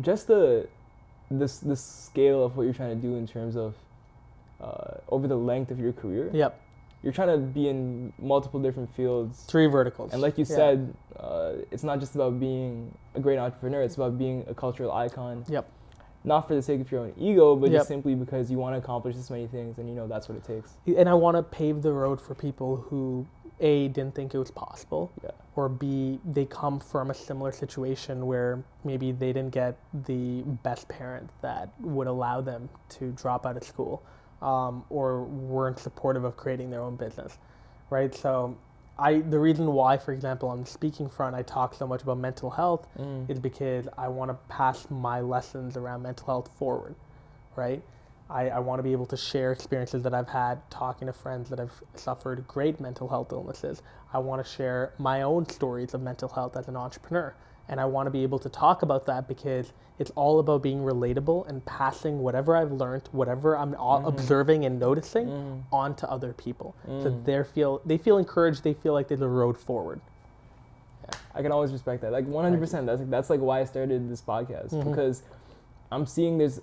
Just 0.00 0.26
the 0.26 0.68
this 1.30 1.58
the 1.58 1.76
scale 1.76 2.44
of 2.44 2.56
what 2.56 2.64
you're 2.64 2.74
trying 2.74 2.96
to 3.00 3.06
do 3.08 3.14
in 3.16 3.26
terms 3.26 3.56
of 3.56 3.74
uh, 4.62 4.94
over 5.08 5.26
the 5.28 5.36
length 5.36 5.70
of 5.70 5.78
your 5.78 5.92
career. 5.92 6.30
Yep. 6.32 6.60
You're 7.02 7.12
trying 7.12 7.28
to 7.30 7.38
be 7.38 7.68
in 7.68 8.12
multiple 8.20 8.60
different 8.60 8.94
fields. 8.94 9.42
Three 9.44 9.66
verticals. 9.66 10.12
And 10.12 10.22
like 10.22 10.38
you 10.38 10.44
Yeah. 10.48 10.56
said, 10.56 10.94
uh, 11.18 11.52
it's 11.72 11.82
not 11.82 11.98
just 11.98 12.14
about 12.14 12.38
being 12.38 12.94
a 13.14 13.20
great 13.20 13.38
entrepreneur. 13.38 13.82
It's 13.82 13.96
about 13.96 14.16
being 14.18 14.44
a 14.48 14.54
cultural 14.54 14.92
icon. 14.92 15.44
Yep. 15.48 15.68
Not 16.24 16.46
for 16.46 16.54
the 16.54 16.62
sake 16.62 16.80
of 16.80 16.92
your 16.92 17.00
own 17.00 17.12
ego, 17.18 17.56
but 17.56 17.70
Yep. 17.70 17.80
just 17.80 17.88
simply 17.88 18.14
because 18.14 18.52
you 18.52 18.58
want 18.58 18.74
to 18.74 18.78
accomplish 18.78 19.16
this 19.16 19.28
many 19.30 19.48
things, 19.48 19.78
and 19.78 19.88
you 19.88 19.96
know 19.96 20.06
that's 20.06 20.28
what 20.28 20.38
it 20.38 20.44
takes. 20.44 20.78
And 20.86 21.08
I 21.08 21.14
want 21.14 21.36
to 21.36 21.42
pave 21.42 21.82
the 21.82 21.92
road 21.92 22.20
for 22.20 22.36
people 22.36 22.76
who 22.76 23.26
A 23.58 23.88
didn't 23.88 24.14
think 24.14 24.32
it 24.34 24.38
was 24.38 24.52
possible, 24.52 25.10
Yeah. 25.24 25.30
or 25.56 25.68
B 25.68 26.20
they 26.24 26.44
come 26.44 26.78
from 26.78 27.10
a 27.10 27.14
similar 27.14 27.50
situation 27.50 28.26
where 28.28 28.62
maybe 28.84 29.10
they 29.10 29.32
didn't 29.32 29.50
get 29.52 29.74
the 30.06 30.42
best 30.62 30.86
parent 30.88 31.30
that 31.40 31.70
would 31.80 32.06
allow 32.06 32.40
them 32.40 32.68
to 32.90 33.10
drop 33.12 33.44
out 33.44 33.56
of 33.56 33.64
school, 33.64 34.02
um, 34.42 34.84
or 34.90 35.24
weren't 35.24 35.78
supportive 35.78 36.24
of 36.24 36.36
creating 36.36 36.70
their 36.70 36.82
own 36.82 36.96
business, 36.96 37.38
right? 37.90 38.14
So 38.14 38.58
I 38.98 39.20
the 39.20 39.38
reason 39.38 39.72
why, 39.72 39.96
for 39.96 40.12
example, 40.12 40.48
on 40.50 40.60
the 40.60 40.66
speaking 40.66 41.08
front, 41.08 41.34
I 41.36 41.42
talk 41.42 41.74
so 41.74 41.86
much 41.86 42.02
about 42.02 42.18
mental 42.18 42.50
health 42.50 42.88
Mm. 42.98 43.30
is 43.30 43.38
because 43.38 43.88
I 43.96 44.08
want 44.08 44.30
to 44.30 44.34
pass 44.48 44.86
my 44.90 45.20
lessons 45.20 45.76
around 45.76 46.02
mental 46.02 46.26
health 46.26 46.48
forward, 46.58 46.94
right? 47.56 47.82
I, 48.30 48.48
I 48.50 48.58
want 48.60 48.78
to 48.78 48.82
be 48.82 48.92
able 48.92 49.06
to 49.06 49.16
share 49.16 49.52
experiences 49.52 50.02
that 50.04 50.14
I've 50.14 50.28
had 50.28 50.68
talking 50.70 51.06
to 51.06 51.12
friends 51.12 51.50
that 51.50 51.58
have 51.58 51.72
suffered 51.94 52.46
great 52.48 52.80
mental 52.80 53.08
health 53.08 53.32
illnesses. 53.32 53.82
I 54.12 54.18
want 54.18 54.44
to 54.44 54.50
share 54.50 54.94
my 54.98 55.22
own 55.22 55.48
stories 55.48 55.94
of 55.94 56.02
mental 56.02 56.28
health 56.30 56.56
as 56.56 56.68
an 56.68 56.76
entrepreneur. 56.76 57.34
And 57.72 57.80
I 57.80 57.86
want 57.86 58.06
to 58.06 58.10
be 58.10 58.22
able 58.22 58.38
to 58.40 58.50
talk 58.50 58.82
about 58.82 59.06
that 59.06 59.26
because 59.26 59.72
it's 59.98 60.10
all 60.14 60.38
about 60.40 60.62
being 60.62 60.80
relatable 60.84 61.48
and 61.48 61.64
passing 61.64 62.18
whatever 62.18 62.54
I've 62.54 62.70
learned, 62.70 63.08
whatever 63.12 63.56
I'm 63.56 63.72
Mhm. 63.72 64.06
observing 64.06 64.66
and 64.66 64.78
noticing 64.78 65.28
Mm. 65.28 65.62
on 65.72 65.94
to 65.96 66.10
other 66.10 66.34
people. 66.34 66.74
So 66.84 67.10
Mm. 67.10 67.24
they 67.24 67.42
feel 67.42 67.80
they 67.86 67.96
feel 67.96 68.18
encouraged, 68.18 68.62
they 68.62 68.74
feel 68.74 68.92
like 68.92 69.08
there's 69.08 69.22
a 69.22 69.28
road 69.28 69.56
forward. 69.56 70.02
I 71.34 71.40
can 71.40 71.50
always 71.50 71.72
respect 71.72 72.02
that. 72.02 72.12
Like 72.12 72.26
100%. 72.26 72.84
That's 72.86 73.00
like, 73.00 73.08
that's 73.10 73.30
like 73.30 73.40
why 73.40 73.60
I 73.60 73.64
started 73.64 74.10
this 74.10 74.20
podcast 74.20 74.72
Mhm. 74.74 74.84
because 74.90 75.22
I'm 75.90 76.04
seeing 76.04 76.36
there's 76.36 76.60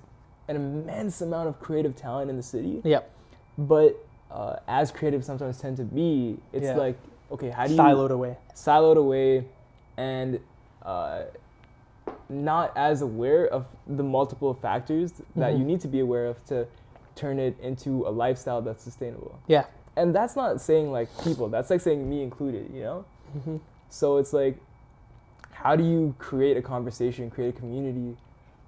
an 0.47 0.55
immense 0.57 1.21
amount 1.21 1.49
of 1.49 1.59
creative 1.59 1.95
talent 1.95 2.29
in 2.29 2.37
the 2.37 2.43
city, 2.43 2.81
Yep. 2.83 3.09
but 3.57 3.97
uh, 4.29 4.57
as 4.67 4.91
creatives 4.91 5.23
sometimes 5.23 5.59
tend 5.59 5.75
to 5.77 5.83
be, 5.83 6.37
it's 6.53 6.65
Yeah. 6.65 6.77
like 6.77 6.97
okay, 7.31 7.49
how 7.49 7.65
do 7.65 7.73
you 7.73 7.79
Siloed 7.79 8.11
away. 8.11 8.37
siloed 8.53 8.97
away 8.97 9.47
and 9.97 10.39
uh, 10.83 11.23
not 12.29 12.71
as 12.75 13.01
aware 13.01 13.45
of 13.47 13.67
the 13.87 14.03
multiple 14.03 14.53
factors 14.53 15.13
that 15.35 15.53
you 15.55 15.63
Mhm. 15.63 15.67
need 15.67 15.81
to 15.81 15.87
be 15.87 15.99
aware 15.99 16.27
of 16.27 16.43
to 16.45 16.67
turn 17.15 17.39
it 17.39 17.59
into 17.59 18.07
a 18.07 18.11
lifestyle 18.11 18.61
that's 18.61 18.83
sustainable. 18.83 19.35
Yeah. 19.47 19.65
And 19.95 20.15
that's 20.15 20.35
not 20.35 20.61
saying 20.61 20.91
like 20.91 21.09
people, 21.23 21.49
that's 21.49 21.69
like 21.69 21.81
saying 21.81 22.07
me 22.09 22.23
included, 22.23 22.71
you 22.73 22.81
know? 22.83 23.05
hmm 23.43 23.57
So 23.89 24.17
it's 24.17 24.33
like, 24.33 24.57
how 25.51 25.75
do 25.75 25.83
you 25.83 26.15
create 26.19 26.55
a 26.55 26.61
conversation, 26.61 27.29
create 27.29 27.55
a 27.55 27.57
community 27.59 28.15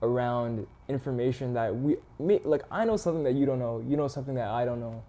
around 0.02 0.66
information 0.90 1.54
that 1.54 1.74
we, 1.76 1.98
me, 2.20 2.42
like, 2.44 2.64
I 2.72 2.84
know 2.86 2.98
something 2.98 3.24
that 3.24 3.34
you 3.36 3.46
don't 3.46 3.60
know, 3.60 3.82
you 3.88 3.96
know 3.96 4.08
something 4.08 4.34
that 4.36 4.50
I 4.50 4.66
don't 4.66 4.80
know. 4.80 5.04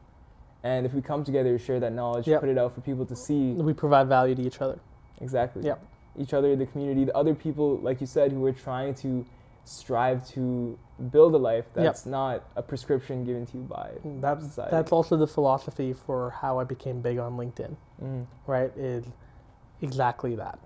And 0.62 0.86
if 0.86 0.92
we 0.94 1.00
come 1.02 1.24
together, 1.24 1.58
share 1.58 1.80
that 1.80 1.92
knowledge, 1.92 2.28
Yep. 2.28 2.40
put 2.40 2.48
it 2.50 2.58
out 2.58 2.72
for 2.74 2.82
people 2.82 3.04
to 3.06 3.16
see 3.16 3.54
We 3.54 3.72
provide 3.72 4.06
value 4.06 4.34
to 4.36 4.42
each 4.42 4.60
other. 4.60 4.78
exactly 5.20 5.62
Yep. 5.64 5.80
Each 6.18 6.32
other, 6.34 6.54
the 6.56 6.66
community, 6.66 7.04
the 7.04 7.16
other 7.16 7.34
people, 7.34 7.78
like 7.78 8.00
you 8.00 8.06
said, 8.06 8.32
who 8.32 8.44
are 8.46 8.52
trying 8.52 8.94
to 8.96 9.24
strive 9.64 10.26
to 10.28 10.76
build 11.10 11.34
a 11.34 11.38
life 11.38 11.64
Yep. 11.76 11.84
that's 11.84 12.04
not 12.06 12.42
a 12.56 12.62
prescription 12.62 13.24
given 13.24 13.46
to 13.46 13.58
you 13.58 13.62
by 13.64 13.90
That's 14.20 14.44
society. 14.44 14.70
that's 14.72 14.90
also 14.92 15.16
the 15.16 15.26
philosophy 15.26 15.92
for 15.92 16.30
how 16.30 16.58
I 16.58 16.64
became 16.64 17.00
big 17.00 17.18
on 17.18 17.36
LinkedIn. 17.36 17.76
Mm. 18.02 18.26
Right? 18.46 18.72
Is 18.76 19.04
exactly 19.80 20.34
that. 20.36 20.58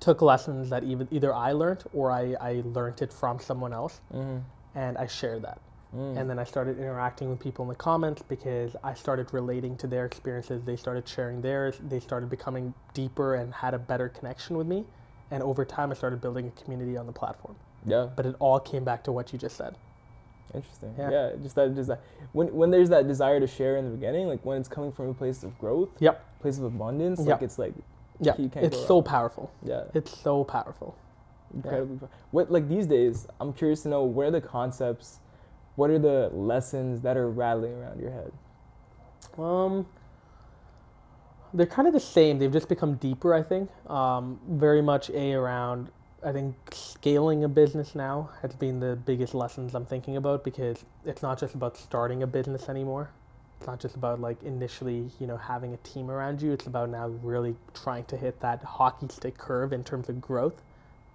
Took 0.00 0.22
lessons 0.22 0.70
that 0.70 0.82
even 0.82 1.08
either 1.10 1.34
I 1.34 1.52
learned 1.52 1.84
or 1.92 2.10
I, 2.10 2.34
I 2.40 2.62
learned 2.64 3.02
it 3.02 3.12
from 3.12 3.38
someone 3.38 3.72
else 3.74 4.00
Mm. 4.14 4.42
and 4.74 4.96
I 4.96 5.06
shared 5.06 5.42
that. 5.42 5.58
Mm. 5.96 6.16
And 6.18 6.30
then 6.30 6.38
I 6.38 6.44
started 6.44 6.78
interacting 6.78 7.30
with 7.30 7.40
people 7.40 7.64
in 7.64 7.68
the 7.68 7.74
comments 7.74 8.22
because 8.22 8.76
I 8.84 8.94
started 8.94 9.32
relating 9.34 9.76
to 9.78 9.86
their 9.88 10.04
experiences. 10.06 10.62
They 10.62 10.76
started 10.76 11.08
sharing 11.08 11.40
theirs. 11.40 11.78
They 11.88 11.98
started 12.00 12.30
becoming 12.30 12.74
deeper 12.94 13.34
and 13.34 13.52
had 13.52 13.74
a 13.74 13.78
better 13.78 14.08
connection 14.08 14.56
with 14.56 14.66
me. 14.68 14.84
And 15.32 15.42
over 15.42 15.64
time, 15.64 15.90
I 15.90 15.94
started 15.94 16.20
building 16.20 16.46
a 16.56 16.62
community 16.62 16.96
on 16.96 17.06
the 17.06 17.12
platform. 17.12 17.56
yeah, 17.86 18.08
But 18.14 18.26
it 18.26 18.36
all 18.38 18.60
came 18.60 18.84
back 18.84 19.02
to 19.04 19.12
what 19.12 19.32
you 19.32 19.38
just 19.38 19.56
said. 19.56 19.76
interesting. 20.54 20.94
Yeah. 20.98 21.10
Yeah. 21.10 21.30
just 21.42 21.54
that, 21.54 21.74
just 21.76 21.88
that. 21.88 22.00
When 22.32 22.52
when 22.54 22.70
there's 22.72 22.88
that 22.88 23.06
desire 23.06 23.38
to 23.38 23.46
share 23.46 23.76
in 23.76 23.84
the 23.84 23.90
beginning, 23.92 24.26
like 24.26 24.44
when 24.44 24.58
it's 24.58 24.68
coming 24.68 24.90
from 24.92 25.08
a 25.08 25.14
place 25.14 25.42
of 25.44 25.56
growth, 25.58 25.90
Yep. 26.00 26.40
place 26.40 26.58
of 26.58 26.64
abundance, 26.64 27.20
Yep. 27.20 27.28
like 27.28 27.42
it's 27.42 27.58
like 27.58 27.74
Yeah. 28.20 28.34
You 28.36 28.48
can't 28.48 28.66
It's 28.66 28.86
so 28.86 29.00
powerful. 29.02 29.50
yeah, 29.62 29.84
It's 29.94 30.16
so 30.18 30.42
powerful. 30.44 30.94
incredibly. 31.54 31.98
pow- 31.98 32.08
What 32.32 32.50
like 32.50 32.68
these 32.68 32.86
days? 32.86 33.26
I'm 33.40 33.52
curious 33.52 33.82
to 33.84 33.88
know 33.88 34.02
where 34.04 34.30
the 34.32 34.40
concepts, 34.40 35.20
what 35.76 35.90
are 35.90 35.98
the 35.98 36.30
lessons 36.32 37.00
that 37.02 37.16
are 37.16 37.30
rattling 37.30 37.74
around 37.74 38.00
your 38.00 38.10
head? 38.10 38.32
Um, 39.38 39.86
they're 41.54 41.66
kind 41.66 41.88
of 41.88 41.94
the 41.94 42.00
same. 42.00 42.38
They've 42.38 42.52
just 42.52 42.68
become 42.68 42.94
deeper, 42.96 43.34
I 43.34 43.42
think. 43.42 43.70
Um, 43.88 44.40
very 44.48 44.82
much 44.82 45.10
a 45.10 45.32
around. 45.32 45.90
I 46.22 46.32
think 46.32 46.54
scaling 46.72 47.44
a 47.44 47.48
business 47.48 47.94
now 47.94 48.30
has 48.42 48.54
been 48.54 48.78
the 48.78 48.94
biggest 48.94 49.34
lessons 49.34 49.74
I'm 49.74 49.86
thinking 49.86 50.16
about 50.16 50.44
because 50.44 50.84
it's 51.06 51.22
not 51.22 51.38
just 51.38 51.54
about 51.54 51.76
starting 51.76 52.22
a 52.22 52.26
business 52.26 52.68
anymore. 52.68 53.10
It's 53.58 53.66
not 53.66 53.80
just 53.80 53.94
about 53.94 54.20
like 54.20 54.42
initially, 54.42 55.10
you 55.18 55.26
know, 55.26 55.36
having 55.36 55.72
a 55.74 55.76
team 55.78 56.10
around 56.10 56.40
you. 56.42 56.52
It's 56.52 56.66
about 56.66 56.90
now 56.90 57.08
really 57.22 57.56
trying 57.74 58.04
to 58.04 58.16
hit 58.16 58.40
that 58.40 58.62
hockey 58.62 59.08
stick 59.08 59.36
curve 59.38 59.72
in 59.72 59.82
terms 59.82 60.08
of 60.08 60.20
growth. 60.20 60.62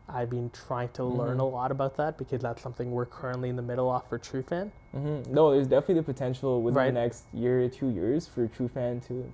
I've 0.08 0.30
been 0.30 0.50
trying 0.52 0.90
to 0.90 1.04
learn 1.04 1.38
Mhm. 1.38 1.42
a 1.42 1.44
lot 1.46 1.72
about 1.72 1.98
that 1.98 2.18
because 2.18 2.42
that's 2.42 2.62
something 2.62 2.92
we're 2.92 3.06
currently 3.06 3.50
in 3.50 3.56
the 3.56 3.62
middle 3.62 3.90
of 3.92 4.04
for 4.08 4.20
TrueFan. 4.20 4.70
Mm-hmm. 4.96 5.34
No, 5.34 5.52
there's 5.52 5.68
definitely 5.68 5.96
the 5.96 6.04
potential 6.04 6.62
within 6.62 6.78
Right. 6.78 6.86
the 6.94 7.00
next 7.00 7.26
year 7.34 7.64
or 7.64 7.70
two 7.70 7.90
years 7.90 8.28
for 8.28 8.48
TrueFan 8.48 9.06
to. 9.08 9.26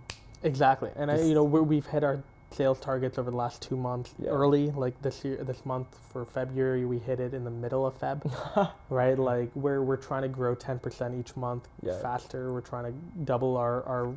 Exactly, 0.43 0.89
and 0.95 1.12
I, 1.12 1.19
you 1.21 1.34
know 1.34 1.43
we're, 1.43 1.62
we've 1.62 1.86
hit 1.86 2.03
our 2.03 2.23
sales 2.51 2.79
targets 2.79 3.17
over 3.17 3.31
the 3.31 3.38
last 3.38 3.62
two 3.62 3.77
months 3.77 4.13
Yeah. 4.19 4.29
early. 4.31 4.71
Like 4.71 4.99
this 5.01 5.23
year, 5.23 5.38
this 5.43 5.65
month 5.65 5.88
for 6.10 6.25
February, 6.25 6.86
we 6.86 6.97
hit 6.99 7.19
it 7.19 7.34
in 7.34 7.43
the 7.43 7.51
middle 7.51 7.86
of 7.86 7.97
Feb. 7.99 8.71
right, 8.89 9.17
like 9.19 9.51
we're 9.55 9.81
we're 9.84 9.97
trying 9.97 10.23
to 10.23 10.27
grow 10.29 10.55
ten 10.55 10.79
percent 10.79 11.13
each 11.15 11.36
month 11.38 11.67
Yeah. 11.84 11.97
faster. 11.99 12.51
We're 12.51 12.62
trying 12.62 12.86
to 12.86 12.99
double 13.23 13.55
our 13.57 13.84
our 13.84 14.13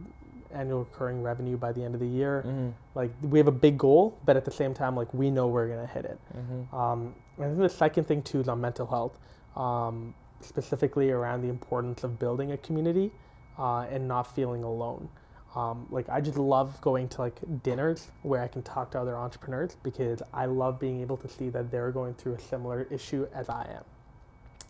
annual 0.54 0.80
recurring 0.80 1.22
revenue 1.22 1.56
by 1.56 1.72
the 1.72 1.82
end 1.82 1.94
of 1.94 2.00
the 2.00 2.06
year. 2.06 2.44
Mm-hmm. 2.46 2.70
Like 2.94 3.10
we 3.22 3.38
have 3.38 3.48
a 3.48 3.52
big 3.52 3.78
goal, 3.78 4.18
but 4.24 4.36
at 4.36 4.44
the 4.44 4.50
same 4.50 4.74
time, 4.74 4.96
like 4.96 5.12
we 5.12 5.30
know 5.30 5.46
we're 5.48 5.68
gonna 5.68 5.86
hit 5.86 6.04
it. 6.04 6.18
Mm-hmm. 6.36 6.74
Um, 6.74 7.14
I 7.38 7.44
think 7.44 7.58
the 7.58 7.68
second 7.68 8.04
thing 8.04 8.22
too 8.22 8.40
is 8.40 8.48
on 8.48 8.60
mental 8.60 8.86
health, 8.86 9.18
um, 9.56 10.14
specifically 10.40 11.10
around 11.10 11.42
the 11.42 11.48
importance 11.48 12.04
of 12.04 12.18
building 12.18 12.52
a 12.52 12.56
community 12.58 13.10
uh, 13.58 13.86
and 13.90 14.06
not 14.06 14.34
feeling 14.34 14.64
alone. 14.64 15.08
Um, 15.54 15.86
like 15.90 16.08
I 16.08 16.20
just 16.20 16.36
love 16.36 16.80
going 16.80 17.08
to 17.10 17.20
like 17.22 17.38
dinners 17.62 18.08
where 18.22 18.42
I 18.42 18.48
can 18.48 18.62
talk 18.62 18.90
to 18.92 19.00
other 19.00 19.16
entrepreneurs 19.16 19.76
because 19.82 20.20
I 20.32 20.46
love 20.46 20.80
being 20.80 21.00
able 21.00 21.16
to 21.18 21.28
see 21.28 21.48
that 21.50 21.70
they're 21.70 21.92
going 21.92 22.14
through 22.14 22.34
a 22.34 22.40
similar 22.40 22.88
issue 22.90 23.28
as 23.32 23.48
I 23.48 23.62
am, 23.70 23.84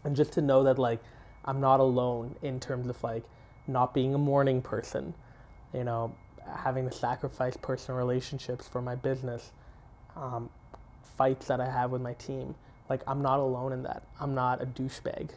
and 0.04 0.14
just 0.14 0.32
to 0.34 0.42
know 0.42 0.62
that 0.64 0.78
like 0.78 1.00
I'm 1.46 1.60
not 1.60 1.80
alone 1.80 2.36
in 2.42 2.60
terms 2.60 2.88
of 2.88 3.02
like 3.02 3.24
not 3.66 3.94
being 3.94 4.14
a 4.14 4.18
morning 4.18 4.60
person, 4.60 5.14
you 5.74 5.84
know, 5.84 6.14
having 6.56 6.88
to 6.88 6.94
sacrifice 6.94 7.56
personal 7.56 7.98
relationships 7.98 8.68
for 8.68 8.80
my 8.80 8.94
business, 8.94 9.52
um, 10.16 10.48
fights 11.16 11.46
that 11.46 11.60
I 11.60 11.70
have 11.70 11.90
with 11.90 12.02
my 12.02 12.14
team. 12.14 12.54
Like 12.88 13.02
I'm 13.06 13.22
not 13.22 13.40
alone 13.40 13.72
in 13.72 13.82
that. 13.82 14.02
I'm 14.20 14.34
not 14.34 14.62
a 14.62 14.66
douchebag. 14.66 15.30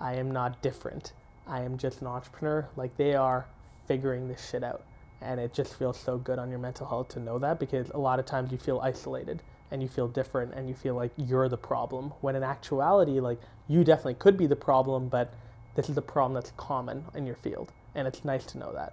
I 0.00 0.14
am 0.14 0.30
not 0.30 0.60
different. 0.62 1.12
I 1.46 1.60
am 1.60 1.78
just 1.78 2.00
an 2.00 2.06
entrepreneur. 2.06 2.68
Like 2.76 2.96
they 2.96 3.14
are 3.14 3.46
figuring 3.86 4.28
this 4.28 4.48
shit 4.50 4.64
out. 4.64 4.82
And 5.20 5.40
it 5.40 5.54
just 5.54 5.74
feels 5.74 5.98
so 5.98 6.18
good 6.18 6.38
on 6.38 6.50
your 6.50 6.58
mental 6.58 6.86
health 6.86 7.08
to 7.10 7.20
know 7.20 7.38
that 7.38 7.58
because 7.58 7.90
a 7.90 7.98
lot 7.98 8.18
of 8.18 8.26
times 8.26 8.52
you 8.52 8.58
feel 8.58 8.80
isolated 8.80 9.42
and 9.70 9.82
you 9.82 9.88
feel 9.88 10.08
different 10.08 10.52
and 10.54 10.68
you 10.68 10.74
feel 10.74 10.94
like 10.94 11.12
you're 11.16 11.48
the 11.48 11.56
problem. 11.56 12.12
When 12.20 12.36
in 12.36 12.42
actuality, 12.42 13.20
like 13.20 13.40
you 13.68 13.84
definitely 13.84 14.14
could 14.14 14.36
be 14.36 14.46
the 14.46 14.56
problem, 14.56 15.08
but 15.08 15.32
this 15.74 15.88
is 15.88 15.96
a 15.96 16.02
problem 16.02 16.34
that's 16.34 16.52
common 16.56 17.04
in 17.14 17.26
your 17.26 17.36
field. 17.36 17.72
And 17.94 18.06
it's 18.06 18.24
nice 18.24 18.44
to 18.46 18.58
know 18.58 18.72
that. 18.72 18.92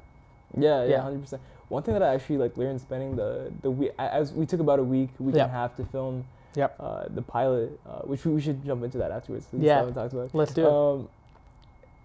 Yeah, 0.57 0.83
yeah, 0.83 0.89
Yeah. 0.89 1.01
hundred 1.01 1.21
percent. 1.21 1.41
One 1.69 1.83
thing 1.83 1.93
that 1.93 2.03
I 2.03 2.13
actually 2.13 2.37
like 2.37 2.57
learned 2.57 2.81
spending 2.81 3.15
the 3.15 3.51
the 3.61 3.71
week 3.71 3.91
as 3.97 4.33
we 4.33 4.45
took 4.45 4.59
about 4.59 4.79
a 4.79 4.83
week, 4.83 5.09
week 5.19 5.35
Yeah. 5.35 5.43
and 5.43 5.51
a 5.51 5.53
half 5.53 5.75
to 5.77 5.85
film 5.85 6.25
Yep. 6.55 6.75
uh, 6.79 7.03
the 7.09 7.21
pilot, 7.21 7.79
uh, 7.87 7.99
which 8.01 8.25
we, 8.25 8.33
we 8.33 8.41
should 8.41 8.63
jump 8.65 8.83
into 8.83 8.97
that 8.97 9.11
afterwards. 9.11 9.47
Yeah. 9.53 9.81
still 9.83 9.93
talked 9.93 10.13
about. 10.13 10.25
it. 10.27 10.35
Let's 10.35 10.53
do 10.53 10.65
it. 10.67 10.71
Um, 10.71 11.09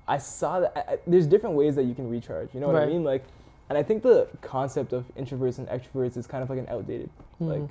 I 0.06 0.18
saw 0.18 0.60
that 0.60 0.72
I, 0.76 0.92
I, 0.92 0.98
there's 1.06 1.26
different 1.26 1.56
ways 1.56 1.74
that 1.74 1.82
you 1.82 1.94
can 1.94 2.08
recharge. 2.08 2.54
You 2.54 2.60
know 2.60 2.68
what 2.68 2.76
I 2.80 2.86
mean? 2.86 3.02
Like, 3.02 3.24
and 3.68 3.76
I 3.76 3.82
think 3.82 4.04
the 4.04 4.28
concept 4.42 4.92
of 4.92 5.04
introverts 5.16 5.58
and 5.58 5.66
extroverts 5.68 6.16
is 6.16 6.28
kind 6.28 6.44
of 6.44 6.50
like 6.50 6.60
an 6.60 6.68
outdated. 6.68 7.10
Like, 7.40 7.62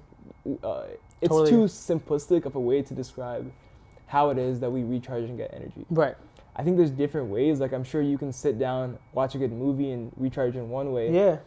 Mhm. 0.46 0.58
uh, 0.64 0.84
it's 1.22 1.30
Totally. 1.30 1.50
too 1.50 1.64
simplistic 1.64 2.46
of 2.46 2.56
a 2.56 2.60
way 2.60 2.82
to 2.82 2.94
describe 2.94 3.50
how 4.08 4.30
it 4.32 4.38
is 4.38 4.60
that 4.60 4.70
we 4.70 4.84
recharge 4.84 5.24
and 5.24 5.38
get 5.38 5.54
energy. 5.54 5.86
right. 5.90 6.16
I 6.56 6.64
think 6.64 6.78
there's 6.78 6.92
different 6.92 7.30
ways. 7.30 7.60
Like, 7.60 7.74
I'm 7.74 7.84
sure 7.84 8.02
you 8.02 8.18
can 8.18 8.32
sit 8.32 8.58
down, 8.58 8.98
watch 9.14 9.36
a 9.36 9.38
good 9.38 9.52
movie, 9.52 9.92
and 9.92 10.12
recharge 10.16 10.56
in 10.56 10.70
one 10.70 10.94
way. 10.94 11.12
Yeah. 11.12 11.38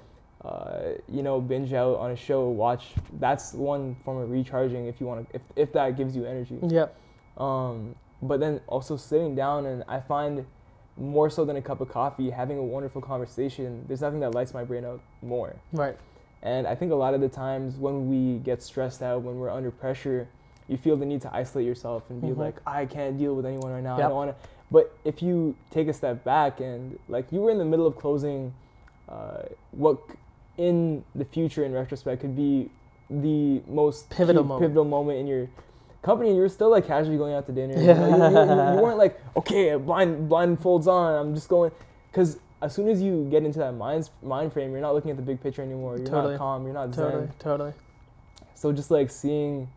Uh, 0.45 0.93
you 1.09 1.23
know, 1.23 1.41
binge 1.41 1.73
out 1.73 1.97
on 1.97 2.11
a 2.11 2.17
show, 2.17 2.49
watch. 2.49 2.95
That's 3.19 3.55
one 3.55 3.97
form 4.05 4.19
of 4.19 4.31
recharging 4.31 4.87
if 4.87 5.01
you 5.01 5.07
want 5.07 5.29
to, 5.29 5.37
if, 5.37 5.43
if 5.57 5.73
that 5.73 5.97
gives 5.97 6.15
you 6.15 6.25
energy. 6.25 6.59
Yep. 6.63 6.95
Um, 7.39 7.95
but 8.23 8.39
then 8.39 8.61
also 8.67 8.97
sitting 8.97 9.35
down 9.35 9.67
and 9.67 9.83
I 9.89 10.01
find 10.01 10.45
more 10.97 11.31
so 11.31 11.45
than 11.45 11.57
a 11.57 11.63
cup 11.63 11.81
of 11.81 11.89
coffee, 11.89 12.31
having 12.31 12.59
a 12.59 12.63
wonderful 12.63 13.01
conversation. 13.01 13.85
There's 13.87 14.01
nothing 14.01 14.21
that 14.21 14.35
lights 14.35 14.55
my 14.55 14.65
brain 14.65 14.85
up 14.85 15.01
more. 15.23 15.57
Right. 15.73 15.97
And 16.43 16.67
I 16.67 16.75
think 16.75 16.93
a 16.93 16.97
lot 16.97 17.15
of 17.15 17.21
the 17.21 17.29
times 17.29 17.77
when 17.77 18.09
we 18.09 18.39
get 18.39 18.63
stressed 18.63 19.03
out, 19.03 19.23
when 19.23 19.37
we're 19.37 19.51
under 19.51 19.71
pressure, 19.71 20.29
you 20.69 20.77
feel 20.77 20.97
the 20.97 21.07
need 21.07 21.23
to 21.23 21.35
isolate 21.35 21.67
yourself 21.67 22.03
and 22.11 22.21
be 22.21 22.29
Mhm. 22.29 22.37
like, 22.39 22.57
I 22.67 22.85
can't 22.87 23.17
deal 23.19 23.35
with 23.35 23.47
anyone 23.47 23.73
right 23.73 23.83
now. 23.83 23.97
I 23.97 24.01
don't 24.01 24.15
want 24.15 24.31
to. 24.31 24.49
But 24.71 24.93
if 25.05 25.23
you 25.23 25.55
take 25.71 25.89
a 25.89 25.93
step 25.95 26.23
back 26.25 26.61
and 26.61 26.99
like 27.09 27.33
you 27.33 27.41
were 27.41 27.51
in 27.51 27.59
the 27.59 27.65
middle 27.65 27.87
of 27.87 27.97
closing, 27.97 28.53
uh, 29.09 29.43
what 29.73 29.97
in 30.59 31.03
the 31.15 31.25
future 31.25 31.65
in 31.65 31.73
retrospect 31.73 32.21
could 32.21 32.37
be 32.37 32.69
the 33.09 33.63
most 33.67 34.11
Pivotal 34.11 34.43
key- 34.43 34.49
moment. 34.49 34.63
pivotal 34.65 34.85
moment 34.85 35.19
in 35.21 35.27
your 35.27 35.49
company 36.03 36.29
and 36.29 36.37
you 36.37 36.43
were 36.43 36.49
still 36.51 36.69
like 36.71 36.87
casually 36.87 37.17
going 37.17 37.33
out 37.33 37.47
to 37.47 37.53
dinner 37.53 37.75
you, 37.79 37.87
Yeah. 37.87 37.95
know, 37.95 38.07
you, 38.07 38.15
you- 38.15 38.21
you- 38.73 38.77
you 38.77 38.83
weren't 38.83 38.99
like 38.99 39.19
okay 39.37 39.75
blind 39.77 40.31
blindfolds 40.31 40.87
on 40.87 41.15
i'm 41.15 41.35
just 41.35 41.49
going 41.49 41.71
because 42.11 42.39
as 42.61 42.73
soon 42.75 42.89
as 42.89 43.01
you 43.03 43.27
get 43.31 43.43
into 43.45 43.59
that 43.61 43.73
mind 43.75 44.09
mind 44.23 44.53
frame 44.53 44.71
you're 44.73 44.81
not 44.81 44.95
looking 44.95 45.11
at 45.11 45.17
the 45.17 45.23
big 45.23 45.41
picture 45.41 45.63
anymore 45.63 45.97
you're 45.97 46.07
Totally. 46.07 46.33
not 46.35 46.39
calm 46.39 46.65
you're 46.65 46.75
not 46.75 46.93
Totally, 46.93 47.27
zen 47.27 47.33
totally. 47.39 47.73
so 48.55 48.71
just 48.73 48.91
like 48.91 49.11
seeing 49.11 49.69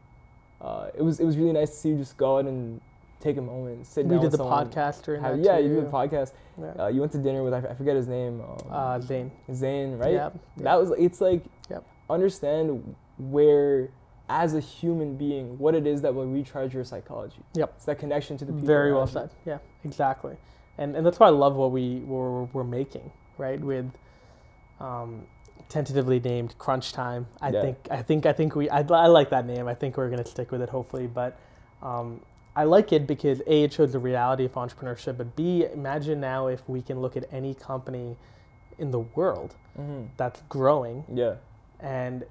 uh, 0.62 0.90
it 0.94 1.02
was 1.02 1.20
it 1.20 1.26
was 1.26 1.38
really 1.38 1.54
nice 1.54 1.70
to 1.72 1.76
see 1.76 1.90
you 1.90 1.98
just 1.98 2.18
go 2.18 2.38
out 2.38 2.46
and 2.46 2.80
take 3.20 3.38
a 3.38 3.42
moment 3.42 3.86
sit 3.86 4.06
We 4.06 4.12
down 4.12 4.20
did 4.20 4.24
with 4.24 4.32
the 4.32 4.38
someone, 4.38 4.70
podcast 4.70 5.04
during 5.04 5.22
have- 5.22 5.38
that 5.38 5.44
yeah 5.46 5.58
too. 5.58 5.64
you 5.68 5.76
did 5.76 5.86
the 5.88 5.92
podcast 5.92 6.34
Yeah. 6.60 6.84
uh, 6.84 6.88
you 6.88 7.00
went 7.02 7.12
to 7.14 7.18
dinner 7.20 7.44
with 7.44 7.54
I, 7.54 7.60
I 7.60 7.74
forget 7.76 7.96
his 7.96 8.08
name 8.08 8.42
um, 8.42 8.58
uh, 8.72 9.00
Zane. 9.00 9.32
Zane 9.54 9.98
right 9.98 10.14
Yeah. 10.14 10.30
that 10.58 10.76
was 10.80 10.92
it's 10.98 11.22
like 11.22 11.44
Yep. 11.70 11.84
understand 12.10 12.96
where 13.18 13.90
as 14.30 14.54
a 14.56 14.60
human 14.60 15.18
being 15.18 15.58
what 15.60 15.76
it 15.76 15.86
is 15.86 16.02
that 16.02 16.14
will 16.16 16.26
recharge 16.26 16.74
your 16.74 16.84
psychology 16.84 17.42
Yep. 17.54 17.74
it's 17.76 17.86
that 17.86 18.00
connection 18.00 18.38
to 18.38 18.46
the 18.46 18.54
people 18.54 18.68
Very 18.68 18.92
well 18.92 19.02
around 19.02 19.08
you. 19.10 19.14
said. 19.14 19.30
Yeah, 19.46 19.58
exactly. 19.84 20.36
And 20.78 20.96
and 20.96 21.06
that's 21.06 21.20
why 21.20 21.28
I 21.28 21.32
love 21.32 21.56
what 21.56 21.72
we 21.72 22.00
were 22.08 22.46
we're 22.46 22.64
making, 22.64 23.12
right? 23.38 23.60
With 23.60 23.92
um, 24.80 25.28
tentatively 25.76 26.20
named 26.20 26.54
Crunch 26.58 26.92
Time. 26.94 27.26
I 27.42 27.50
Yeah. 27.50 27.62
think 27.62 27.78
I 27.90 28.02
think 28.02 28.26
I 28.26 28.34
think 28.34 28.56
we 28.56 28.70
I, 28.70 28.80
I 28.82 29.08
like 29.08 29.30
that 29.30 29.46
name. 29.46 29.68
I 29.68 29.74
think 29.74 29.98
we're 29.98 30.10
gonna 30.10 30.26
stick 30.26 30.52
with 30.52 30.62
it 30.62 30.70
hopefully. 30.70 31.08
But 31.08 31.38
um, 31.82 32.20
I 32.56 32.66
like 32.66 32.92
it 32.92 33.08
because 33.08 33.40
a 33.48 33.64
it 33.64 33.72
shows 33.74 33.94
the 33.94 34.00
reality 34.00 34.44
of 34.46 34.54
entrepreneurship, 34.54 35.18
but 35.18 35.36
b 35.36 35.66
imagine 35.74 36.20
now 36.20 36.48
if 36.48 36.62
we 36.68 36.82
can 36.82 37.00
look 37.02 37.16
at 37.18 37.26
any 37.32 37.54
company 37.54 38.18
in 38.78 38.92
the 38.92 39.00
world 39.16 39.56
Mhm. 39.80 40.08
that's 40.18 40.42
growing 40.50 41.04
yeah 41.14 41.36
and 41.80 42.24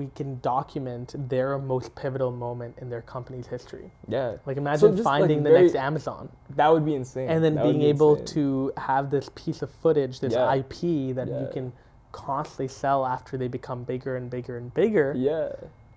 we 0.00 0.06
can 0.18 0.38
document 0.40 1.14
their 1.28 1.58
most 1.58 1.94
pivotal 1.94 2.30
moment 2.30 2.74
in 2.80 2.88
their 2.90 3.02
company's 3.02 3.46
history. 3.46 3.90
yeah 4.08 4.36
Like 4.46 4.56
imagine 4.56 4.94
like, 4.96 5.04
finding 5.04 5.42
the 5.42 5.50
very- 5.50 5.62
next 5.62 5.76
Amazon 5.76 6.28
that 6.56 6.68
would 6.72 6.84
be 6.84 6.94
insane 6.94 7.28
and 7.28 7.42
then 7.44 7.54
That 7.54 7.64
being 7.64 7.78
be 7.80 7.86
able 7.86 8.14
insane. 8.16 8.26
to 8.36 8.72
have 8.76 9.10
this 9.10 9.30
piece 9.34 9.62
of 9.62 9.70
footage, 9.82 10.20
this 10.20 10.34
Yeah. 10.34 10.54
IP 10.58 11.12
that 11.14 11.28
you 11.28 11.48
can 11.52 11.72
constantly 12.14 12.68
sell 12.68 13.04
after 13.04 13.36
they 13.36 13.48
become 13.48 13.82
bigger 13.82 14.16
and 14.16 14.30
bigger 14.30 14.56
and 14.56 14.72
bigger. 14.72 15.12
yeah 15.16 15.50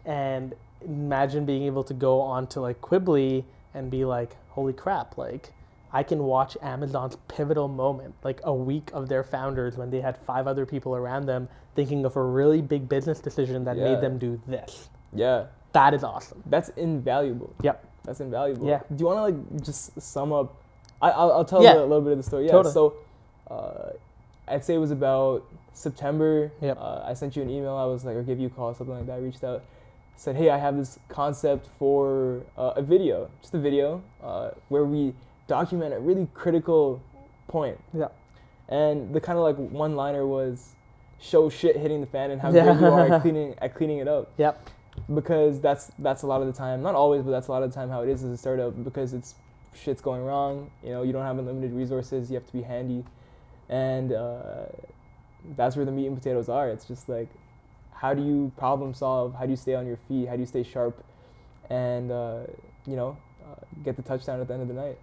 And 0.05 0.55
imagine 0.81 1.45
being 1.45 1.63
able 1.63 1.83
to 1.83 1.93
go 1.93 2.19
onto 2.21 2.59
like 2.59 2.81
Quibi 2.81 3.43
and 3.73 3.91
be 3.91 4.03
like, 4.03 4.35
holy 4.49 4.73
crap, 4.73 5.17
like 5.17 5.53
I 5.93 6.03
can 6.03 6.23
watch 6.23 6.57
Amazon's 6.61 7.15
pivotal 7.27 7.67
moment, 7.67 8.13
like 8.23 8.39
a 8.43 8.53
week 8.53 8.89
of 8.93 9.07
their 9.07 9.23
founders 9.23 9.77
when 9.77 9.89
they 9.89 10.01
had 10.01 10.17
five 10.17 10.45
other 10.47 10.65
people 10.65 10.95
around 10.95 11.25
them 11.27 11.47
thinking 11.75 12.03
of 12.05 12.15
a 12.17 12.23
really 12.23 12.61
big 12.61 12.89
business 12.89 13.19
decision 13.19 13.63
that 13.65 13.77
Yeah. 13.77 13.83
made 13.93 14.01
them 14.01 14.17
do 14.17 14.41
this. 14.47 14.89
yeah 15.13 15.45
That 15.73 15.93
is 15.93 16.03
awesome. 16.03 16.41
that's 16.47 16.69
invaluable 16.69 17.53
Yep. 17.63 17.77
That's 18.05 18.21
invaluable. 18.21 18.65
Yeah. 18.67 18.79
Do 18.95 18.95
you 19.01 19.05
want 19.05 19.17
to 19.19 19.25
like 19.29 19.63
just 19.69 19.99
sum 20.01 20.31
up? 20.31 20.47
I, 21.01 21.09
I'll, 21.11 21.31
I'll 21.33 21.45
tell 21.45 21.61
Yeah. 21.61 21.73
a 21.75 21.81
little 21.91 22.01
bit 22.07 22.13
of 22.13 22.19
the 22.19 22.23
story. 22.23 22.45
Yeah. 22.45 22.53
Totally. 22.53 22.73
So, 22.73 22.83
uh, 23.51 23.89
I'd 24.47 24.63
say 24.63 24.75
it 24.75 24.79
was 24.79 24.91
about 24.91 25.45
September. 25.73 26.51
Yep. 26.61 26.77
Uh, 26.79 27.01
I 27.05 27.13
sent 27.13 27.35
you 27.35 27.41
an 27.41 27.49
email. 27.49 27.75
I 27.75 27.85
was 27.85 28.05
like, 28.05 28.15
or 28.15 28.23
give 28.23 28.39
you 28.39 28.47
a 28.47 28.49
call, 28.49 28.73
something 28.73 28.95
like 28.95 29.05
that. 29.07 29.13
I 29.13 29.17
reached 29.19 29.43
out, 29.43 29.63
said, 30.15 30.35
hey, 30.35 30.49
I 30.49 30.57
have 30.57 30.77
this 30.77 30.97
concept 31.09 31.67
for 31.77 32.41
uh, 32.57 32.73
a 32.75 32.81
video, 32.81 33.29
just 33.41 33.53
a 33.53 33.59
video, 33.59 34.01
uh, 34.23 34.51
where 34.69 34.85
we 34.85 35.13
document 35.47 35.93
a 35.93 35.99
really 35.99 36.27
critical 36.33 37.01
point. 37.47 37.77
Yeah. 37.93 38.07
And 38.69 39.13
the 39.13 39.21
kind 39.21 39.37
of 39.37 39.43
like 39.43 39.55
one 39.57 39.95
liner 39.95 40.25
was, 40.25 40.73
show 41.19 41.49
shit 41.49 41.75
hitting 41.75 41.99
the 41.99 42.05
fan 42.05 42.29
and 42.29 42.39
how 42.39 42.51
Yeah. 42.53 42.65
good 42.73 42.79
you 42.79 42.85
are 42.87 43.11
at 43.11 43.21
cleaning 43.23 43.55
at 43.59 43.73
cleaning 43.73 43.97
it 43.97 44.07
up 44.07 44.31
Yep. 44.37 44.69
because 45.15 45.59
that's 45.59 45.89
that's 45.97 46.21
a 46.21 46.27
lot 46.27 46.41
of 46.41 46.47
the 46.47 46.53
time 46.53 46.83
not 46.83 46.93
always 46.93 47.23
but 47.23 47.31
that's 47.31 47.47
a 47.47 47.51
lot 47.51 47.63
of 47.63 47.71
the 47.71 47.75
time 47.75 47.89
how 47.89 48.03
it 48.03 48.09
is 48.09 48.23
as 48.23 48.29
a 48.29 48.37
startup 48.37 48.83
because 48.83 49.15
it's 49.15 49.33
shit's 49.73 49.99
going 49.99 50.23
wrong 50.23 50.69
you 50.83 50.91
know 50.91 51.01
you 51.01 51.11
don't 51.11 51.23
have 51.25 51.39
unlimited 51.39 51.73
resources 51.73 52.29
you 52.29 52.35
have 52.35 52.45
to 52.45 52.53
be 52.53 52.61
handy 52.61 53.03
and 53.69 54.11
uh, 54.13 54.65
that's 55.55 55.75
where 55.75 55.85
the 55.85 55.91
meat 55.91 56.07
and 56.07 56.15
potatoes 56.17 56.49
are 56.49 56.69
it's 56.69 56.85
just 56.85 57.07
like 57.09 57.29
how 57.91 58.13
do 58.13 58.23
you 58.23 58.51
problem 58.57 58.93
solve 58.93 59.33
how 59.35 59.45
do 59.45 59.49
you 59.51 59.55
stay 59.57 59.75
on 59.75 59.85
your 59.87 59.97
feet 60.07 60.27
how 60.27 60.33
do 60.35 60.39
you 60.39 60.45
stay 60.45 60.63
sharp 60.63 61.03
and 61.69 62.11
uh, 62.11 62.39
you 62.85 62.95
know 62.95 63.17
uh, 63.43 63.55
get 63.83 63.95
the 63.95 64.01
touchdown 64.01 64.39
at 64.41 64.47
the 64.47 64.53
end 64.53 64.61
of 64.63 64.67
the 64.67 64.73
night 64.73 64.97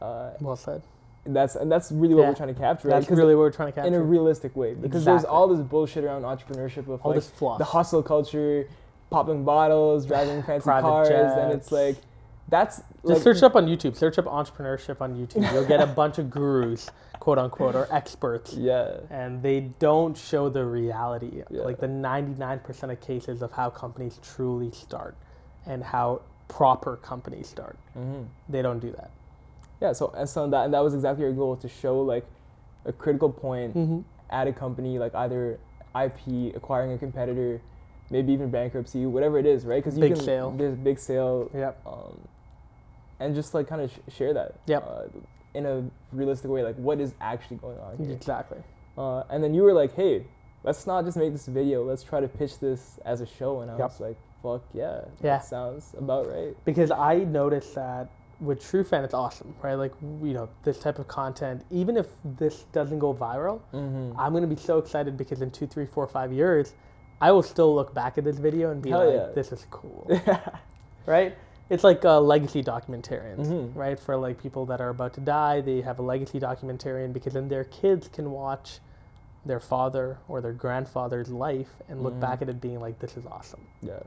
uh, 0.00 0.30
Well 0.40 0.56
said. 0.56 0.82
that's 1.26 1.54
and 1.56 1.70
that's 1.70 1.92
really 1.92 2.14
what 2.14 2.22
Yeah. 2.22 2.28
we're 2.30 2.34
trying 2.34 2.54
to 2.54 2.60
capture 2.60 2.88
right? 2.88 3.00
That's 3.00 3.10
really 3.10 3.34
what 3.34 3.42
we're 3.42 3.50
trying 3.52 3.68
to 3.68 3.72
capture. 3.72 3.88
in 3.88 3.94
a 3.94 4.02
realistic 4.02 4.56
way 4.56 4.74
because 4.74 5.04
there's 5.04 5.24
all 5.24 5.46
this 5.48 5.60
bullshit 5.60 6.04
around 6.04 6.22
entrepreneurship 6.22 6.88
of 6.88 7.00
All 7.02 7.10
like 7.12 7.14
this 7.16 7.30
fluff. 7.30 7.58
the 7.58 7.64
hustle 7.64 8.02
culture, 8.02 8.66
popping 9.10 9.44
bottles, 9.44 10.06
driving 10.06 10.42
fancy 10.48 10.64
Private 10.64 10.82
cars, 10.88 11.32
and 11.36 11.52
it's 11.52 11.70
like 11.70 11.96
that's 12.52 12.76
Just 12.76 13.04
like 13.04 13.22
search 13.22 13.42
up 13.42 13.56
on 13.56 13.66
YouTube. 13.66 13.96
Search 13.96 14.18
up 14.18 14.26
entrepreneurship 14.26 15.00
on 15.00 15.16
YouTube. 15.16 15.50
You'll 15.52 15.64
get 15.66 15.80
a 15.80 15.86
bunch 16.02 16.18
of 16.18 16.30
gurus, 16.30 16.90
quote 17.18 17.38
unquote, 17.38 17.74
or 17.74 17.88
experts, 17.90 18.52
yeah, 18.52 18.98
and 19.10 19.42
they 19.42 19.60
don't 19.78 20.14
show 20.16 20.50
the 20.50 20.64
reality, 20.64 21.42
Yeah. 21.50 21.62
like 21.62 21.80
the 21.80 21.86
99% 21.88 22.92
of 22.92 23.00
cases 23.00 23.40
of 23.42 23.50
how 23.52 23.70
companies 23.70 24.20
truly 24.22 24.70
start 24.70 25.16
and 25.66 25.82
how 25.82 26.20
proper 26.48 26.96
companies 26.98 27.48
start. 27.48 27.76
hmm 27.94 28.24
They 28.50 28.60
don't 28.60 28.80
do 28.80 28.90
that. 28.92 29.10
yeah. 29.80 29.92
So 29.94 30.12
and 30.14 30.28
so 30.28 30.46
that 30.50 30.66
and 30.66 30.74
that 30.74 30.84
was 30.84 30.92
exactly 30.94 31.24
our 31.24 31.32
goal 31.32 31.56
to 31.56 31.68
show 31.68 32.00
like 32.02 32.26
a 32.84 32.92
critical 32.92 33.30
point 33.30 33.74
Mm-hmm. 33.74 34.00
at 34.30 34.46
a 34.46 34.52
company, 34.52 34.98
like 34.98 35.14
either 35.14 35.58
IP 36.04 36.54
acquiring 36.54 36.92
a 36.92 36.98
competitor, 36.98 37.60
maybe 38.10 38.32
even 38.34 38.50
bankruptcy, 38.50 39.06
whatever 39.06 39.38
it 39.38 39.46
is, 39.46 39.64
right? 39.64 39.82
Because 39.82 39.96
you 39.96 40.02
Big 40.02 40.14
can 40.16 40.22
sale. 40.24 40.50
there's 40.50 40.76
big 40.76 40.98
sale, 40.98 41.50
Yep. 41.54 41.80
um, 41.86 42.18
and 43.22 43.34
just 43.34 43.54
like 43.54 43.66
kind 43.68 43.80
of 43.82 43.90
sh- 43.90 44.14
share 44.14 44.34
that, 44.34 44.54
Yep. 44.66 44.84
uh, 44.88 45.02
in 45.54 45.66
a 45.66 45.84
realistic 46.12 46.50
way, 46.50 46.62
like 46.62 46.76
what 46.76 47.00
is 47.00 47.14
actually 47.20 47.56
going 47.58 47.78
on 47.78 47.96
here. 47.98 48.10
Exactly. 48.12 48.58
Uh, 48.96 49.22
and 49.30 49.42
then 49.42 49.54
you 49.54 49.62
were 49.62 49.72
like, 49.72 49.94
hey, 49.94 50.24
let's 50.64 50.86
not 50.86 51.04
just 51.04 51.16
make 51.16 51.32
this 51.32 51.46
video. 51.46 51.84
Let's 51.84 52.02
try 52.02 52.20
to 52.20 52.28
pitch 52.28 52.58
this 52.58 52.98
as 53.04 53.20
a 53.20 53.26
show. 53.26 53.60
And 53.60 53.70
I 53.70 53.78
Yep. 53.78 53.88
was 53.90 54.00
like, 54.00 54.16
fuck 54.42 54.62
yeah. 54.74 55.00
Yeah. 55.20 55.38
That 55.38 55.44
sounds 55.44 55.94
about 55.96 56.26
right. 56.28 56.54
because 56.64 56.90
I 56.90 57.18
noticed 57.18 57.74
that 57.74 58.08
with 58.40 58.60
TrueFan, 58.60 59.04
it's 59.04 59.14
awesome, 59.14 59.54
right? 59.62 59.74
Like, 59.74 59.92
you 60.02 60.32
know, 60.34 60.48
this 60.64 60.78
type 60.80 60.98
of 60.98 61.06
content, 61.06 61.64
even 61.70 61.96
if 61.96 62.08
this 62.24 62.64
doesn't 62.72 62.98
go 62.98 63.14
viral, 63.14 63.60
Mm-hmm. 63.72 64.18
I'm 64.18 64.32
gonna 64.32 64.46
be 64.48 64.56
so 64.56 64.78
excited 64.78 65.16
because 65.16 65.42
in 65.42 65.50
two, 65.50 65.66
three, 65.66 65.86
four, 65.86 66.06
five 66.08 66.32
years, 66.32 66.74
I 67.20 67.30
will 67.30 67.44
still 67.44 67.72
look 67.74 67.94
back 67.94 68.18
at 68.18 68.24
this 68.24 68.38
video 68.38 68.72
and 68.72 68.82
be 68.82 68.90
Hell 68.90 69.04
like, 69.06 69.14
yeah. 69.14 69.26
"This 69.32 69.52
is 69.52 69.64
cool," 69.70 70.10
right? 71.06 71.36
It's 71.72 71.84
like 71.84 72.04
a 72.04 72.20
legacy 72.20 72.62
documentarian, 72.62 73.38
Mhm. 73.38 73.74
right? 73.74 73.98
For 73.98 74.14
like 74.14 74.36
people 74.36 74.66
that 74.66 74.82
are 74.82 74.90
about 74.90 75.14
to 75.14 75.22
die, 75.22 75.62
they 75.62 75.80
have 75.80 75.98
a 75.98 76.02
legacy 76.02 76.38
documentarian 76.38 77.14
because 77.14 77.32
then 77.32 77.48
their 77.48 77.64
kids 77.64 78.08
can 78.08 78.30
watch 78.30 78.80
their 79.46 79.58
father 79.58 80.18
or 80.28 80.42
their 80.42 80.52
grandfather's 80.52 81.30
life 81.30 81.74
and 81.88 82.02
look 82.02 82.12
Mhm. 82.12 82.20
back 82.20 82.42
at 82.42 82.50
it 82.50 82.60
being 82.60 82.78
like, 82.78 82.98
"This 82.98 83.16
is 83.16 83.24
awesome." 83.26 83.66
yeah. 83.80 84.00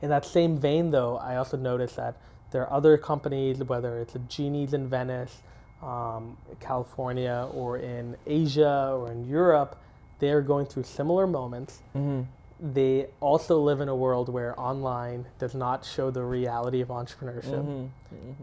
In 0.00 0.10
that 0.10 0.24
same 0.24 0.58
vein, 0.58 0.90
though, 0.90 1.18
I 1.18 1.36
also 1.36 1.56
noticed 1.56 1.94
that 1.94 2.16
there 2.50 2.62
are 2.66 2.72
other 2.72 2.98
companies, 2.98 3.62
whether 3.62 3.98
it's 3.98 4.14
Genies 4.26 4.74
in 4.74 4.88
Venice, 4.88 5.40
um, 5.84 6.36
California, 6.58 7.48
or 7.54 7.76
in 7.78 8.16
Asia 8.26 8.92
or 8.98 9.12
in 9.12 9.24
Europe, 9.28 9.76
they 10.18 10.32
are 10.32 10.42
going 10.42 10.66
through 10.66 10.82
similar 10.82 11.28
moments. 11.28 11.80
Mm-hmm. 11.94 12.22
They 12.62 13.08
also 13.20 13.58
live 13.60 13.80
in 13.80 13.88
a 13.88 13.96
world 13.96 14.28
where 14.28 14.58
online 14.58 15.26
does 15.40 15.52
not 15.54 15.84
show 15.84 16.12
the 16.12 16.22
reality 16.22 16.80
of 16.80 16.88
entrepreneurship. 16.88 17.64
Mm-hmm. 17.64 17.86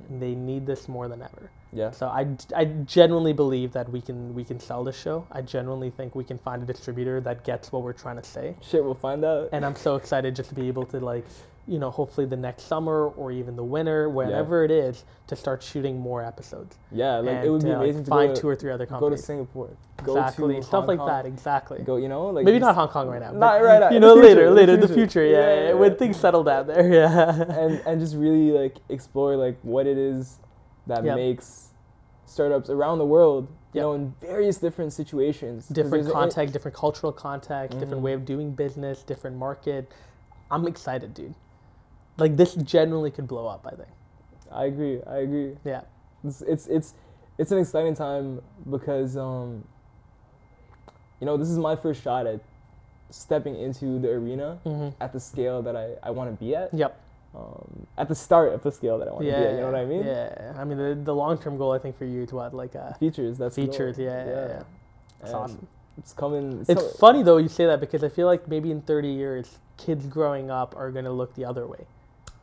And 0.10 0.22
they 0.22 0.36
need 0.36 0.66
this 0.66 0.90
more 0.90 1.08
than 1.08 1.22
ever. 1.22 1.50
Yeah. 1.72 1.92
So 1.92 2.08
I, 2.08 2.28
I 2.56 2.66
genuinely 2.66 3.32
believe 3.32 3.72
that 3.74 3.90
we 3.90 4.02
can 4.02 4.34
we 4.34 4.44
can 4.44 4.60
sell 4.60 4.84
this 4.84 5.00
show. 5.00 5.26
I 5.32 5.42
genuinely 5.42 5.90
think 5.92 6.16
we 6.16 6.24
can 6.24 6.38
find 6.40 6.62
a 6.62 6.66
distributor 6.66 7.22
that 7.22 7.46
gets 7.46 7.72
what 7.72 7.84
we're 7.84 7.94
trying 7.94 8.18
to 8.18 8.24
say 8.24 8.56
Shit, 8.62 8.84
we'll 8.84 8.96
find 8.96 9.24
out. 9.24 9.50
and 9.54 9.64
I'm 9.66 9.76
so 9.76 9.96
excited 9.96 10.36
just 10.36 10.50
to 10.50 10.56
be 10.56 10.68
able 10.68 10.86
to 10.88 11.00
like, 11.00 11.26
you 11.70 11.78
know, 11.80 11.92
hopefully 11.92 12.26
the 12.26 12.36
next 12.36 12.64
summer 12.64 13.10
or 13.10 13.32
even 13.32 13.56
the 13.56 13.64
winter, 13.64 14.10
whenever 14.10 14.64
it 14.66 14.72
is, 14.72 15.06
to 15.28 15.36
start 15.36 15.62
shooting 15.62 16.00
more 16.00 16.24
episodes. 16.24 16.78
yeah, 16.92 17.18
like 17.18 17.36
and 17.36 17.46
it 17.46 17.50
would 17.52 17.62
be 17.62 17.68
to, 17.70 17.74
like, 17.74 17.84
amazing 17.84 18.04
to 18.06 18.10
find 18.10 18.30
go 18.30 18.36
to, 18.36 18.42
two 18.42 18.48
or 18.50 18.56
three 18.56 18.72
other 18.72 18.88
companies. 18.88 19.12
go 19.12 19.16
to. 19.22 19.22
Singapore. 19.22 19.70
Go 20.04 20.18
exactly, 20.18 20.56
to 20.56 20.64
stuff 20.64 20.72
Hong 20.80 20.88
like 20.88 20.98
Kong, 20.98 21.08
that. 21.08 21.26
Exactly. 21.28 21.80
Go, 21.84 21.98
you 21.98 22.08
know, 22.10 22.28
like 22.28 22.46
Maybe 22.46 22.58
not 22.58 22.74
Hong 22.76 22.88
Kong 22.88 23.08
right 23.08 23.22
now. 23.22 23.32
Not 23.32 23.60
but, 23.60 23.64
right 23.64 23.80
now. 23.82 23.90
You 23.92 24.00
know, 24.00 24.16
the 24.16 24.22
later, 24.22 24.36
future, 24.36 24.48
in 24.48 24.56
later, 24.56 24.74
in 24.74 24.80
the 24.80 24.88
future. 24.88 25.26
Yeah, 25.26 25.32
Yeah, 25.38 25.54
yeah, 25.62 25.68
yeah, 25.68 25.74
when 25.74 25.96
things 25.96 26.18
settle 26.18 26.44
down 26.44 26.68
there. 26.68 26.92
Yeah. 27.00 27.42
and 27.60 27.82
and 27.86 28.00
just 28.02 28.16
really 28.16 28.52
like 28.52 28.78
explore 28.90 29.36
like 29.36 29.58
what 29.62 29.86
it 29.86 29.98
is 29.98 30.40
that 30.88 31.04
Yep. 31.04 31.16
makes 31.16 31.68
startups 32.26 32.70
around 32.70 32.98
the 33.00 33.06
world 33.06 33.48
you 33.74 33.80
Yep. 33.80 33.84
know 33.84 33.94
in 33.94 34.14
various 34.22 34.58
different 34.58 34.92
situations. 34.94 35.68
different 35.68 35.92
there's 36.06 36.08
a- 36.08 36.12
context, 36.12 36.54
different 36.54 36.76
cultural 36.76 37.12
context, 37.12 37.78
different 37.80 38.02
Mhm. 38.02 38.06
way 38.06 38.14
of 38.14 38.26
doing 38.26 38.52
business, 38.52 39.04
different 39.04 39.36
market. 39.38 39.92
I'm 40.50 40.66
excited, 40.66 41.14
dude. 41.14 41.36
Like 42.20 42.36
this 42.38 42.56
generally 42.56 43.12
could 43.12 43.28
blow 43.28 43.48
up. 43.48 43.66
I 43.66 43.76
think. 43.76 43.90
I 44.52 44.66
agree. 44.66 45.00
I 45.08 45.18
agree. 45.18 45.56
Yeah. 45.66 45.82
It's 46.24 46.42
it's 46.42 46.68
it's, 46.68 46.94
it's 47.38 47.52
an 47.52 47.60
exciting 47.60 47.96
time 47.96 48.42
because 48.70 49.16
um, 49.16 49.64
you 51.20 51.26
know 51.26 51.38
this 51.38 51.50
is 51.50 51.58
my 51.58 51.76
first 51.76 52.02
shot 52.04 52.26
at 52.28 52.40
stepping 53.10 53.56
into 53.56 54.00
the 54.00 54.10
arena 54.10 54.60
Mm-hmm. 54.66 54.90
at 55.02 55.14
the 55.14 55.20
scale 55.20 55.62
that 55.64 55.76
I, 55.76 55.94
I 56.04 56.12
want 56.12 56.30
to 56.32 56.36
be 56.46 56.56
at. 56.56 56.74
Yep. 56.74 57.00
Um, 57.36 57.86
at 57.98 58.08
the 58.08 58.16
start 58.16 58.54
of 58.54 58.64
the 58.64 58.72
scale 58.72 58.98
that 59.00 59.08
I 59.08 59.12
want 59.12 59.24
to 59.26 59.30
Yeah. 59.32 59.40
be 59.40 59.46
at. 59.46 59.52
You 59.54 59.60
know 59.62 59.66
what 59.68 59.76
I 59.76 59.86
mean? 59.86 60.04
Yeah. 60.06 60.54
I 60.58 60.64
mean, 60.64 60.78
the, 60.78 60.96
the 60.96 61.14
long 61.16 61.38
term 61.38 61.58
goal, 61.58 61.72
I 61.72 61.80
think, 61.80 61.98
for 61.98 62.06
you 62.06 62.24
is 62.24 62.32
what? 62.34 62.54
Like, 62.56 62.76
uh, 62.76 62.94
Features. 62.94 63.38
That's 63.38 63.56
features. 63.56 63.98
Yeah. 64.00 64.26
Yeah. 64.26 64.32
yeah. 64.32 64.64
That's 65.22 65.32
And 65.34 65.36
awesome. 65.36 65.68
It's 66.00 66.14
coming. 66.14 66.60
It's 66.62 66.74
coming- 66.74 66.92
funny, 67.00 67.24
though, 67.24 67.38
you 67.38 67.48
say 67.48 67.66
that 67.68 67.80
because 67.80 68.04
I 68.04 68.10
feel 68.10 68.26
like 68.28 68.48
maybe 68.48 68.72
in 68.72 68.82
30 68.82 69.10
years, 69.10 69.60
kids 69.78 70.06
growing 70.08 70.50
up 70.50 70.76
are 70.76 70.90
going 70.92 71.06
to 71.06 71.12
look 71.12 71.34
the 71.36 71.46
other 71.46 71.68
way. 71.68 71.86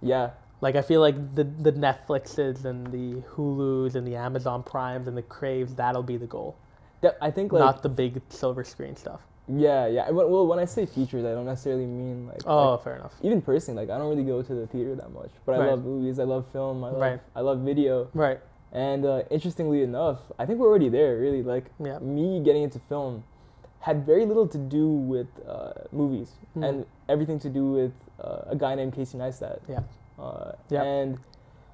Yeah. 0.07 0.31
Like, 0.63 0.75
I 0.75 0.83
feel 0.83 1.01
like 1.01 1.17
the, 1.35 1.45
the 1.45 1.73
Netflixes 1.73 2.65
and 2.65 2.87
the 2.87 3.21
Hulus 3.35 3.95
and 3.95 4.07
the 4.07 4.17
Amazon 4.17 4.63
Primes 4.63 5.07
and 5.07 5.17
the 5.17 5.23
Craves, 5.23 5.75
that'll 5.75 6.03
be 6.03 6.17
the 6.17 6.27
goal. 6.27 6.57
That- 7.03 7.19
I 7.21 7.31
think 7.31 7.53
like 7.53 7.61
not 7.61 7.83
the 7.83 7.91
big 7.91 8.23
silver 8.31 8.65
screen 8.65 8.97
stuff. 8.97 9.21
yeah 9.49 9.87
yeah. 9.87 10.09
When- 10.11 10.31
Well, 10.31 10.47
when 10.47 10.59
I 10.59 10.65
say 10.65 10.87
features, 10.87 11.25
I 11.27 11.33
don't 11.33 11.45
necessarily 11.45 11.85
mean 11.87 12.27
like 12.27 12.41
Oh, 12.47 12.73
like, 12.73 12.85
fair 12.85 12.97
enough. 12.97 13.15
even 13.23 13.43
personally, 13.43 13.83
like 13.87 13.95
I 13.95 13.99
don't 13.99 14.09
really 14.09 14.25
go 14.25 14.43
to 14.43 14.55
the 14.55 14.67
theater 14.67 14.95
that 14.97 15.13
much, 15.13 15.31
but 15.45 15.61
I 15.61 15.67
love 15.71 15.85
movies, 15.85 16.19
I 16.19 16.25
love 16.25 16.47
film, 16.53 16.83
I 16.83 16.91
love 16.91 17.01
Right. 17.01 17.21
I 17.37 17.41
love 17.43 17.59
video, 17.61 18.09
Right. 18.15 18.41
and 18.73 19.05
uh, 19.05 19.23
interestingly 19.31 19.83
enough, 19.83 20.19
I 20.39 20.47
think 20.47 20.59
we're 20.59 20.69
already 20.69 20.89
there. 20.89 21.19
Really, 21.19 21.43
like 21.43 21.67
Yeah. 21.79 21.99
me 22.01 22.41
getting 22.41 22.63
into 22.63 22.79
film 22.79 23.23
had 23.81 24.05
very 24.07 24.25
little 24.27 24.49
to 24.49 24.59
do 24.59 24.89
with 24.89 25.29
uh, 25.47 25.85
movies 25.93 26.31
Hmm. 26.55 26.65
and 26.65 26.87
everything 27.09 27.39
to 27.41 27.51
do 27.51 27.71
with 27.71 27.93
uh, 28.23 28.43
a 28.47 28.57
guy 28.57 28.75
named 28.75 28.95
Casey 28.95 29.19
Neistat. 29.19 29.61
Yeah. 29.69 29.81
Uh, 30.19 30.53
Yeah. 30.71 30.83
And 30.83 31.19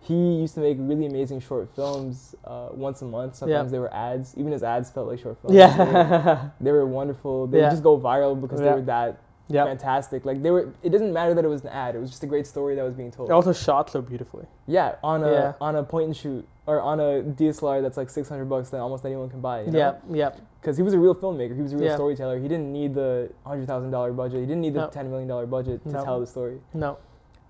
he 0.00 0.14
used 0.40 0.54
to 0.54 0.60
make 0.60 0.76
really 0.80 1.06
amazing 1.06 1.40
short 1.40 1.68
films 1.76 2.34
uh, 2.44 2.68
once 2.72 3.02
a 3.02 3.04
month. 3.04 3.36
Sometimes 3.36 3.70
they 3.70 3.78
were 3.78 3.92
ads. 3.94 4.34
Even 4.36 4.50
his 4.52 4.62
ads 4.64 4.90
felt 4.90 5.06
like 5.08 5.20
short 5.20 5.38
films. 5.40 5.54
They 5.54 5.60
were, 5.62 5.92
Yeah. 5.92 6.48
they 6.60 6.72
were 6.72 6.86
wonderful. 6.86 7.46
They 7.46 7.60
Yeah. 7.60 7.70
just 7.70 7.82
go 7.82 7.98
viral 7.98 8.40
because 8.40 8.60
Yeah. 8.60 8.70
they 8.70 8.74
were 8.74 8.82
that 8.86 9.20
yeah. 9.48 9.64
fantastic. 9.64 10.24
Like 10.24 10.42
they 10.42 10.50
were. 10.50 10.72
It 10.82 10.90
doesn't 10.90 11.12
matter 11.12 11.34
that 11.34 11.44
it 11.44 11.48
was 11.48 11.62
an 11.62 11.68
ad. 11.68 11.94
It 11.94 11.98
was 12.00 12.10
just 12.10 12.22
a 12.24 12.26
great 12.26 12.46
story 12.46 12.74
that 12.74 12.82
was 12.84 12.94
being 12.94 13.10
told. 13.10 13.28
It 13.30 13.32
also 13.32 13.52
shot 13.52 13.90
so 13.90 14.00
beautifully. 14.00 14.46
Yeah, 14.66 14.96
on 15.04 15.22
a 15.22 15.30
Yeah. 15.30 15.52
on 15.60 15.76
a 15.76 15.82
point 15.84 16.06
and 16.06 16.16
shoot 16.16 16.48
or 16.66 16.80
on 16.80 16.98
a 17.00 17.22
DSLR 17.22 17.82
that's 17.82 17.96
like 17.96 18.08
600 18.10 18.46
bucks 18.46 18.70
that 18.70 18.80
almost 18.80 19.04
anyone 19.04 19.28
can 19.28 19.40
buy. 19.40 19.62
You 19.62 19.70
know? 19.72 19.78
Yeah. 19.78 19.94
Yeah. 20.10 20.30
Because 20.62 20.76
he 20.76 20.84
was 20.84 20.94
a 20.94 20.98
real 20.98 21.14
filmmaker. 21.14 21.56
He 21.56 21.60
was 21.62 21.72
a 21.72 21.76
real 21.76 21.88
Yeah. 21.88 21.96
storyteller. 21.96 22.38
He 22.38 22.46
didn't 22.46 22.72
need 22.72 22.94
the 22.94 23.30
hundred 23.44 23.66
thousand 23.66 23.90
dollar 23.90 24.12
budget. 24.12 24.38
He 24.40 24.46
didn't 24.46 24.60
need 24.60 24.74
the 24.74 24.82
No. 24.82 24.86
ten 24.90 25.10
million 25.10 25.26
dollar 25.28 25.44
budget 25.44 25.82
to 25.82 25.88
No. 25.90 26.04
tell 26.04 26.20
the 26.20 26.26
story. 26.26 26.60
No. 26.72 26.98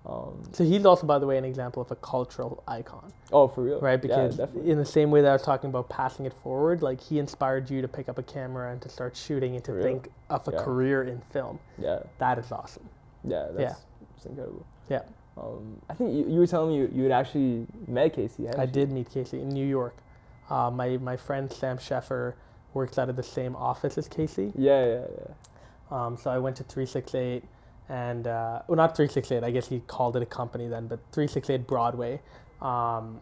Um, 0.05 0.41
So 0.51 0.63
he's 0.65 0.83
also, 0.85 1.05
by 1.07 1.17
the 1.19 1.25
way, 1.27 1.37
an 1.37 1.45
example 1.45 1.81
of 1.81 1.89
a 1.91 1.95
cultural 1.95 2.61
icon, 2.67 3.13
oh, 3.31 3.47
for 3.47 3.61
real. 3.61 3.79
right? 3.79 3.91
Yeah, 3.93 3.97
Because 3.97 4.35
definitely. 4.37 4.69
in 4.71 4.77
the 4.77 4.83
same 4.83 5.11
way 5.11 5.21
that 5.21 5.29
I 5.29 5.33
was 5.33 5.43
talking 5.43 5.69
about 5.69 5.87
passing 5.89 6.25
it 6.25 6.33
forward, 6.33 6.81
like 6.81 6.99
he 6.99 7.19
inspired 7.19 7.69
you 7.69 7.81
to 7.83 7.87
pick 7.87 8.09
up 8.09 8.17
a 8.17 8.23
camera 8.23 8.71
and 8.71 8.81
to 8.81 8.89
start 8.89 9.15
shooting 9.15 9.55
and 9.55 9.63
to 9.63 9.81
think 9.81 10.11
of 10.29 10.45
a 10.47 10.51
Yeah. 10.51 10.63
career 10.63 11.03
in 11.03 11.19
film. 11.29 11.59
yeah, 11.77 11.99
That 12.17 12.37
is 12.39 12.51
awesome. 12.51 12.83
yeah, 13.23 13.47
that's, 13.55 13.79
Yeah. 14.25 14.29
incredible. 14.29 14.65
Yeah. 14.89 15.01
Um, 15.37 15.79
I 15.89 15.93
think 15.93 16.13
you, 16.13 16.25
you 16.27 16.39
were 16.39 16.47
telling 16.47 16.71
me 16.71 16.77
you, 16.79 16.89
you 16.93 17.03
had 17.03 17.11
actually 17.13 17.65
met 17.87 18.11
Casey. 18.13 18.49
I 18.49 18.63
you? 18.63 18.67
did 18.71 18.91
meet 18.91 19.09
Casey 19.09 19.39
in 19.41 19.49
New 19.49 19.65
York. 19.65 19.95
Uh, 20.49 20.69
my 20.69 20.97
my 20.97 21.15
friend 21.15 21.49
Sam 21.51 21.77
Sheffer 21.77 22.33
works 22.75 22.97
out 22.97 23.09
of 23.09 23.15
the 23.15 23.23
same 23.23 23.55
office 23.55 23.97
as 23.97 24.07
Casey. 24.07 24.51
Yeah, 24.55 24.85
yeah, 24.85 25.05
yeah. 25.17 25.33
Um, 26.05 26.17
so 26.17 26.31
I 26.31 26.37
went 26.37 26.55
to 26.57 26.63
368 26.63 27.43
and, 27.89 28.27
uh, 28.27 28.61
well, 28.67 28.77
not 28.77 28.95
368, 28.95 29.43
I 29.43 29.51
guess 29.51 29.67
he 29.67 29.81
called 29.81 30.15
it 30.15 30.23
a 30.23 30.25
company 30.25 30.67
then, 30.67 30.87
but 30.87 30.99
368 31.11 31.67
Broadway. 31.67 32.19
Um, 32.61 33.19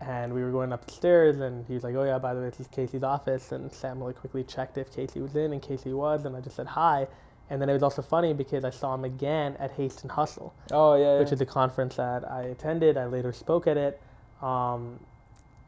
and 0.00 0.32
we 0.32 0.42
were 0.42 0.50
going 0.50 0.72
upstairs 0.72 1.40
and 1.40 1.66
he 1.66 1.74
was 1.74 1.84
like, 1.84 1.94
oh 1.94 2.04
yeah, 2.04 2.18
by 2.18 2.32
the 2.32 2.40
way, 2.40 2.48
this 2.48 2.60
is 2.60 2.66
Casey's 2.68 3.02
office. 3.02 3.52
And 3.52 3.70
Sam 3.70 4.00
like 4.00 4.16
quickly 4.16 4.44
checked 4.44 4.78
if 4.78 4.94
Casey 4.94 5.20
was 5.20 5.36
in 5.36 5.52
and 5.52 5.60
Casey 5.60 5.92
was. 5.92 6.24
And 6.24 6.36
I 6.36 6.40
just 6.40 6.56
said 6.56 6.66
hi. 6.66 7.06
And 7.50 7.60
then 7.60 7.68
it 7.68 7.72
was 7.72 7.82
also 7.82 8.00
funny 8.00 8.32
because 8.32 8.64
I 8.64 8.70
saw 8.70 8.94
him 8.94 9.04
again 9.04 9.56
at 9.58 9.72
Haste 9.72 10.02
and 10.02 10.10
Hustle, 10.10 10.54
Oh 10.70 10.94
yeah. 10.94 11.18
which 11.18 11.28
yeah. 11.28 11.34
is 11.34 11.40
a 11.40 11.46
conference 11.46 11.96
that 11.96 12.30
I 12.30 12.42
attended. 12.42 12.96
I 12.96 13.06
later 13.06 13.32
spoke 13.32 13.66
at 13.66 13.76
it. 13.76 14.00
Um, 14.40 14.98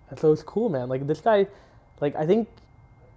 and 0.08 0.18
so 0.18 0.32
it's 0.32 0.42
cool, 0.42 0.68
man. 0.68 0.88
Like 0.88 1.06
this 1.06 1.20
guy, 1.20 1.46
like 2.00 2.14
I 2.16 2.24
think 2.24 2.48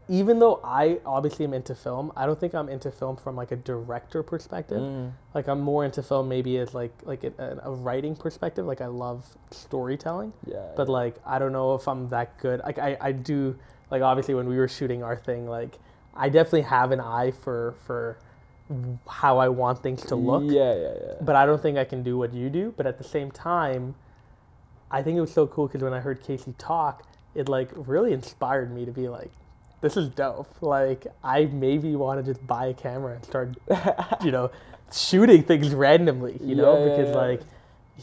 even 0.07 0.37
though 0.39 0.59
I 0.63 0.99
obviously 1.05 1.45
am 1.45 1.53
into 1.53 1.73
film, 1.73 2.11
I 2.15 2.25
don't 2.25 2.39
think 2.39 2.53
I'm 2.53 2.69
into 2.69 2.91
film 2.91 3.15
from 3.17 3.35
like 3.35 3.51
a 3.51 3.55
director 3.55 4.21
perspective. 4.21 4.79
Mm. 4.79 5.11
Like 5.33 5.47
I'm 5.47 5.61
more 5.61 5.83
into 5.83 6.03
film 6.03 6.29
maybe 6.29 6.57
as 6.57 6.73
like 6.73 6.93
like 7.03 7.23
a, 7.23 7.59
a 7.63 7.71
writing 7.71 8.15
perspective. 8.15 8.65
Like 8.65 8.81
I 8.81 8.87
love 8.87 9.25
storytelling, 9.51 10.33
Yeah. 10.45 10.61
but 10.75 10.87
yeah. 10.87 10.93
like 10.93 11.15
I 11.25 11.39
don't 11.39 11.51
know 11.51 11.73
if 11.75 11.87
I'm 11.87 12.07
that 12.09 12.37
good. 12.39 12.59
Like 12.61 12.77
I, 12.77 12.97
I 13.01 13.11
do 13.13 13.57
like 13.89 14.01
obviously 14.03 14.35
when 14.35 14.47
we 14.47 14.57
were 14.57 14.67
shooting 14.67 15.01
our 15.01 15.15
thing, 15.15 15.47
like 15.47 15.79
I 16.15 16.29
definitely 16.29 16.61
have 16.63 16.91
an 16.91 16.99
eye 16.99 17.31
for 17.31 17.73
for 17.85 18.17
how 19.07 19.37
I 19.37 19.49
want 19.49 19.81
things 19.83 20.01
to 20.07 20.15
look 20.15 20.43
Yeah, 20.45 20.73
yeah, 20.75 20.81
yeah. 20.81 21.13
but 21.21 21.35
I 21.35 21.45
don't 21.45 21.61
think 21.61 21.77
I 21.77 21.83
can 21.85 22.03
do 22.03 22.17
what 22.17 22.33
you 22.33 22.49
do. 22.49 22.73
But 22.77 22.85
at 22.87 22.97
the 22.97 23.03
same 23.03 23.31
time, 23.31 23.95
I 24.91 25.01
think 25.03 25.17
it 25.17 25.21
was 25.21 25.31
so 25.33 25.45
cool 25.47 25.67
because 25.67 25.81
when 25.83 25.93
I 25.93 25.99
heard 25.99 26.21
Casey 26.23 26.53
talk, 26.57 27.03
it 27.33 27.49
like 27.49 27.69
really 27.75 28.13
inspired 28.13 28.73
me 28.73 28.85
to 28.85 28.91
be 28.91 29.07
like, 29.07 29.31
this 29.81 29.97
is 29.97 30.09
dope. 30.09 30.53
Like 30.61 31.07
I 31.23 31.45
maybe 31.45 31.95
want 31.95 32.23
to 32.23 32.31
just 32.33 32.45
buy 32.45 32.67
a 32.67 32.73
camera 32.73 33.15
and 33.15 33.25
start, 33.25 33.55
you 34.23 34.31
know, 34.31 34.51
shooting 34.91 35.43
things 35.43 35.73
randomly. 35.73 36.37
You 36.43 36.55
know, 36.55 36.77
Yeah, 36.79 36.85
yeah, 36.85 36.89
because 36.97 37.09
yeah. 37.15 37.21
like 37.21 37.41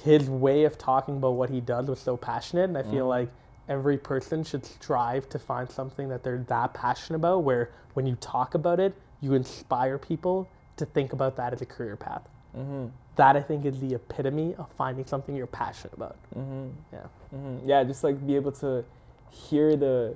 his 0.05 0.29
way 0.31 0.65
of 0.65 0.79
talking 0.79 1.17
about 1.17 1.33
what 1.33 1.51
he 1.51 1.61
does 1.61 1.89
was 1.89 1.99
so 2.01 2.17
passionate, 2.17 2.65
and 2.65 2.79
I 2.79 2.83
feel 2.83 3.07
Mhm. 3.07 3.11
like 3.11 3.29
every 3.69 3.99
person 3.99 4.43
should 4.43 4.65
strive 4.65 5.29
to 5.31 5.39
find 5.39 5.71
something 5.71 6.09
that 6.09 6.23
they're 6.23 6.45
that 6.49 6.75
passionate 6.75 7.17
about. 7.17 7.43
Where 7.45 7.71
when 7.95 8.07
you 8.07 8.17
talk 8.17 8.55
about 8.55 8.81
it, 8.81 8.95
you 9.21 9.35
inspire 9.35 9.99
people 9.99 10.49
to 10.77 10.87
think 10.87 11.13
about 11.13 11.37
that 11.37 11.53
as 11.53 11.61
a 11.63 11.67
career 11.67 11.95
path 11.97 12.23
mm-hmm. 12.57 12.87
that 13.17 13.37
I 13.37 13.41
think 13.43 13.65
is 13.67 13.79
the 13.79 13.95
epitome 13.95 14.55
of 14.57 14.69
finding 14.73 15.05
something 15.07 15.37
you're 15.37 15.47
passionate 15.47 15.93
about. 15.95 16.17
Mm-hmm. 16.37 16.69
Yeah. 16.93 16.99
Mm-hmm. 17.35 17.69
Yeah, 17.69 17.85
just 17.85 18.03
like 18.03 18.27
be 18.27 18.35
able 18.37 18.53
to 18.53 18.85
hear 19.31 19.77
the 19.77 20.15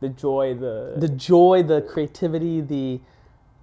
the 0.00 0.08
joy, 0.08 0.54
the 0.54 0.94
The 0.96 1.08
joy, 1.08 1.62
the 1.62 1.82
creativity, 1.82 2.60
the 2.60 3.00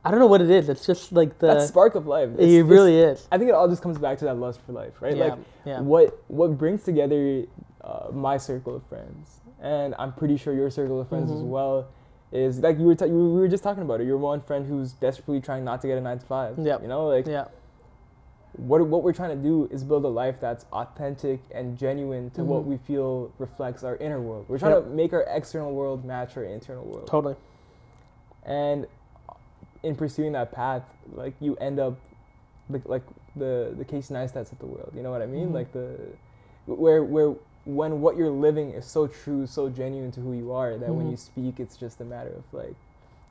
I 0.03 0.11
don't 0.11 0.19
know 0.19 0.27
what 0.27 0.41
it 0.41 0.51
is. 0.51 0.69
It's 0.69 0.85
just 0.85 1.11
like 1.13 1.39
the 1.39 1.47
that 1.47 1.67
spark 1.67 1.95
of 1.95 2.05
life. 2.05 2.29
it 2.37 2.63
really 2.63 2.99
is. 2.99 3.27
I 3.31 3.37
think 3.39 3.49
it 3.49 3.53
all 3.55 3.67
just 3.67 3.81
comes 3.81 3.97
back 3.97 4.19
to 4.19 4.25
that 4.25 4.37
lust 4.37 4.59
for 4.65 4.71
life, 4.71 5.01
right? 5.01 5.15
Yeah, 5.17 5.25
Like 5.25 5.39
yeah. 5.65 5.79
what 5.81 6.19
what 6.27 6.57
brings 6.57 6.83
together 6.83 7.43
uh, 7.81 8.07
my 8.11 8.37
circle 8.37 8.75
of 8.75 8.83
friends, 8.87 9.39
and 9.61 9.95
I'm 9.97 10.11
pretty 10.13 10.37
sure 10.37 10.53
your 10.53 10.69
circle 10.69 10.99
of 11.01 11.07
friends 11.09 11.31
as 11.31 11.39
Mhm. 11.41 11.47
well, 11.49 11.87
is 12.31 12.59
like 12.59 12.77
you 12.79 12.85
were 12.85 12.95
ta- 12.95 13.05
you 13.05 13.17
we 13.33 13.39
were 13.39 13.47
just 13.47 13.63
talking 13.63 13.81
about 13.83 13.99
it. 14.01 14.05
You're 14.05 14.17
one 14.17 14.41
friend 14.41 14.65
who's 14.67 14.91
desperately 14.93 15.41
trying 15.41 15.63
not 15.63 15.81
to 15.81 15.87
get 15.87 15.97
a 15.97 16.01
nine 16.01 16.19
to 16.19 16.25
five. 16.25 16.57
Yeah, 16.59 16.79
You 16.81 16.87
know, 16.87 17.07
like 17.07 17.25
Yeah. 17.27 17.45
What 18.57 18.85
what 18.87 19.03
we're 19.03 19.13
trying 19.13 19.29
to 19.35 19.43
do 19.43 19.67
is 19.71 19.83
build 19.83 20.05
a 20.05 20.07
life 20.09 20.35
that's 20.39 20.65
authentic 20.71 21.41
and 21.53 21.77
genuine 21.77 22.29
to 22.31 22.43
what 22.43 22.63
Mhm. 22.63 22.67
we 22.67 22.77
feel 22.77 23.31
reflects 23.37 23.83
our 23.83 23.95
inner 23.97 24.21
world. 24.21 24.45
We're 24.47 24.57
trying 24.59 24.73
Yep. 24.75 24.83
to 24.85 24.89
make 24.91 25.13
our 25.13 25.23
external 25.27 25.73
world 25.73 26.05
match 26.05 26.37
our 26.37 26.43
internal 26.43 26.85
world. 26.85 27.07
Totally. 27.07 27.35
and 28.47 28.85
in 29.81 29.95
pursuing 29.95 30.31
that 30.33 30.51
path 30.51 30.83
like 31.13 31.33
you 31.39 31.55
end 31.55 31.79
up 31.79 31.95
like, 32.69 32.87
like 32.87 33.01
the 33.35 33.73
the 33.77 33.83
Casey 33.83 34.13
Neistats 34.13 34.51
of 34.51 34.59
the 34.59 34.67
world 34.67 34.91
you 34.95 35.01
know 35.01 35.09
what 35.11 35.21
I 35.23 35.25
mean 35.25 35.49
Mhm. 35.49 35.53
like 35.53 35.71
the 35.71 35.95
where 36.67 37.03
where 37.03 37.33
when 37.65 38.01
what 38.01 38.15
you're 38.17 38.29
living 38.29 38.69
is 38.71 38.85
so 38.85 39.07
true 39.07 39.47
so 39.47 39.67
genuine 39.69 40.11
to 40.11 40.21
who 40.21 40.33
you 40.33 40.51
are 40.51 40.77
that 40.77 40.93
when 40.93 41.07
Mhm. 41.07 41.11
you 41.11 41.17
speak 41.17 41.59
it's 41.59 41.75
just 41.75 41.99
a 42.01 42.05
matter 42.05 42.29
of 42.37 42.43
like 42.53 42.75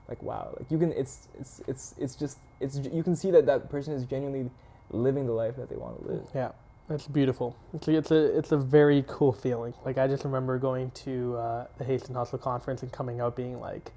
like 0.08 0.20
wow 0.22 0.48
like 0.58 0.68
you 0.70 0.78
can 0.78 0.92
it's 0.92 1.28
it's 1.38 1.60
it's 1.68 1.94
it's 1.98 2.16
just 2.16 2.38
it's 2.60 2.76
you 2.78 3.02
can 3.04 3.14
see 3.14 3.30
that 3.30 3.46
that 3.46 3.68
person 3.70 3.94
is 3.94 4.04
genuinely 4.04 4.50
living 4.90 5.26
the 5.26 5.32
life 5.32 5.56
that 5.56 5.68
they 5.68 5.76
want 5.76 6.02
to 6.02 6.12
live 6.12 6.22
Yeah. 6.34 6.50
It's 6.90 7.06
beautiful. 7.06 7.56
It's 7.72 7.88
a, 7.88 7.96
it's 7.96 8.10
a 8.10 8.38
it's 8.38 8.52
a 8.52 8.58
very 8.58 9.04
cool 9.08 9.32
feeling. 9.32 9.72
Like 9.86 9.96
I 9.96 10.06
just 10.06 10.22
remember 10.22 10.58
going 10.58 10.90
to 11.06 11.34
uh, 11.38 11.66
the 11.78 11.84
Haste 11.84 12.08
and 12.08 12.16
Hustle 12.16 12.38
conference 12.38 12.82
and 12.82 12.92
coming 12.92 13.20
out 13.22 13.34
being 13.36 13.58
like, 13.58 13.90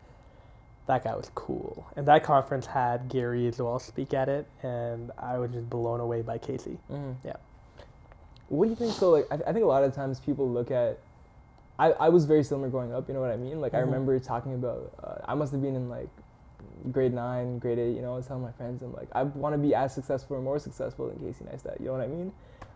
that 0.87 1.03
guy 1.03 1.13
was 1.13 1.29
cool. 1.35 1.85
And 1.97 2.07
that 2.07 2.23
conference 2.23 2.65
had 2.65 3.09
Gary 3.09 3.45
as 3.47 3.59
well 3.59 3.77
speak 3.79 4.13
at 4.13 4.29
it, 4.29 4.47
and 4.63 5.11
I 5.17 5.37
was 5.37 5.51
just 5.51 5.69
blown 5.69 5.99
away 5.99 6.21
by 6.21 6.37
Casey. 6.37 6.77
mm-hmm. 6.89 7.11
Yeah. 7.27 7.33
What 8.47 8.63
do 8.65 8.69
you 8.69 8.77
think? 8.77 8.93
So, 8.93 9.09
like, 9.11 9.27
I, 9.29 9.35
I 9.49 9.51
think 9.51 9.65
a 9.65 9.67
lot 9.67 9.83
of 9.83 9.93
times 9.93 10.21
people 10.21 10.49
look 10.49 10.71
at. 10.71 10.97
I, 11.77 11.91
I 11.91 12.07
was 12.07 12.23
very 12.23 12.43
similar 12.45 12.69
growing 12.69 12.93
up. 12.93 13.09
You 13.09 13.13
know 13.13 13.19
what 13.19 13.31
I 13.31 13.35
mean? 13.35 13.59
Like, 13.59 13.73
I 13.73 13.79
Mhm. 13.79 13.85
remember 13.87 14.17
talking 14.19 14.53
about. 14.53 14.93
Uh, 15.03 15.15
I 15.29 15.35
must 15.35 15.51
have 15.51 15.61
been 15.61 15.75
in 15.75 15.89
like 15.89 16.07
grade 16.91 17.13
nine, 17.13 17.59
grade 17.59 17.79
eight. 17.79 17.95
You 17.95 18.01
know, 18.01 18.13
I 18.13 18.17
was 18.17 18.27
telling 18.27 18.43
my 18.43 18.51
friends, 18.51 18.81
I'm 18.81 18.93
like, 18.93 19.07
I 19.13 19.23
want 19.23 19.53
to 19.53 19.57
be 19.59 19.73
as 19.75 19.93
successful 19.93 20.37
or 20.37 20.41
more 20.41 20.59
successful 20.59 21.07
than 21.09 21.19
Casey 21.19 21.45
Neistat. 21.45 21.79
You 21.79 21.87
know 21.87 21.93
what 21.93 22.01
I 22.01 22.07
mean? 22.07 22.31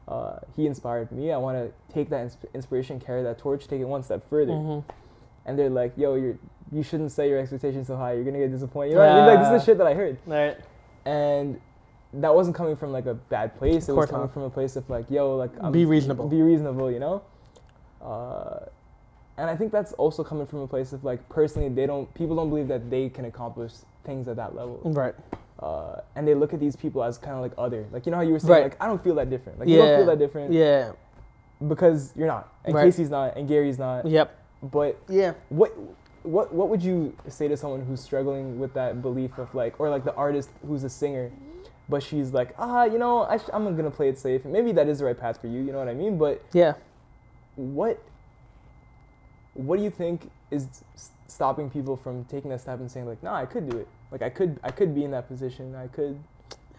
Uh, 0.08 0.40
he 0.56 0.66
inspired 0.68 1.12
me. 1.12 1.32
I 1.32 1.38
want 1.38 1.58
to 1.58 1.94
take 1.94 2.10
that 2.10 2.26
insp- 2.28 2.54
inspiration, 2.54 3.00
carry 3.00 3.24
that 3.24 3.38
torch, 3.38 3.68
take 3.68 3.82
it 3.82 3.86
one 3.86 4.04
step 4.04 4.28
further. 4.30 4.54
Mhm. 4.54 4.84
And 5.46 5.58
they're 5.58 5.70
like, 5.70 5.94
"Yo, 5.98 6.16
you're 6.16 6.38
you 6.72 6.84
shouldn't 6.84 7.12
set 7.12 7.28
your 7.28 7.40
expectations 7.40 7.88
so 7.88 7.96
high. 7.96 8.14
You're 8.14 8.24
gonna 8.24 8.40
get 8.40 8.52
disappointed." 8.52 8.90
You 8.92 8.96
know 8.96 9.02
what 9.02 9.10
I 9.10 9.16
mean? 9.16 9.26
Like, 9.28 9.40
this 9.40 9.48
is 9.56 9.62
the 9.62 9.72
shit 9.72 9.78
that 9.78 9.88
I 9.88 9.94
heard 9.94 10.18
Right. 10.28 10.58
and 11.06 11.60
that 12.14 12.34
wasn't 12.36 12.56
coming 12.56 12.76
from 12.76 12.92
like 12.92 13.06
a 13.06 13.14
bad 13.14 13.56
place. 13.58 13.88
It 13.88 13.94
was 13.94 14.10
coming 14.10 14.26
not. 14.28 14.34
from 14.34 14.44
a 14.44 14.50
place 14.50 14.76
of 14.76 14.90
like, 14.90 15.10
yo, 15.10 15.36
like 15.38 15.52
I'm, 15.62 15.72
Be 15.72 15.86
reasonable. 15.86 16.28
Be 16.28 16.42
reasonable, 16.42 16.92
you 16.92 17.00
know. 17.00 17.22
Uh, 18.02 18.66
and 19.38 19.50
I 19.50 19.56
think 19.56 19.72
that's 19.72 19.94
also 19.94 20.24
coming 20.24 20.46
from 20.46 20.60
a 20.60 20.68
place 20.68 20.94
of 20.94 21.04
like 21.04 21.28
personally, 21.30 21.70
they 21.70 21.86
don't 21.86 22.12
people 22.14 22.36
don't 22.36 22.50
believe 22.50 22.68
that 22.70 22.90
they 22.90 23.10
can 23.10 23.26
accomplish 23.26 23.74
things 24.04 24.28
at 24.28 24.36
that 24.38 24.56
level. 24.56 24.80
Right. 24.84 25.16
uh, 25.60 26.02
and 26.16 26.28
they 26.28 26.34
look 26.34 26.54
at 26.56 26.60
these 26.60 26.76
people 26.76 27.04
as 27.04 27.18
kind 27.20 27.36
of 27.36 27.42
like 27.42 27.52
other. 27.58 27.86
Like 27.92 28.06
you 28.06 28.12
know 28.12 28.18
how 28.18 28.24
you 28.24 28.34
were 28.34 28.40
saying, 28.40 28.52
Right. 28.52 28.64
like 28.64 28.78
I 28.82 28.88
don't 28.88 29.04
feel 29.04 29.16
that 29.16 29.30
different. 29.30 29.60
Like 29.60 29.70
you 29.70 29.78
don't 29.78 29.88
Yeah. 29.88 29.98
feel 29.98 30.06
that 30.08 30.18
different 30.20 30.54
Yeah. 30.54 30.92
because 31.68 32.14
you're 32.16 32.28
not, 32.28 32.52
and 32.66 32.74
Right. 32.74 32.86
Casey's 32.86 33.10
not, 33.12 33.38
and 33.38 33.48
Gary's 33.48 33.78
not. 33.78 34.06
Yep. 34.06 34.36
But 34.64 34.98
Yeah. 35.08 35.34
what 35.50 35.72
what 36.24 36.54
what 36.54 36.70
would 36.70 36.84
you 36.84 37.16
say 37.28 37.48
to 37.48 37.58
someone 37.58 37.82
who's 37.82 38.00
struggling 38.00 38.60
with 38.60 38.74
that 38.76 39.02
belief 39.02 39.38
of 39.40 39.54
like, 39.56 39.80
or 39.80 39.90
like 39.90 40.04
the 40.04 40.14
artist 40.16 40.50
who's 40.68 40.84
a 40.84 40.90
singer, 40.90 41.32
but 41.90 42.02
she's 42.04 42.32
like, 42.34 42.54
ah, 42.60 42.84
you 42.86 42.98
know, 43.00 43.24
I 43.24 43.38
sh- 43.38 43.50
I'm 43.54 43.76
gonna 43.76 43.90
play 43.92 44.10
it 44.10 44.18
safe, 44.20 44.44
and 44.46 44.54
maybe 44.54 44.72
that 44.74 44.88
is 44.88 45.00
the 45.00 45.06
right 45.06 45.20
path 45.20 45.40
for 45.42 45.48
you. 45.48 45.62
You 45.62 45.72
know 45.72 45.80
what 45.80 45.88
I 45.88 45.94
mean? 45.96 46.18
But 46.20 46.42
Yeah. 46.54 46.74
what 47.56 48.00
what 49.54 49.78
do 49.78 49.84
you 49.84 49.90
think 49.90 50.30
is 50.50 50.68
stopping 51.28 51.70
people 51.70 51.96
from 51.96 52.24
taking 52.26 52.50
that 52.52 52.62
step 52.62 52.80
and 52.80 52.90
saying 52.92 53.06
like, 53.06 53.22
nah, 53.24 53.36
I 53.36 53.46
could 53.46 53.70
do 53.70 53.78
it. 53.78 53.88
Like 54.12 54.22
I 54.22 54.30
could 54.30 54.60
I 54.64 54.72
could 54.72 54.94
be 54.96 55.04
in 55.04 55.12
that 55.12 55.28
position. 55.28 55.76
I 55.76 55.88
could. 55.88 56.20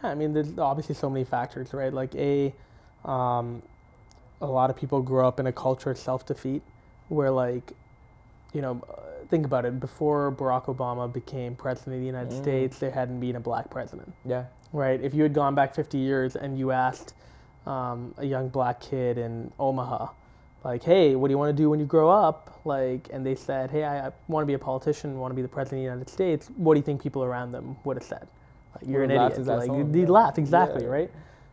Yeah, 0.02 0.10
I 0.10 0.14
mean, 0.14 0.32
there's 0.32 0.58
obviously 0.58 0.94
so 0.94 1.08
many 1.08 1.24
factors, 1.24 1.72
right? 1.72 1.92
Like 1.92 2.14
a, 2.16 2.52
um, 3.04 3.62
a 4.40 4.46
lot 4.46 4.68
of 4.68 4.76
people 4.76 5.00
grow 5.00 5.26
up 5.28 5.38
in 5.38 5.46
a 5.46 5.52
culture 5.52 5.90
of 5.92 5.98
self-defeat, 5.98 6.60
where 7.08 7.30
like, 7.30 7.72
you 8.52 8.60
know, 8.62 8.82
uh, 8.90 9.00
think 9.28 9.46
about 9.46 9.64
it. 9.64 9.78
Before 9.80 10.32
Barack 10.32 10.64
Obama 10.66 11.10
became 11.12 11.54
president 11.54 11.94
of 11.96 12.00
the 12.00 12.06
United 12.06 12.32
Mm. 12.32 12.42
States, 12.42 12.78
there 12.78 12.90
hadn't 12.90 13.20
been 13.20 13.36
a 13.36 13.40
black 13.40 13.70
president, 13.70 14.12
Yeah. 14.24 14.46
right? 14.72 15.00
If 15.00 15.14
you 15.14 15.22
had 15.22 15.32
gone 15.34 15.54
back 15.54 15.74
50 15.74 15.98
years 15.98 16.34
and 16.36 16.58
you 16.58 16.70
asked 16.72 17.14
um, 17.64 18.12
a 18.18 18.24
young 18.26 18.48
black 18.48 18.80
kid 18.80 19.18
in 19.18 19.52
Omaha, 19.60 20.08
like, 20.64 20.82
hey, 20.82 21.16
what 21.16 21.28
do 21.28 21.32
you 21.32 21.38
want 21.38 21.56
to 21.56 21.62
do 21.62 21.70
when 21.70 21.80
you 21.80 21.86
grow 21.86 22.10
up? 22.10 22.60
Like, 22.64 23.08
and 23.12 23.26
they 23.26 23.34
said, 23.34 23.70
hey, 23.70 23.84
I, 23.84 24.08
I 24.08 24.12
want 24.28 24.42
to 24.42 24.46
be 24.46 24.54
a 24.54 24.58
politician, 24.58 25.18
want 25.18 25.32
to 25.32 25.36
be 25.36 25.42
the 25.42 25.48
president 25.48 25.80
of 25.80 25.84
the 25.84 25.90
United 25.92 26.08
States. 26.10 26.48
What 26.56 26.74
do 26.74 26.78
you 26.78 26.84
think 26.84 27.02
people 27.02 27.24
around 27.24 27.52
them 27.52 27.76
would 27.84 27.96
have 27.96 28.04
said? 28.04 28.28
Like, 28.74 28.88
you're 28.88 29.02
an 29.04 29.10
Would've 29.10 29.32
idiot. 29.40 29.46
Like, 29.68 29.92
they 29.92 30.00
yeah. 30.00 30.06
laughed 30.08 30.38
exactly, 30.38 30.84
Yeah. 30.84 30.88
right? 30.88 31.10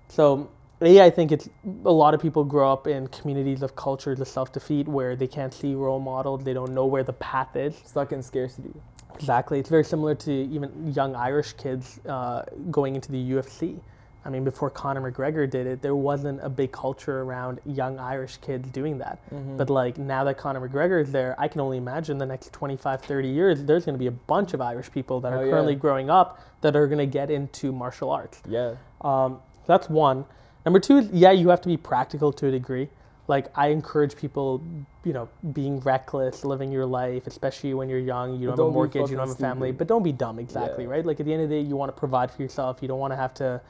So, 0.09 0.49
A, 0.81 1.01
I 1.03 1.09
think 1.09 1.31
it's 1.31 1.49
a 1.85 1.91
lot 1.91 2.13
of 2.13 2.21
people 2.21 2.43
grow 2.43 2.71
up 2.71 2.87
in 2.87 3.07
communities 3.07 3.63
of 3.63 3.75
cultures 3.75 4.19
of 4.21 4.27
self 4.27 4.53
defeat 4.53 4.87
where 4.87 5.15
they 5.15 5.27
can't 5.27 5.53
see 5.53 5.75
role 5.75 5.99
models, 5.99 6.43
they 6.43 6.53
don't 6.53 6.73
know 6.73 6.85
where 6.85 7.03
the 7.03 7.13
path 7.13 7.55
is. 7.55 7.75
Stuck 7.85 8.11
in 8.11 8.21
scarcity. 8.23 8.73
Exactly. 9.15 9.59
It's 9.59 9.69
very 9.69 9.83
similar 9.83 10.15
to 10.15 10.31
even 10.31 10.93
young 10.93 11.15
Irish 11.15 11.53
kids 11.53 11.99
uh, 12.07 12.43
going 12.71 12.95
into 12.95 13.11
the 13.11 13.31
UFC. 13.31 13.79
I 14.25 14.29
mean, 14.29 14.43
before 14.43 14.69
Conor 14.69 15.09
McGregor 15.11 15.49
did 15.49 15.65
it, 15.65 15.81
there 15.81 15.95
wasn't 15.95 16.39
a 16.43 16.49
big 16.49 16.71
culture 16.73 17.21
around 17.21 17.59
young 17.65 17.97
Irish 17.99 18.37
kids 18.37 18.69
doing 18.69 18.97
that. 18.97 19.19
Mm-hmm. 19.33 19.55
But 19.57 19.69
like 19.69 19.97
now 19.97 20.23
that 20.25 20.37
Conor 20.37 20.67
McGregor 20.67 21.01
is 21.01 21.11
there, 21.11 21.35
I 21.39 21.47
can 21.47 21.61
only 21.61 21.77
imagine 21.77 22.17
the 22.17 22.25
next 22.25 22.51
25, 22.51 23.01
30 23.01 23.27
years, 23.29 23.63
there's 23.63 23.85
going 23.85 23.95
to 23.95 23.99
be 23.99 24.07
a 24.07 24.11
bunch 24.11 24.53
of 24.53 24.59
Irish 24.61 24.91
people 24.91 25.21
that 25.21 25.31
Oh, 25.31 25.37
are 25.37 25.45
yeah. 25.45 25.51
currently 25.51 25.75
growing 25.75 26.09
up 26.09 26.39
that 26.61 26.75
are 26.75 26.85
going 26.87 26.99
to 26.99 27.05
get 27.05 27.31
into 27.31 27.71
martial 27.71 28.09
arts. 28.11 28.41
yeah. 28.47 28.75
Um, 29.01 29.39
that's 29.65 29.87
one. 29.89 30.25
Number 30.65 30.79
two 30.79 30.97
is 30.97 31.09
yeah, 31.11 31.31
you 31.31 31.47
have 31.49 31.61
to 31.61 31.67
be 31.69 31.77
practical 31.77 32.33
to 32.33 32.47
a 32.47 32.51
degree. 32.51 32.89
Like 33.29 33.47
I 33.55 33.67
encourage 33.67 34.15
people, 34.17 34.61
you 35.05 35.13
know, 35.13 35.29
being 35.53 35.79
reckless, 35.81 36.43
living 36.43 36.71
your 36.71 36.85
life, 36.85 37.27
especially 37.27 37.73
when 37.75 37.87
you're 37.87 37.99
young. 37.99 38.39
You 38.39 38.47
don't, 38.47 38.57
don't 38.57 38.65
have 38.65 38.71
a 38.71 38.73
mortgage, 38.73 39.09
you 39.11 39.15
don't 39.15 39.27
have 39.27 39.37
a 39.37 39.39
family, 39.39 39.69
stupid. 39.69 39.77
but 39.77 39.87
don't 39.87 40.03
be 40.03 40.11
dumb. 40.11 40.39
Exactly 40.39 40.83
Yeah. 40.83 40.89
right. 40.89 41.05
Like 41.05 41.19
at 41.21 41.25
the 41.27 41.33
end 41.33 41.43
of 41.43 41.49
the 41.49 41.55
day, 41.55 41.61
you 41.61 41.75
want 41.77 41.95
to 41.95 41.97
provide 41.97 42.31
for 42.31 42.41
yourself. 42.41 42.79
You 42.81 42.87
don't 42.89 42.99
want 42.99 43.13
to 43.13 43.17
have 43.17 43.33
to 43.35 43.61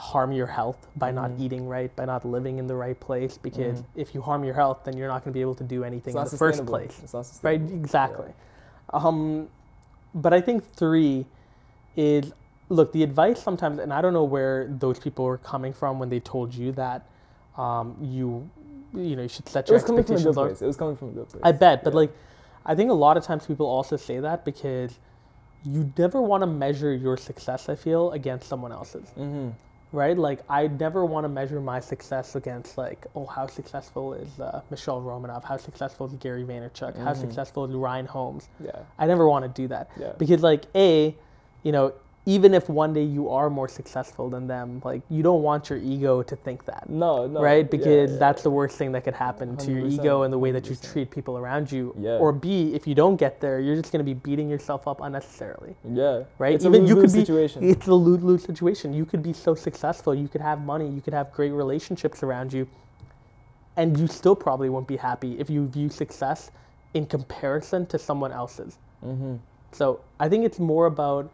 harm 0.00 0.32
your 0.32 0.46
health 0.46 0.88
by 0.96 1.10
not 1.10 1.30
Mhm. 1.32 1.40
eating 1.40 1.68
right, 1.68 1.94
by 1.94 2.06
not 2.06 2.24
living 2.24 2.58
in 2.58 2.66
the 2.66 2.74
right 2.74 2.98
place. 2.98 3.36
Because 3.36 3.80
Mhm. 3.82 3.84
if 4.02 4.14
you 4.14 4.22
harm 4.22 4.42
your 4.44 4.54
health, 4.54 4.78
then 4.84 4.96
you're 4.96 5.08
not 5.08 5.22
going 5.22 5.32
to 5.32 5.36
be 5.36 5.42
able 5.42 5.54
to 5.56 5.64
do 5.64 5.84
anything 5.84 6.16
in 6.16 6.24
the 6.24 6.36
first 6.38 6.64
place 6.66 7.14
right 7.42 7.60
exactly 7.70 8.32
um, 8.92 9.48
but 10.14 10.32
i 10.32 10.40
think 10.40 10.64
three 10.64 11.26
is 11.96 12.32
look 12.70 12.92
the 12.92 13.02
advice 13.02 13.40
sometimes 13.42 13.78
and 13.78 13.92
i 13.92 14.00
don't 14.00 14.12
know 14.14 14.24
where 14.24 14.66
those 14.84 14.98
people 14.98 15.24
were 15.24 15.38
coming 15.38 15.72
from 15.72 15.98
when 16.00 16.08
they 16.08 16.20
told 16.20 16.54
you 16.54 16.72
that 16.72 17.06
um, 17.56 17.96
you 18.00 18.48
you 18.94 19.14
know 19.16 19.22
you 19.22 19.28
should 19.28 19.48
set 19.48 19.64
It 19.64 19.68
your 19.68 19.76
was 19.76 19.84
coming 19.84 20.02
from 20.02 20.16
a 20.16 20.18
expectations 20.18 20.36
good 20.36 20.40
low 20.40 20.48
place. 20.48 20.62
It 20.62 20.66
was 20.66 20.76
coming 20.76 20.96
from 20.96 21.08
a 21.10 21.12
good 21.12 21.28
place. 21.28 21.42
i 21.44 21.52
bet 21.52 21.84
but 21.84 21.92
Yeah. 21.92 22.00
like 22.00 22.12
i 22.66 22.74
think 22.74 22.90
a 22.90 22.94
lot 23.06 23.16
of 23.18 23.22
times 23.24 23.46
people 23.46 23.66
also 23.66 23.96
say 23.96 24.18
that 24.20 24.44
because 24.44 24.98
you 25.62 25.92
never 25.98 26.20
want 26.22 26.40
to 26.42 26.46
measure 26.46 26.92
your 26.94 27.16
success 27.16 27.68
i 27.68 27.74
feel 27.74 28.10
against 28.12 28.48
someone 28.48 28.72
else's 28.72 29.08
Mm-hmm. 29.18 29.50
Right? 29.92 30.16
Like 30.16 30.40
I 30.48 30.68
never 30.68 31.04
want 31.04 31.24
to 31.24 31.28
measure 31.28 31.60
my 31.60 31.80
success 31.80 32.36
against 32.36 32.78
like, 32.78 33.06
oh, 33.16 33.26
how 33.26 33.46
successful 33.48 34.14
is 34.14 34.38
uh, 34.38 34.62
Michele 34.70 35.00
Romanow? 35.00 35.40
How 35.44 35.56
successful 35.56 36.06
is 36.06 36.14
Gary 36.14 36.44
Vaynerchuk? 36.44 36.96
How 36.96 37.12
Mhm. 37.12 37.16
successful 37.16 37.64
is 37.64 37.74
Ryan 37.74 38.06
Holmes? 38.06 38.48
Yeah. 38.60 38.70
I 38.98 39.06
never 39.06 39.28
want 39.28 39.44
to 39.44 39.48
do 39.48 39.66
that 39.68 39.90
Yeah. 39.98 40.12
because 40.16 40.42
like 40.42 40.66
a, 40.76 41.16
you 41.64 41.72
know, 41.72 41.92
even 42.30 42.54
if 42.54 42.68
one 42.68 42.92
day 42.92 43.02
you 43.02 43.28
are 43.28 43.50
more 43.50 43.68
successful 43.68 44.30
than 44.30 44.46
them, 44.46 44.80
like 44.84 45.02
you 45.10 45.20
don't 45.20 45.42
want 45.42 45.68
your 45.68 45.80
ego 45.80 46.22
to 46.22 46.36
think 46.36 46.64
that. 46.64 46.88
No, 46.88 47.26
no. 47.26 47.40
right? 47.42 47.68
Because 47.68 48.12
yeah, 48.12 48.18
that's 48.18 48.40
yeah. 48.40 48.44
the 48.44 48.50
worst 48.50 48.76
thing 48.78 48.92
that 48.92 49.02
could 49.02 49.14
happen 49.14 49.56
to 49.56 49.72
your 49.72 49.84
ego 49.88 50.22
and 50.22 50.32
the 50.32 50.38
way 50.38 50.52
that 50.52 50.66
you 50.70 50.76
100%. 50.76 50.92
treat 50.92 51.10
people 51.10 51.36
around 51.36 51.72
you. 51.72 51.92
Yeah. 51.98 52.18
Or 52.24 52.30
B, 52.32 52.72
if 52.72 52.86
you 52.86 52.94
don't 52.94 53.16
get 53.16 53.40
there, 53.40 53.58
you're 53.58 53.74
just 53.74 53.90
going 53.90 54.04
to 54.06 54.08
be 54.14 54.14
beating 54.14 54.48
yourself 54.48 54.86
up 54.86 55.00
unnecessarily 55.00 55.74
Yeah. 55.84 56.22
right? 56.38 56.54
It's 56.54 56.64
Even 56.64 56.84
a 56.84 56.88
you 56.88 56.94
could 56.94 57.12
be 57.12 57.24
situation. 57.24 57.64
it's 57.64 57.88
a 57.88 57.94
lose 57.94 58.22
lose 58.22 58.44
situation. 58.44 58.94
You 58.94 59.04
could 59.04 59.24
be 59.24 59.32
so 59.32 59.56
successful, 59.56 60.14
you 60.14 60.28
could 60.28 60.40
have 60.40 60.60
money, 60.60 60.88
you 60.88 61.00
could 61.00 61.14
have 61.14 61.32
great 61.32 61.50
relationships 61.50 62.22
around 62.22 62.52
you, 62.52 62.68
and 63.76 63.98
you 63.98 64.06
still 64.06 64.36
probably 64.36 64.68
won't 64.68 64.86
be 64.86 64.96
happy 64.96 65.40
if 65.40 65.50
you 65.50 65.66
view 65.66 65.88
success 65.88 66.52
in 66.94 67.06
comparison 67.06 67.86
to 67.86 67.98
someone 67.98 68.30
else's. 68.30 68.78
mm-hmm. 69.04 69.34
So 69.72 70.00
I 70.20 70.28
think 70.28 70.44
it's 70.44 70.58
more 70.58 70.86
about 70.86 71.30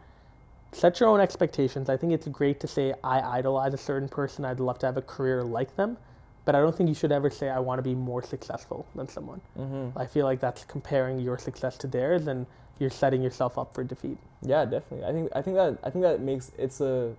set 0.71 0.99
your 0.99 1.09
own 1.09 1.19
expectations. 1.19 1.89
I 1.89 1.97
think 1.97 2.13
it's 2.13 2.27
great 2.27 2.59
to 2.61 2.67
say 2.67 2.93
I 3.03 3.19
idolize 3.39 3.73
a 3.73 3.77
certain 3.77 4.09
person. 4.09 4.45
I'd 4.45 4.59
love 4.59 4.79
to 4.79 4.85
have 4.85 4.97
a 4.97 5.01
career 5.01 5.43
like 5.43 5.75
them, 5.75 5.97
but 6.45 6.55
I 6.55 6.59
don't 6.59 6.75
think 6.75 6.89
you 6.89 6.95
should 6.95 7.11
ever 7.11 7.29
say 7.29 7.49
I 7.49 7.59
want 7.59 7.79
to 7.79 7.83
be 7.83 7.95
more 7.95 8.21
successful 8.21 8.85
than 8.95 9.07
someone. 9.07 9.41
Mm-hmm. 9.57 9.97
I 9.97 10.05
feel 10.05 10.25
like 10.25 10.39
that's 10.39 10.65
comparing 10.65 11.19
your 11.19 11.37
success 11.37 11.77
to 11.77 11.87
theirs, 11.87 12.27
and 12.27 12.45
you're 12.79 12.89
setting 12.91 13.21
yourself 13.23 13.57
up 13.57 13.73
for 13.73 13.83
defeat. 13.83 14.17
Yeah, 14.41 14.65
definitely. 14.65 15.05
I 15.07 15.11
think 15.11 15.31
I 15.35 15.41
think 15.41 15.55
that 15.55 15.77
I 15.83 15.89
think 15.89 16.03
that 16.03 16.21
makes 16.21 16.51
it's 16.57 16.79
a 16.81 17.13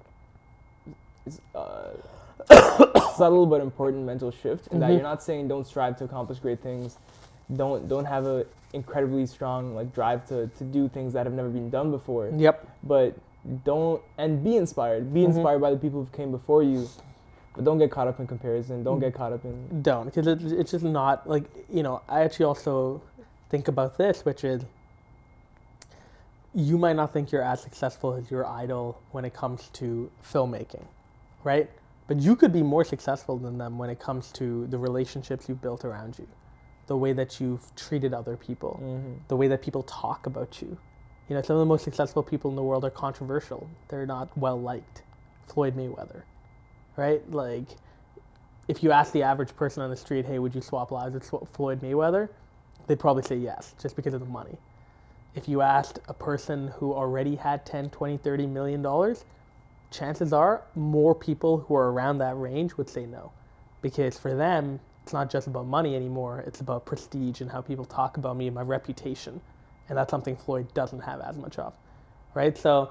it's 1.26 1.40
uh 1.54 1.90
subtle 3.16 3.44
but 3.46 3.60
important 3.60 4.04
mental 4.06 4.30
shift 4.30 4.68
in 4.68 4.78
that 4.80 4.90
Mhm. 4.90 4.94
you're 4.94 5.02
not 5.02 5.22
saying 5.22 5.48
don't 5.48 5.66
strive 5.66 5.96
to 5.98 6.04
accomplish 6.04 6.38
great 6.38 6.60
things, 6.62 6.98
don't 7.56 7.88
don't 7.88 8.04
have 8.04 8.26
a 8.26 8.46
incredibly 8.72 9.26
strong 9.26 9.74
like 9.74 9.92
drive 9.92 10.26
to 10.28 10.46
to 10.58 10.64
do 10.64 10.88
things 10.88 11.12
that 11.14 11.26
have 11.26 11.34
never 11.34 11.48
been 11.48 11.70
done 11.70 11.90
before, 11.90 12.30
Yep. 12.36 12.66
but 12.84 13.16
don't 13.64 14.02
and 14.18 14.42
be 14.44 14.56
inspired. 14.56 15.12
Be 15.12 15.20
Mhm. 15.22 15.26
inspired 15.36 15.60
by 15.60 15.70
the 15.70 15.76
people 15.76 16.04
who 16.04 16.10
came 16.16 16.30
before 16.30 16.62
you, 16.62 16.88
but 17.54 17.64
don't 17.64 17.78
get 17.78 17.90
caught 17.90 18.08
up 18.08 18.20
in 18.20 18.26
comparison. 18.26 18.82
Don't 18.84 18.98
Mm. 18.98 19.00
get 19.00 19.14
caught 19.14 19.32
up 19.32 19.44
in 19.44 19.82
don't 19.82 20.04
because 20.06 20.26
it, 20.26 20.42
it's 20.52 20.70
just 20.70 20.84
not 20.84 21.28
like 21.28 21.44
you 21.70 21.82
know 21.82 22.00
i 22.08 22.20
actually 22.22 22.44
also 22.44 23.00
think 23.50 23.68
about 23.68 23.96
this 23.96 24.24
which 24.24 24.44
is 24.44 24.64
you 26.54 26.78
might 26.78 26.96
not 26.96 27.12
think 27.12 27.30
you're 27.30 27.42
as 27.42 27.60
successful 27.60 28.14
as 28.14 28.30
your 28.30 28.46
idol 28.46 28.98
when 29.12 29.24
it 29.24 29.34
comes 29.34 29.68
to 29.70 30.10
filmmaking 30.24 30.84
right 31.44 31.70
but 32.06 32.18
you 32.18 32.34
could 32.34 32.52
be 32.52 32.62
more 32.62 32.84
successful 32.84 33.36
than 33.36 33.58
them 33.58 33.76
when 33.78 33.90
it 33.90 33.98
comes 34.00 34.32
to 34.32 34.66
the 34.68 34.78
relationships 34.78 35.48
you've 35.48 35.60
built 35.62 35.84
around 35.84 36.18
you 36.18 36.26
the 36.86 36.96
way 36.96 37.12
that 37.12 37.38
you've 37.40 37.74
treated 37.76 38.14
other 38.14 38.36
people 38.36 38.80
mm-hmm. 38.82 39.12
the 39.28 39.36
way 39.36 39.46
that 39.48 39.60
people 39.62 39.82
talk 39.84 40.26
about 40.26 40.60
you 40.62 40.76
you 41.28 41.36
know 41.36 41.42
some 41.42 41.56
of 41.56 41.60
the 41.60 41.66
most 41.66 41.84
successful 41.84 42.22
people 42.22 42.50
in 42.50 42.56
the 42.56 42.62
world 42.62 42.84
are 42.84 42.90
controversial 42.90 43.70
they're 43.88 44.06
not 44.06 44.36
well 44.38 44.60
liked 44.60 45.02
floyd 45.46 45.76
mayweather 45.76 46.24
right 46.96 47.30
like 47.30 47.68
if 48.68 48.82
you 48.82 48.92
ask 48.92 49.12
the 49.12 49.22
average 49.22 49.56
person 49.56 49.82
on 49.82 49.90
the 49.90 49.96
street, 49.96 50.26
hey, 50.26 50.38
would 50.38 50.54
you 50.54 50.60
swap 50.60 50.92
lives 50.92 51.14
with 51.14 51.50
Floyd 51.50 51.80
Mayweather? 51.82 52.28
They'd 52.86 53.00
probably 53.00 53.22
say 53.22 53.36
yes, 53.36 53.74
just 53.80 53.96
because 53.96 54.14
of 54.14 54.20
the 54.20 54.26
money. 54.26 54.58
If 55.34 55.48
you 55.48 55.62
asked 55.62 56.00
a 56.08 56.14
person 56.14 56.68
who 56.68 56.94
already 56.94 57.36
had 57.36 57.66
10, 57.66 57.90
20, 57.90 58.18
30 58.18 58.46
million 58.46 58.82
dollars, 58.82 59.24
chances 59.90 60.32
are 60.32 60.64
more 60.74 61.14
people 61.14 61.58
who 61.60 61.74
are 61.76 61.92
around 61.92 62.18
that 62.18 62.36
range 62.38 62.76
would 62.76 62.90
say 62.90 63.06
no. 63.06 63.32
Because 63.82 64.18
for 64.18 64.34
them, 64.34 64.80
it's 65.02 65.12
not 65.14 65.30
just 65.30 65.46
about 65.46 65.66
money 65.66 65.96
anymore, 65.96 66.44
it's 66.46 66.60
about 66.60 66.86
prestige 66.86 67.40
and 67.40 67.50
how 67.50 67.62
people 67.62 67.84
talk 67.86 68.18
about 68.18 68.36
me 68.36 68.46
and 68.48 68.54
my 68.54 68.62
reputation. 68.62 69.40
And 69.88 69.96
that's 69.96 70.10
something 70.10 70.36
Floyd 70.36 70.72
doesn't 70.74 71.00
have 71.00 71.20
as 71.20 71.36
much 71.36 71.58
of. 71.58 71.72
Right? 72.34 72.56
So 72.56 72.90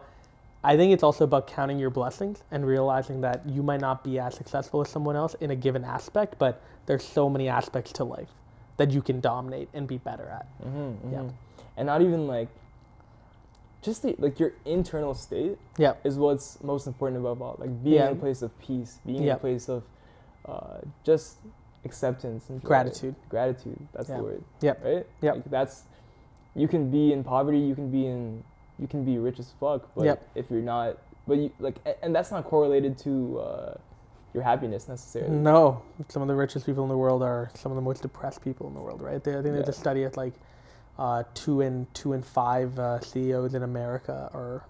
I 0.64 0.76
think 0.76 0.92
it's 0.94 1.04
also 1.04 1.24
about 1.24 1.48
counting 1.48 1.80
your 1.80 1.90
blessings 1.92 2.44
and 2.52 2.66
realizing 2.66 3.22
that 3.22 3.48
you 3.48 3.62
might 3.64 3.82
not 3.82 4.04
be 4.04 4.20
as 4.20 4.36
successful 4.36 4.82
as 4.82 4.90
someone 4.90 5.16
else 5.16 5.36
in 5.36 5.52
a 5.52 5.56
given 5.56 5.84
aspect, 5.84 6.36
but 6.40 6.62
there's 6.88 7.04
so 7.04 7.30
many 7.30 7.48
aspects 7.48 7.92
to 7.94 8.04
life 8.04 8.30
that 8.78 8.92
you 8.92 9.02
can 9.02 9.20
dominate 9.22 9.70
and 9.74 9.88
be 9.88 9.98
better 9.98 10.28
at. 10.28 10.48
Mm-hmm, 10.64 11.14
Yeah. 11.14 11.24
and 11.78 11.86
not 11.86 12.02
even 12.02 12.28
like 12.28 12.48
just 13.82 14.02
the, 14.04 14.16
like 14.18 14.40
your 14.40 14.54
internal 14.66 15.14
state 15.14 15.58
Yeah. 15.78 15.94
is 16.04 16.18
what's 16.18 16.62
most 16.64 16.88
important 16.88 17.20
above 17.22 17.42
all. 17.42 17.56
Like 17.60 17.84
being 17.84 17.96
Yeah. 17.98 18.08
in 18.10 18.18
a 18.18 18.20
place 18.20 18.42
of 18.42 18.58
peace, 18.60 19.00
being 19.06 19.24
in 19.24 19.30
a 19.30 19.38
place 19.38 19.70
of 19.70 19.84
uh, 20.46 20.80
just 21.04 21.38
acceptance 21.86 22.50
and. 22.50 22.62
Gratitude. 22.64 23.16
Gratitude. 23.30 23.80
That's 23.94 24.10
Yeah. 24.10 24.18
the 24.18 24.24
word. 24.24 24.44
Yep. 24.62 24.84
Right. 24.84 25.08
Yep. 25.22 25.36
Like 25.36 25.50
that's 25.52 25.84
you 26.58 26.68
can 26.68 26.90
be 26.92 27.14
in 27.14 27.24
poverty. 27.24 27.60
You 27.60 27.76
can 27.76 27.90
be 27.90 28.08
in 28.08 28.44
you 28.80 28.88
can 28.88 29.04
be 29.06 29.18
rich 29.18 29.40
as 29.40 29.52
fuck, 29.60 29.88
but 29.96 30.06
Yep. 30.06 30.28
if 30.36 30.52
you're 30.52 30.62
not 30.62 30.98
but 31.28 31.38
you 31.38 31.52
like, 31.60 31.76
and 32.02 32.16
that's 32.16 32.32
not 32.32 32.46
correlated 32.46 32.98
to 33.00 33.40
uh, 33.40 33.74
your 34.34 34.44
happiness 34.44 34.88
necessarily. 34.88 35.36
No, 35.36 35.82
some 36.10 36.22
of 36.22 36.28
the 36.30 36.36
richest 36.36 36.66
people 36.66 36.84
in 36.84 36.90
the 36.90 36.98
world 36.98 37.22
are 37.22 37.50
some 37.54 37.72
of 37.72 37.76
the 37.76 37.82
most 37.82 38.02
depressed 38.02 38.42
people 38.44 38.68
in 38.68 38.74
the 38.74 38.80
world, 38.80 39.02
right? 39.02 39.22
They, 39.24 39.32
I 39.32 39.36
think 39.42 39.48
Yeah. 39.48 39.60
they 39.62 39.64
just 39.66 39.80
study 39.80 40.04
it 40.04 40.16
like 40.16 40.34
uh, 40.98 41.24
two 41.34 41.62
and 41.62 41.92
two 41.94 42.14
and 42.14 42.26
five 42.26 42.78
uh, 42.80 43.00
CEOs 43.02 43.54
in 43.56 43.64
America 43.64 44.30
are 44.34 44.64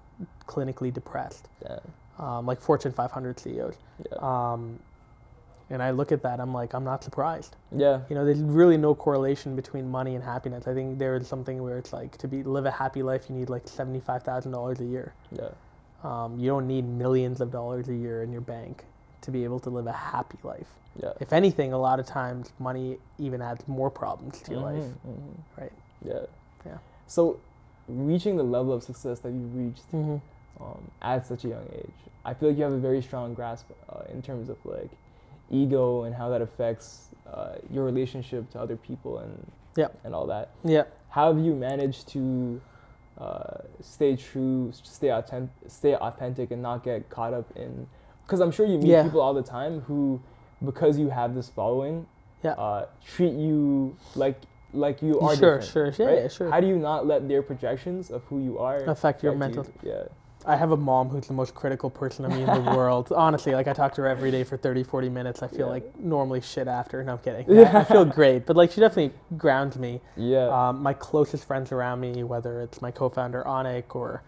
clinically 0.47 0.91
depressed, 0.91 1.47
Damn. 1.61 2.25
um, 2.25 2.45
like 2.47 2.59
Fortune 2.59 2.91
500 2.91 3.39
CEOs. 3.39 3.75
Yeah. 4.11 4.17
Um, 4.19 4.79
and 5.69 5.81
I 5.83 5.91
look 5.91 6.11
at 6.11 6.21
that, 6.23 6.39
I'm 6.39 6.53
like, 6.53 6.73
I'm 6.73 6.83
not 6.83 7.03
surprised. 7.03 7.55
yeah. 7.75 8.01
You 8.09 8.15
know, 8.15 8.23
there's 8.25 8.39
really 8.41 8.77
no 8.77 8.95
correlation 8.95 9.55
between 9.55 9.89
money 9.89 10.15
and 10.15 10.23
happiness. 10.23 10.67
I 10.67 10.73
think 10.73 10.97
there 10.99 11.15
is 11.15 11.27
something 11.27 11.61
where 11.61 11.77
it's 11.77 11.91
like 11.93 12.17
to 12.19 12.27
be 12.27 12.43
live 12.43 12.65
a 12.65 12.71
happy 12.71 13.03
life, 13.03 13.25
you 13.29 13.35
need 13.35 13.49
like 13.49 13.67
seventy-five 13.67 14.23
thousand 14.23 14.51
dollars 14.53 14.79
a 14.79 14.85
year. 14.85 15.13
Yeah. 15.31 15.49
Um, 16.03 16.39
you 16.39 16.47
don't 16.49 16.67
need 16.67 16.85
millions 16.87 17.41
of 17.41 17.51
dollars 17.51 17.89
a 17.89 17.95
year 17.95 18.23
in 18.23 18.31
your 18.31 18.41
bank 18.41 18.85
to 19.21 19.31
be 19.31 19.43
able 19.43 19.59
to 19.61 19.69
live 19.69 19.87
a 19.87 19.91
happy 19.91 20.37
life. 20.43 20.67
Yeah. 21.01 21.13
If 21.19 21.33
anything, 21.33 21.73
a 21.73 21.77
lot 21.77 21.99
of 21.99 22.05
times 22.05 22.53
money 22.59 22.97
even 23.19 23.41
adds 23.41 23.67
more 23.67 23.89
problems 23.89 24.41
to 24.43 24.51
your 24.51 24.61
life. 24.61 24.83
Mhm, 24.83 24.93
mhm. 25.07 25.37
Right. 25.59 25.71
Yeah. 26.05 26.21
Yeah. 26.65 26.77
So, 27.07 27.39
reaching 27.87 28.37
the 28.37 28.43
level 28.43 28.73
of 28.73 28.83
success 28.83 29.19
that 29.19 29.31
you 29.31 29.45
reached 29.53 29.91
Mm-hmm. 29.91 30.63
um, 30.63 30.91
at 31.01 31.25
such 31.25 31.45
a 31.45 31.49
young 31.49 31.67
age, 31.73 31.91
I 32.25 32.33
feel 32.33 32.49
like 32.49 32.57
you 32.57 32.63
have 32.63 32.73
a 32.73 32.77
very 32.79 33.01
strong 33.01 33.33
grasp 33.33 33.65
uh, 33.89 34.01
in 34.11 34.21
terms 34.21 34.49
of 34.49 34.57
like 34.65 34.89
ego 35.51 36.03
and 36.03 36.13
how 36.15 36.29
that 36.29 36.41
affects 36.41 37.09
uh, 37.31 37.55
your 37.71 37.83
relationship 37.85 38.49
to 38.51 38.59
other 38.59 38.75
people 38.77 39.19
and 39.19 39.51
Yeah. 39.75 39.87
and 40.03 40.13
all 40.15 40.27
that. 40.27 40.49
Yeah. 40.63 40.83
How 41.09 41.33
have 41.33 41.43
you 41.43 41.53
managed 41.55 42.07
to 42.09 42.61
uh, 43.19 43.59
stay 43.81 44.15
true, 44.15 44.71
stay 44.73 45.09
authentic, 45.11 45.49
stay 45.67 45.95
authentic, 45.95 46.51
and 46.51 46.61
not 46.61 46.83
get 46.83 47.09
caught 47.09 47.33
up 47.33 47.45
in? 47.55 47.87
Because 48.25 48.39
I'm 48.41 48.51
sure 48.51 48.65
you 48.65 48.77
meet 48.77 48.87
Yeah. 48.89 49.03
people 49.03 49.21
all 49.21 49.33
the 49.33 49.41
time 49.43 49.81
who, 49.81 50.19
because 50.63 50.99
you 50.99 51.09
have 51.09 51.33
this 51.33 51.49
following, 51.49 52.05
Yeah. 52.43 52.51
uh, 52.51 52.85
treat 53.05 53.33
you 53.33 53.95
like 54.15 54.35
like 54.73 55.01
you 55.01 55.19
are 55.21 55.35
Sure, 55.35 55.59
different. 55.59 55.95
sure, 55.95 56.05
yeah, 56.07 56.13
right? 56.13 56.21
yeah, 56.23 56.27
sure. 56.27 56.51
How 56.51 56.59
do 56.59 56.67
you 56.67 56.77
not 56.77 57.07
let 57.07 57.27
their 57.27 57.41
projections 57.41 58.11
of 58.11 58.21
who 58.25 58.39
you 58.39 58.59
are 58.59 58.83
Affect 58.83 59.23
your 59.23 59.31
you? 59.33 59.39
mental- 59.39 59.65
Yeah. 59.81 60.03
I 60.47 60.55
have 60.55 60.71
a 60.71 60.77
mom 60.77 61.09
who's 61.09 61.27
the 61.27 61.33
most 61.33 61.53
critical 61.53 61.89
person 61.89 62.23
of 62.23 62.31
me 62.31 62.41
in 62.41 62.45
the 62.47 62.71
world. 62.75 63.11
Honestly, 63.15 63.53
like 63.53 63.67
I 63.67 63.73
talk 63.73 63.93
to 63.95 64.01
her 64.03 64.07
every 64.07 64.31
day 64.31 64.45
for 64.45 64.55
30, 64.55 64.83
40 64.83 65.09
minutes. 65.09 65.43
I 65.43 65.47
feel 65.47 65.59
Yeah. 65.59 65.65
like 65.65 65.99
normally 65.99 66.39
shit 66.39 66.69
after. 66.69 67.03
No, 67.03 67.13
I'm 67.13 67.17
kidding. 67.19 67.59
I, 67.65 67.81
I 67.81 67.83
feel 67.83 68.05
great, 68.05 68.45
but 68.45 68.55
like 68.55 68.71
she 68.71 68.79
definitely 68.79 69.13
grounds 69.37 69.77
me. 69.77 69.99
Yeah. 70.15 70.47
Um, 70.47 70.81
my 70.81 70.93
closest 70.93 71.43
friends 71.45 71.73
around 71.73 71.99
me, 71.99 72.23
whether 72.23 72.61
it's 72.61 72.81
my 72.81 72.91
co-founder 72.91 73.43
Onik 73.45 73.93
or 73.93 74.23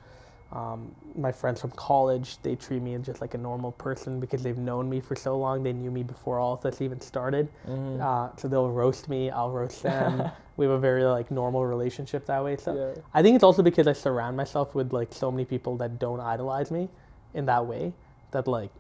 um, 0.52 0.94
my 1.16 1.32
friends 1.32 1.62
from 1.62 1.72
college, 1.72 2.42
they 2.42 2.56
treat 2.56 2.82
me 2.82 2.98
just 2.98 3.22
like 3.22 3.34
a 3.36 3.38
normal 3.38 3.72
person 3.74 4.20
because 4.20 4.42
they've 4.42 4.58
known 4.58 4.90
me 4.90 5.00
for 5.00 5.16
so 5.16 5.38
long. 5.38 5.62
They 5.64 5.74
knew 5.74 5.92
me 5.92 6.02
before 6.04 6.40
all 6.40 6.54
of 6.54 6.62
this 6.62 6.82
even 6.82 7.00
started. 7.02 7.48
Mhm. 7.68 8.02
Uh, 8.02 8.36
so 8.36 8.48
they'll 8.48 8.70
roast 8.72 9.10
me, 9.10 9.30
I'll 9.30 9.52
roast 9.52 9.84
them. 9.84 10.24
we 10.58 10.66
have 10.66 10.74
a 10.74 10.80
very 10.80 11.04
like 11.04 11.30
normal 11.30 11.66
relationship 11.66 12.26
that 12.26 12.44
way. 12.44 12.58
So 12.58 12.74
yeah. 12.96 13.02
I 13.14 13.22
think 13.22 13.36
it's 13.36 13.44
also 13.44 13.62
because 13.62 13.88
I 13.88 13.94
surround 13.94 14.36
myself 14.38 14.74
with 14.74 14.92
like 14.92 15.14
so 15.14 15.32
many 15.32 15.46
people 15.46 15.78
that 15.78 16.00
don't 16.00 16.20
idolize 16.20 16.72
me 16.72 16.90
in 17.36 17.46
that 17.46 17.66
way 17.66 17.94
that 18.32 18.48
like 18.48 18.72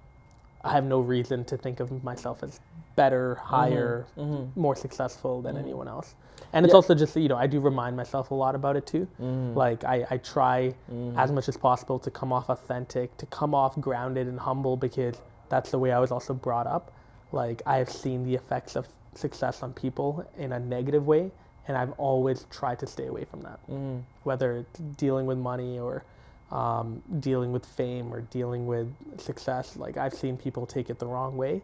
I 0.63 0.71
have 0.71 0.83
no 0.85 0.99
reason 0.99 1.45
to 1.45 1.57
think 1.57 1.79
of 1.79 2.03
myself 2.03 2.41
as 2.43 2.59
better, 2.95 3.35
higher, 3.35 4.07
Mhm. 4.17 4.49
more 4.55 4.75
successful 4.75 5.41
than 5.41 5.55
Mhm. 5.55 5.59
anyone 5.59 5.87
else. 5.87 6.15
And 6.53 6.65
it's 6.65 6.73
Yeah. 6.73 6.77
also 6.77 6.95
just 6.95 7.15
you 7.15 7.27
know 7.29 7.37
I 7.37 7.47
do 7.47 7.59
remind 7.59 7.95
myself 7.95 8.31
a 8.31 8.35
lot 8.35 8.55
about 8.55 8.75
it 8.75 8.85
too. 8.85 9.07
Mhm. 9.21 9.55
Like 9.55 9.83
I, 9.83 10.05
I 10.09 10.17
try 10.17 10.73
Mhm. 10.91 11.17
as 11.17 11.31
much 11.31 11.47
as 11.49 11.57
possible 11.57 11.99
to 11.99 12.11
come 12.11 12.31
off 12.33 12.49
authentic, 12.49 13.15
to 13.17 13.25
come 13.27 13.53
off 13.55 13.79
grounded 13.79 14.27
and 14.27 14.39
humble 14.39 14.75
because 14.77 15.15
that's 15.49 15.71
the 15.71 15.79
way 15.79 15.91
I 15.91 15.99
was 15.99 16.11
also 16.11 16.33
brought 16.33 16.67
up. 16.67 16.91
Like 17.31 17.61
I 17.65 17.77
have 17.77 17.89
seen 17.89 18.23
the 18.23 18.35
effects 18.35 18.75
of 18.75 18.87
success 19.15 19.63
on 19.63 19.73
people 19.73 20.25
in 20.37 20.51
a 20.53 20.59
negative 20.59 21.05
way, 21.07 21.31
and 21.67 21.77
I've 21.77 21.91
always 21.99 22.45
tried 22.49 22.79
to 22.79 22.87
stay 22.87 23.07
away 23.07 23.25
from 23.25 23.41
that. 23.41 23.59
Mhm. 23.69 24.01
Whether 24.23 24.57
it's 24.57 24.79
dealing 24.97 25.25
with 25.25 25.37
money 25.37 25.79
or 25.79 26.03
um, 26.51 27.03
dealing 27.19 27.51
with 27.51 27.63
fame 27.63 28.11
or 28.11 28.21
dealing 28.21 28.65
with 28.65 28.91
success, 29.21 29.77
like 29.77 29.97
I've 29.97 30.15
seen 30.15 30.35
people 30.35 30.65
take 30.65 30.89
it 30.89 30.97
the 30.97 31.05
wrong 31.05 31.37
way. 31.37 31.61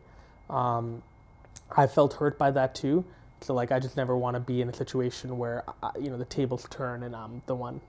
Um, 0.47 1.01
I 1.75 1.87
felt 1.87 2.13
hurt 2.13 2.37
by 2.37 2.51
that 2.51 2.75
too. 2.75 3.03
So 3.45 3.53
like 3.53 3.71
I 3.71 3.77
just 3.79 3.95
never 3.95 4.17
want 4.17 4.33
to 4.35 4.39
be 4.39 4.61
in 4.61 4.69
a 4.69 4.73
situation 4.73 5.37
where 5.37 5.63
I, 5.83 5.91
you 5.99 6.09
know 6.09 6.17
the 6.17 6.25
tables 6.25 6.65
turn 6.71 7.03
and 7.03 7.15
I'm 7.15 7.43
the 7.45 7.53
one 7.53 7.79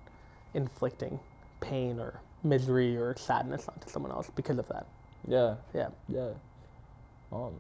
inflicting 0.53 1.19
pain 1.61 1.99
or 1.99 2.21
misery 2.45 2.95
or 2.97 3.17
sadness 3.17 3.67
onto 3.67 3.89
someone 3.89 4.13
else 4.13 4.31
because 4.37 4.59
of 4.59 4.69
that. 4.69 4.87
Yeah. 5.27 5.55
Yeah. 5.75 5.89
Yeah. 6.09 6.29
Um, 7.33 7.55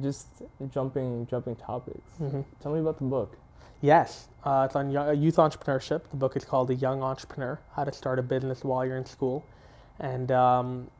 just 0.00 0.26
jumping 0.72 1.26
jumping 1.26 1.56
topics. 1.56 2.10
hmm 2.16 2.40
Tell 2.62 2.72
me 2.72 2.80
about 2.80 2.96
the 2.98 3.04
book. 3.04 3.36
Yes, 3.82 4.28
uh, 4.44 4.64
it's 4.66 4.76
on 4.76 4.90
yo- 4.90 5.10
youth 5.10 5.36
entrepreneurship. 5.36 6.08
The 6.10 6.16
book 6.16 6.36
is 6.36 6.44
called 6.46 6.68
The 6.68 6.74
Young 6.76 7.02
Entrepreneur: 7.02 7.60
How 7.74 7.84
to 7.84 7.92
Start 7.92 8.18
a 8.18 8.22
Business 8.22 8.64
While 8.64 8.86
You're 8.86 8.96
in 8.96 9.04
School, 9.04 9.44
and 10.00 10.32
um, 10.32 10.90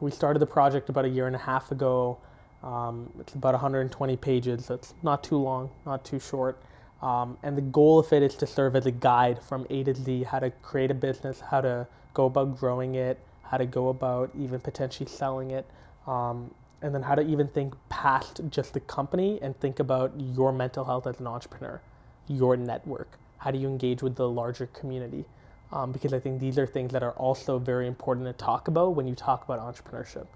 we 0.00 0.10
started 0.10 0.40
the 0.40 0.46
project 0.46 0.88
about 0.88 1.04
a 1.04 1.08
year 1.08 1.28
and 1.28 1.36
a 1.36 1.38
half 1.38 1.70
ago. 1.70 2.18
Um, 2.62 3.10
it's 3.20 3.34
about 3.34 3.54
120 3.54 4.16
pages, 4.16 4.66
so 4.66 4.74
it's 4.74 4.94
not 5.02 5.24
too 5.24 5.36
long, 5.36 5.70
not 5.86 6.04
too 6.04 6.20
short. 6.20 6.62
Um, 7.02 7.36
and 7.42 7.56
the 7.56 7.62
goal 7.62 7.98
of 7.98 8.12
it 8.12 8.22
is 8.22 8.36
to 8.36 8.46
serve 8.46 8.76
as 8.76 8.86
a 8.86 8.92
guide 8.92 9.42
from 9.42 9.66
A 9.70 9.84
to 9.84 9.94
Z: 9.94 10.24
how 10.24 10.38
to 10.38 10.50
create 10.62 10.90
a 10.90 10.94
business, 10.94 11.40
how 11.40 11.60
to 11.60 11.86
go 12.14 12.26
about 12.26 12.58
growing 12.58 12.94
it, 12.94 13.18
how 13.42 13.56
to 13.56 13.66
go 13.66 13.88
about 13.88 14.30
even 14.38 14.60
potentially 14.60 15.08
selling 15.08 15.50
it, 15.50 15.66
um, 16.06 16.54
and 16.82 16.94
then 16.94 17.02
how 17.02 17.14
to 17.16 17.22
even 17.22 17.48
think 17.48 17.74
past 17.88 18.40
just 18.50 18.74
the 18.74 18.80
company 18.80 19.40
and 19.42 19.58
think 19.60 19.80
about 19.80 20.12
your 20.18 20.52
mental 20.52 20.84
health 20.84 21.06
as 21.06 21.18
an 21.20 21.26
entrepreneur 21.26 21.80
your 22.28 22.56
network? 22.56 23.18
How 23.38 23.50
do 23.50 23.58
you 23.58 23.68
engage 23.68 24.02
with 24.02 24.16
the 24.16 24.28
larger 24.28 24.66
community? 24.66 25.24
Um, 25.72 25.92
because 25.92 26.12
I 26.12 26.20
think 26.20 26.40
these 26.40 26.58
are 26.58 26.66
things 26.66 26.92
that 26.92 27.02
are 27.02 27.12
also 27.12 27.58
very 27.58 27.86
important 27.86 28.26
to 28.26 28.32
talk 28.32 28.68
about 28.68 28.94
when 28.94 29.06
you 29.08 29.14
talk 29.14 29.44
about 29.44 29.60
entrepreneurship. 29.60 30.26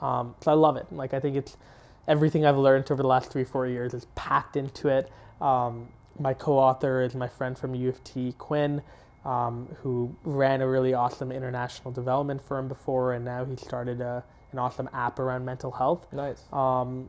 Um, 0.00 0.34
so 0.40 0.50
I 0.50 0.54
love 0.54 0.76
it. 0.76 0.86
Like 0.92 1.14
I 1.14 1.20
think 1.20 1.36
it's 1.36 1.56
everything 2.06 2.46
I've 2.46 2.56
learned 2.58 2.90
over 2.90 3.02
the 3.02 3.08
last 3.08 3.30
three 3.30 3.44
four 3.44 3.66
years 3.66 3.94
is 3.94 4.06
packed 4.14 4.56
into 4.56 4.88
it. 4.88 5.10
Um, 5.40 5.88
my 6.18 6.34
co-author 6.34 7.02
is 7.02 7.14
my 7.14 7.28
friend 7.28 7.56
from 7.56 7.74
U 7.74 7.88
of 7.88 8.02
T, 8.04 8.34
Quinn, 8.38 8.82
um, 9.24 9.68
who 9.82 10.14
ran 10.24 10.60
a 10.62 10.68
really 10.68 10.94
awesome 10.94 11.30
international 11.30 11.92
development 11.92 12.42
firm 12.42 12.66
before, 12.68 13.12
and 13.12 13.24
now 13.24 13.44
he 13.44 13.56
started 13.56 14.00
a, 14.00 14.24
an 14.52 14.58
awesome 14.58 14.88
app 14.92 15.18
around 15.18 15.44
mental 15.44 15.70
health. 15.70 16.06
Nice. 16.12 16.42
Um, 16.52 17.08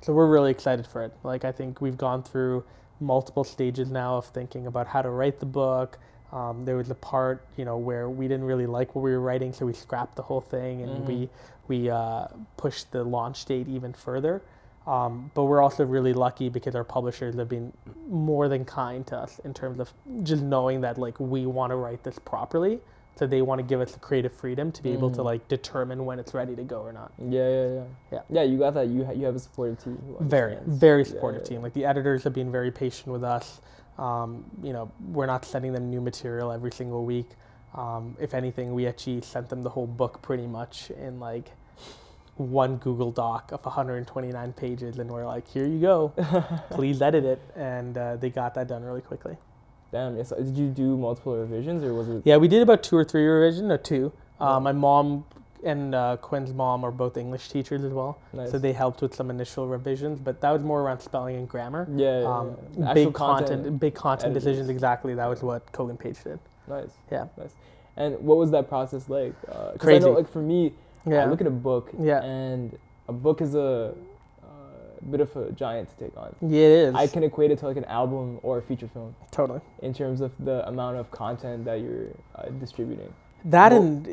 so 0.00 0.12
we're 0.14 0.26
really 0.30 0.50
excited 0.50 0.86
for 0.86 1.04
it. 1.04 1.12
Like 1.22 1.44
I 1.44 1.52
think 1.52 1.80
we've 1.80 1.98
gone 1.98 2.22
through 2.22 2.64
multiple 3.00 3.44
stages 3.44 3.90
now 3.90 4.16
of 4.16 4.26
thinking 4.26 4.66
about 4.66 4.86
how 4.86 5.02
to 5.02 5.10
write 5.10 5.40
the 5.40 5.46
book. 5.46 5.98
Um, 6.32 6.64
there 6.64 6.76
was 6.76 6.90
a 6.90 6.94
part, 6.94 7.44
you 7.56 7.64
know, 7.64 7.76
where 7.76 8.08
we 8.08 8.28
didn't 8.28 8.44
really 8.44 8.66
like 8.66 8.94
what 8.94 9.02
we 9.02 9.10
were 9.10 9.20
writing, 9.20 9.52
so 9.52 9.66
we 9.66 9.72
scrapped 9.72 10.16
the 10.16 10.22
whole 10.22 10.40
thing 10.40 10.82
and 10.82 11.04
Mhm. 11.04 11.06
we 11.08 11.28
we 11.70 11.90
uh, 11.90 12.26
pushed 12.58 12.92
the 12.92 13.04
launch 13.04 13.46
date 13.46 13.68
even 13.68 13.94
further. 13.94 14.42
Um, 14.86 15.30
but 15.34 15.44
we're 15.44 15.62
also 15.62 15.84
really 15.86 16.12
lucky 16.14 16.50
because 16.50 16.74
our 16.74 16.84
publishers 16.84 17.36
have 17.36 17.48
been 17.48 17.72
more 18.08 18.48
than 18.48 18.64
kind 18.66 19.06
to 19.08 19.16
us 19.18 19.40
in 19.44 19.54
terms 19.54 19.80
of 19.80 19.92
just 20.24 20.42
knowing 20.42 20.82
that 20.82 20.98
like 20.98 21.20
we 21.20 21.46
want 21.46 21.70
to 21.72 21.76
write 21.76 22.04
this 22.04 22.18
properly. 22.20 22.80
So 23.16 23.26
they 23.26 23.42
want 23.42 23.60
to 23.60 23.64
give 23.64 23.80
us 23.82 23.92
the 23.92 24.00
creative 24.00 24.32
freedom 24.32 24.72
to 24.72 24.82
be 24.82 24.92
able 24.92 25.10
to 25.10 25.20
Mhm. 25.20 25.24
like 25.26 25.48
determine 25.48 26.06
when 26.06 26.18
it's 26.18 26.34
ready 26.34 26.56
to 26.56 26.64
go 26.64 26.80
or 26.82 26.92
not. 26.92 27.12
Yeah, 27.18 27.48
yeah, 27.48 27.68
yeah. 27.74 27.84
Yeah. 28.12 28.22
Yeah, 28.30 28.42
you 28.44 28.58
got 28.58 28.74
that. 28.74 28.88
You 28.88 29.04
ha- 29.04 29.12
you 29.12 29.26
have 29.26 29.36
a 29.36 29.40
supportive 29.40 29.78
team. 29.84 29.98
very 30.20 30.56
very 30.66 31.02
Yeah, 31.02 31.08
supportive 31.10 31.42
yeah, 31.42 31.48
team 31.48 31.62
like 31.62 31.74
the 31.74 31.84
editors 31.84 32.24
have 32.24 32.34
been 32.34 32.50
very 32.50 32.70
patient 32.72 33.08
with 33.08 33.22
us 33.24 33.60
um, 33.98 34.44
you 34.62 34.72
know 34.72 34.90
we're 35.12 35.26
not 35.26 35.44
sending 35.44 35.72
them 35.72 35.90
new 35.90 36.00
material 36.00 36.50
every 36.52 36.72
single 36.72 37.04
week 37.04 37.28
um, 37.74 38.16
if 38.20 38.34
anything 38.34 38.74
we 38.74 38.86
actually 38.86 39.20
sent 39.20 39.48
them 39.50 39.62
the 39.62 39.70
whole 39.70 39.86
book 39.86 40.22
pretty 40.22 40.46
much 40.46 40.90
in 40.92 41.20
like 41.20 41.50
one 42.40 42.76
google 42.78 43.10
doc 43.10 43.52
of 43.52 43.64
129 43.64 44.52
pages 44.54 44.98
and 44.98 45.10
we're 45.10 45.26
like 45.26 45.46
here 45.48 45.66
you 45.66 45.78
go 45.78 46.08
please 46.70 47.02
edit 47.02 47.24
it 47.24 47.40
and 47.56 47.96
uh, 47.98 48.16
they 48.16 48.30
got 48.30 48.54
that 48.54 48.66
done 48.68 48.82
really 48.82 49.00
quickly 49.02 49.36
Damn. 49.92 50.16
Yes. 50.16 50.28
Did 50.30 50.56
you 50.56 50.68
do 50.68 50.96
multiple 50.96 51.36
revisions 51.36 51.82
or 51.82 51.92
was 51.94 52.08
it? 52.08 52.22
yeah 52.24 52.36
we 52.36 52.48
did 52.48 52.62
about 52.62 52.82
two 52.82 52.96
or 52.96 53.04
three 53.04 53.26
revisions 53.26 53.70
or 53.70 53.78
two 53.78 54.12
uh, 54.40 54.58
my 54.60 54.72
mom 54.72 55.24
and 55.64 55.94
uh, 55.94 56.16
quinn's 56.16 56.54
mom 56.54 56.84
are 56.84 56.90
both 56.90 57.16
english 57.18 57.48
teachers 57.50 57.84
as 57.84 57.92
well 57.92 58.18
Nice. 58.32 58.50
so 58.50 58.58
they 58.58 58.72
helped 58.72 59.02
with 59.02 59.14
some 59.14 59.28
initial 59.30 59.66
revisions 59.68 60.18
but 60.18 60.40
that 60.40 60.50
was 60.50 60.62
more 60.62 60.80
around 60.80 61.00
spelling 61.00 61.36
and 61.36 61.46
grammar 61.48 61.86
Yeah. 61.94 62.20
yeah, 62.20 62.26
um, 62.38 62.56
yeah. 62.78 62.94
Big 62.94 63.12
content, 63.12 63.78
big 63.78 63.94
content 63.94 64.30
editors. 64.30 64.44
decisions. 64.44 64.68
Exactly, 64.70 65.14
that 65.14 65.26
was 65.26 65.42
what 65.42 65.70
Kogan 65.72 65.98
Page 65.98 66.22
did. 66.24 66.38
Nice. 66.68 66.92
Yeah. 67.12 67.26
Nice. 67.36 67.54
And 67.96 68.18
what 68.20 68.38
was 68.38 68.50
that 68.52 68.68
process 68.68 69.08
like? 69.10 69.34
Uh 69.48 69.52
'cause 69.52 69.72
I 69.74 69.76
Crazy. 69.78 70.06
know, 70.06 70.12
like 70.12 70.28
for 70.28 70.40
me, 70.40 70.72
Yeah, 71.06 71.22
I 71.22 71.26
look 71.26 71.40
at 71.40 71.46
a 71.46 71.50
book. 71.50 71.90
Yeah. 71.98 72.22
And 72.22 72.78
a 73.08 73.12
book 73.12 73.40
is 73.40 73.54
a 73.54 73.94
uh, 74.42 75.10
bit 75.10 75.20
of 75.20 75.34
a 75.36 75.52
giant 75.52 75.88
to 75.90 76.04
take 76.04 76.16
on. 76.16 76.34
yeah, 76.42 76.60
it 76.60 76.72
is. 76.88 76.94
I 76.94 77.06
can 77.06 77.22
equate 77.24 77.50
it 77.50 77.58
to 77.60 77.66
like 77.66 77.76
an 77.76 77.84
album 77.86 78.38
or 78.42 78.58
a 78.58 78.62
feature 78.62 78.88
film 78.88 79.14
totally 79.30 79.60
in 79.82 79.94
terms 79.94 80.20
of 80.20 80.32
the 80.38 80.66
amount 80.68 80.96
of 80.96 81.10
content 81.10 81.64
that 81.64 81.80
you're 81.80 82.08
uh, 82.34 82.48
distributing. 82.60 83.12
that 83.46 83.72
Well- 83.72 83.82
and 83.82 84.06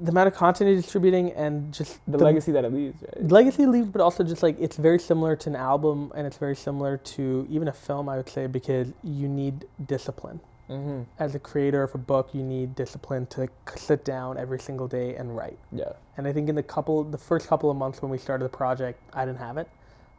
the 0.00 0.10
amount 0.10 0.26
of 0.26 0.34
content 0.34 0.68
you're 0.68 0.80
distributing 0.80 1.32
and 1.32 1.72
just 1.72 2.00
the, 2.08 2.18
legacy 2.18 2.52
that 2.52 2.64
it 2.64 2.72
leaves, 2.72 3.00
right? 3.02 3.30
legacy 3.30 3.64
leaves, 3.66 3.88
but 3.88 4.00
also 4.00 4.24
just 4.24 4.42
like 4.42 4.56
it's 4.58 4.76
very 4.76 4.98
similar 4.98 5.36
to 5.36 5.48
an 5.50 5.56
album 5.56 6.12
and 6.16 6.26
it's 6.26 6.36
very 6.36 6.56
similar 6.56 6.96
to 6.96 7.46
even 7.48 7.68
a 7.68 7.72
film, 7.72 8.08
I 8.08 8.16
would 8.16 8.28
say, 8.28 8.46
because 8.46 8.92
you 9.02 9.28
need 9.28 9.66
discipline. 9.86 10.40
Mm-hmm. 10.70 11.02
As 11.18 11.34
a 11.34 11.38
creator 11.38 11.82
of 11.82 11.94
a 11.94 11.98
book, 11.98 12.30
you 12.32 12.42
need 12.42 12.74
discipline 12.74 13.26
to 13.26 13.48
sit 13.76 14.04
down 14.04 14.38
every 14.38 14.58
single 14.58 14.88
day 14.88 15.14
and 15.16 15.36
write. 15.36 15.58
Yeah. 15.72 15.92
And 16.16 16.26
I 16.26 16.32
think 16.32 16.48
in 16.48 16.54
the 16.54 16.62
couple, 16.62 17.04
the 17.04 17.18
first 17.18 17.48
couple 17.48 17.70
of 17.70 17.76
months 17.76 18.00
when 18.00 18.10
we 18.10 18.18
started 18.18 18.44
the 18.44 18.56
project, 18.56 19.00
I 19.12 19.26
didn't 19.26 19.38
have 19.38 19.58
it. 19.58 19.68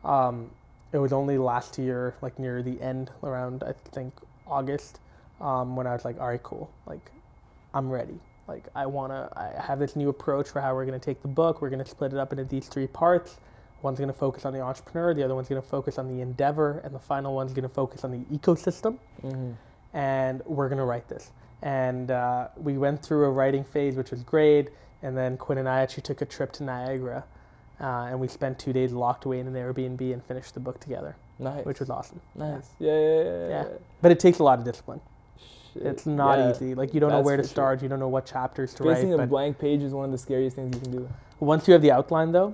Um, 0.03 0.51
it 0.91 0.99
was 0.99 1.11
only 1.11 1.37
last 1.37 1.77
year, 1.77 2.15
like 2.21 2.37
near 2.39 2.61
the 2.61 2.79
end, 2.81 3.11
around 3.23 3.63
I 3.63 3.73
think 3.91 4.13
August, 4.47 4.99
um, 5.41 5.75
when 5.75 5.87
I 5.87 5.93
was 5.93 6.05
like, 6.05 6.19
all 6.19 6.27
right, 6.27 6.43
cool, 6.43 6.71
like 6.85 7.11
I'm 7.73 7.89
ready. 7.89 8.19
Like 8.47 8.65
I 8.75 8.85
wanna, 8.85 9.29
I 9.35 9.59
have 9.61 9.79
this 9.79 9.95
new 9.95 10.09
approach 10.09 10.47
for 10.49 10.61
how 10.61 10.75
we're 10.75 10.85
gonna 10.85 10.99
take 10.99 11.21
the 11.21 11.27
book. 11.27 11.61
We're 11.61 11.71
gonna 11.71 11.85
split 11.85 12.13
it 12.13 12.19
up 12.19 12.31
into 12.31 12.45
these 12.45 12.67
three 12.67 12.87
parts. 12.87 13.37
One's 13.81 13.99
gonna 13.99 14.13
focus 14.13 14.45
on 14.45 14.53
the 14.53 14.61
entrepreneur, 14.61 15.13
the 15.13 15.23
other 15.23 15.35
one's 15.35 15.49
gonna 15.49 15.61
focus 15.61 15.97
on 15.97 16.07
the 16.07 16.21
endeavor, 16.21 16.79
and 16.83 16.93
the 16.93 16.99
final 16.99 17.33
one's 17.33 17.51
gonna 17.53 17.67
focus 17.67 18.03
on 18.03 18.11
the 18.11 18.37
ecosystem 18.37 18.99
Mm-hmm. 19.23 19.51
And 19.95 20.41
we're 20.45 20.69
gonna 20.69 20.85
write 20.85 21.07
this. 21.07 21.31
And 21.63 22.11
uh, 22.11 22.49
we 22.57 22.77
went 22.77 23.01
through 23.01 23.25
a 23.25 23.31
writing 23.31 23.63
phase, 23.63 23.95
which 23.95 24.11
was 24.11 24.21
great. 24.21 24.69
And 25.01 25.17
then 25.17 25.37
Quinn 25.37 25.57
and 25.57 25.67
I 25.69 25.79
actually 25.79 26.03
took 26.03 26.21
a 26.21 26.25
trip 26.25 26.51
to 26.53 26.63
Niagara, 26.63 27.23
uh, 27.79 28.07
and 28.09 28.19
we 28.19 28.27
spent 28.27 28.59
two 28.59 28.73
days 28.73 28.91
locked 28.91 29.25
away 29.25 29.39
in 29.39 29.47
an 29.47 29.53
Airbnb 29.53 30.01
and 30.13 30.23
finished 30.23 30.53
the 30.53 30.59
book 30.59 30.79
together, 30.79 31.15
Nice. 31.39 31.65
which 31.65 31.79
was 31.79 31.89
awesome. 31.89 32.19
nice. 32.35 32.69
Yeah, 32.79 32.91
yeah, 32.91 32.99
yeah. 32.99 33.23
yeah, 33.23 33.47
Yeah. 33.49 33.65
But 34.01 34.11
it 34.11 34.19
takes 34.19 34.39
a 34.39 34.43
lot 34.43 34.59
of 34.59 34.65
discipline. 34.65 34.99
Shit. 35.73 35.83
It's 35.83 36.05
not 36.05 36.39
Yeah. 36.39 36.51
easy. 36.51 36.75
Like 36.75 36.93
you 36.93 36.99
don't 36.99 37.11
know 37.11 37.21
where 37.21 37.37
to 37.37 37.43
for 37.43 37.47
sure. 37.47 37.53
start. 37.53 37.81
You 37.83 37.89
don't 37.89 37.99
know 37.99 38.07
what 38.07 38.25
chapters 38.25 38.73
to 38.75 38.83
Facing 38.83 39.11
write. 39.11 39.19
a 39.23 39.27
blank 39.27 39.57
page 39.59 39.81
is 39.81 39.93
one 39.93 40.05
of 40.05 40.11
the 40.11 40.17
scariest 40.17 40.55
things 40.55 40.73
you 40.75 40.81
can 40.81 40.91
do. 40.91 41.09
once 41.39 41.67
you 41.67 41.73
have 41.73 41.81
the 41.81 41.91
outline, 41.91 42.31
though, 42.31 42.53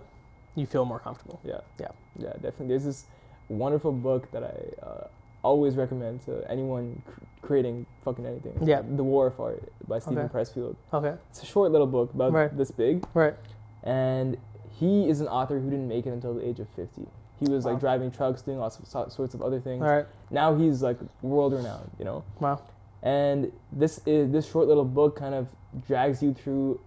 you 0.55 0.65
feel 0.65 0.85
more 0.85 0.99
comfortable. 0.99 1.39
Yeah. 1.43 1.61
Yeah. 1.79 1.87
Yeah, 2.17 2.33
definitely. 2.33 2.67
There's 2.67 2.83
this 2.85 3.05
wonderful 3.49 3.91
book 3.91 4.29
that 4.31 4.43
I 4.43 4.85
uh, 4.85 5.07
always 5.43 5.75
recommend 5.75 6.21
to 6.25 6.43
anyone 6.49 7.01
cr- 7.05 7.21
creating 7.41 7.85
fucking 8.03 8.25
anything. 8.25 8.57
Yeah. 8.67 8.81
The 8.87 9.03
War 9.03 9.27
of 9.27 9.39
Art 9.39 9.71
by 9.87 9.99
Stephen 9.99 10.25
Okay. 10.25 10.33
Pressfield. 10.37 10.75
Okay. 10.93 11.15
It's 11.29 11.41
a 11.43 11.45
short 11.45 11.71
little 11.71 11.87
book 11.87 12.13
about 12.13 12.31
Right. 12.31 12.55
this 12.55 12.71
big, 12.71 13.05
Right. 13.13 13.35
and 13.83 14.37
he 14.69 15.09
is 15.09 15.21
an 15.21 15.27
author 15.27 15.59
who 15.59 15.69
didn't 15.69 15.87
make 15.87 16.05
it 16.05 16.11
until 16.11 16.33
the 16.33 16.45
age 16.47 16.59
of 16.59 16.67
50. 16.69 17.07
He 17.39 17.51
was 17.51 17.65
Wow. 17.65 17.71
like 17.71 17.79
driving 17.79 18.11
trucks, 18.11 18.41
doing 18.43 18.59
all 18.59 18.69
so- 18.69 19.07
sorts 19.07 19.33
of 19.33 19.41
other 19.41 19.59
things. 19.59 19.81
All 19.83 19.89
right. 19.89 20.05
Now 20.29 20.55
he's 20.55 20.83
like 20.83 20.97
world 21.23 21.53
renowned, 21.53 21.89
you 21.97 22.05
know. 22.05 22.23
Wow. 22.39 22.59
And 23.01 23.51
this 23.71 23.99
is 24.05 24.31
this 24.31 24.45
short 24.45 24.67
little 24.67 24.85
book 24.85 25.15
kind 25.15 25.33
of 25.33 25.47
drags 25.87 26.21
you 26.21 26.33
through 26.33 26.79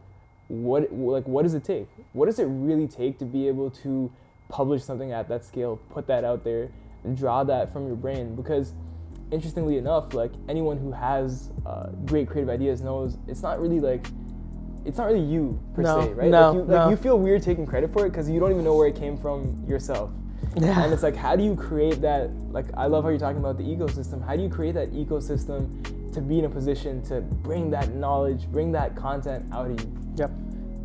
what 0.48 0.92
like 0.92 1.26
what 1.26 1.42
does 1.42 1.54
it 1.54 1.64
take? 1.64 1.88
What 2.12 2.26
does 2.26 2.38
it 2.38 2.44
really 2.44 2.86
take 2.86 3.18
to 3.18 3.24
be 3.24 3.48
able 3.48 3.70
to 3.70 4.10
publish 4.48 4.84
something 4.84 5.10
at 5.10 5.26
that 5.28 5.42
scale, 5.44 5.80
put 5.90 6.06
that 6.06 6.22
out 6.22 6.44
there, 6.44 6.68
draw 7.12 7.44
that 7.44 7.72
from 7.72 7.86
your 7.86 7.96
brain? 7.96 8.34
Because 8.34 8.72
interestingly 9.30 9.76
enough, 9.78 10.14
like 10.14 10.32
anyone 10.48 10.78
who 10.78 10.92
has 10.92 11.50
uh, 11.66 11.88
great 12.06 12.28
creative 12.28 12.48
ideas 12.48 12.80
knows 12.80 13.18
it's 13.26 13.42
not 13.42 13.60
really 13.60 13.80
like 13.80 14.06
it's 14.84 14.98
not 14.98 15.06
really 15.06 15.24
you 15.24 15.58
per 15.74 15.82
No, 15.82 16.02
se, 16.02 16.12
right? 16.12 16.30
no, 16.30 16.50
like, 16.50 16.54
you, 16.54 16.64
no. 16.66 16.76
like 16.76 16.90
you 16.90 16.96
feel 16.96 17.18
weird 17.18 17.42
taking 17.42 17.66
credit 17.66 17.92
for 17.92 18.06
it 18.06 18.10
because 18.10 18.28
you 18.28 18.38
don't 18.38 18.50
even 18.52 18.64
know 18.64 18.76
where 18.76 18.86
it 18.86 18.96
came 18.96 19.16
from 19.16 19.64
yourself. 19.66 20.10
Yeah. 20.56 20.84
And 20.84 20.92
it's 20.92 21.02
like, 21.02 21.16
how 21.16 21.36
do 21.36 21.42
you 21.42 21.56
create 21.56 22.00
that? 22.02 22.30
Like, 22.52 22.66
I 22.76 22.86
love 22.86 23.02
how 23.02 23.10
you're 23.10 23.18
talking 23.18 23.38
about 23.38 23.56
the 23.56 23.64
ecosystem. 23.64 24.24
How 24.24 24.36
do 24.36 24.42
you 24.42 24.48
create 24.48 24.74
that 24.74 24.92
ecosystem 24.92 26.12
to 26.12 26.20
be 26.20 26.38
in 26.38 26.44
a 26.44 26.50
position 26.50 27.02
to 27.04 27.22
bring 27.22 27.70
that 27.70 27.94
knowledge, 27.94 28.46
bring 28.48 28.72
that 28.72 28.94
content 28.94 29.46
out 29.52 29.70
of 29.70 29.80
you? 29.80 29.92
Yep. 30.16 30.30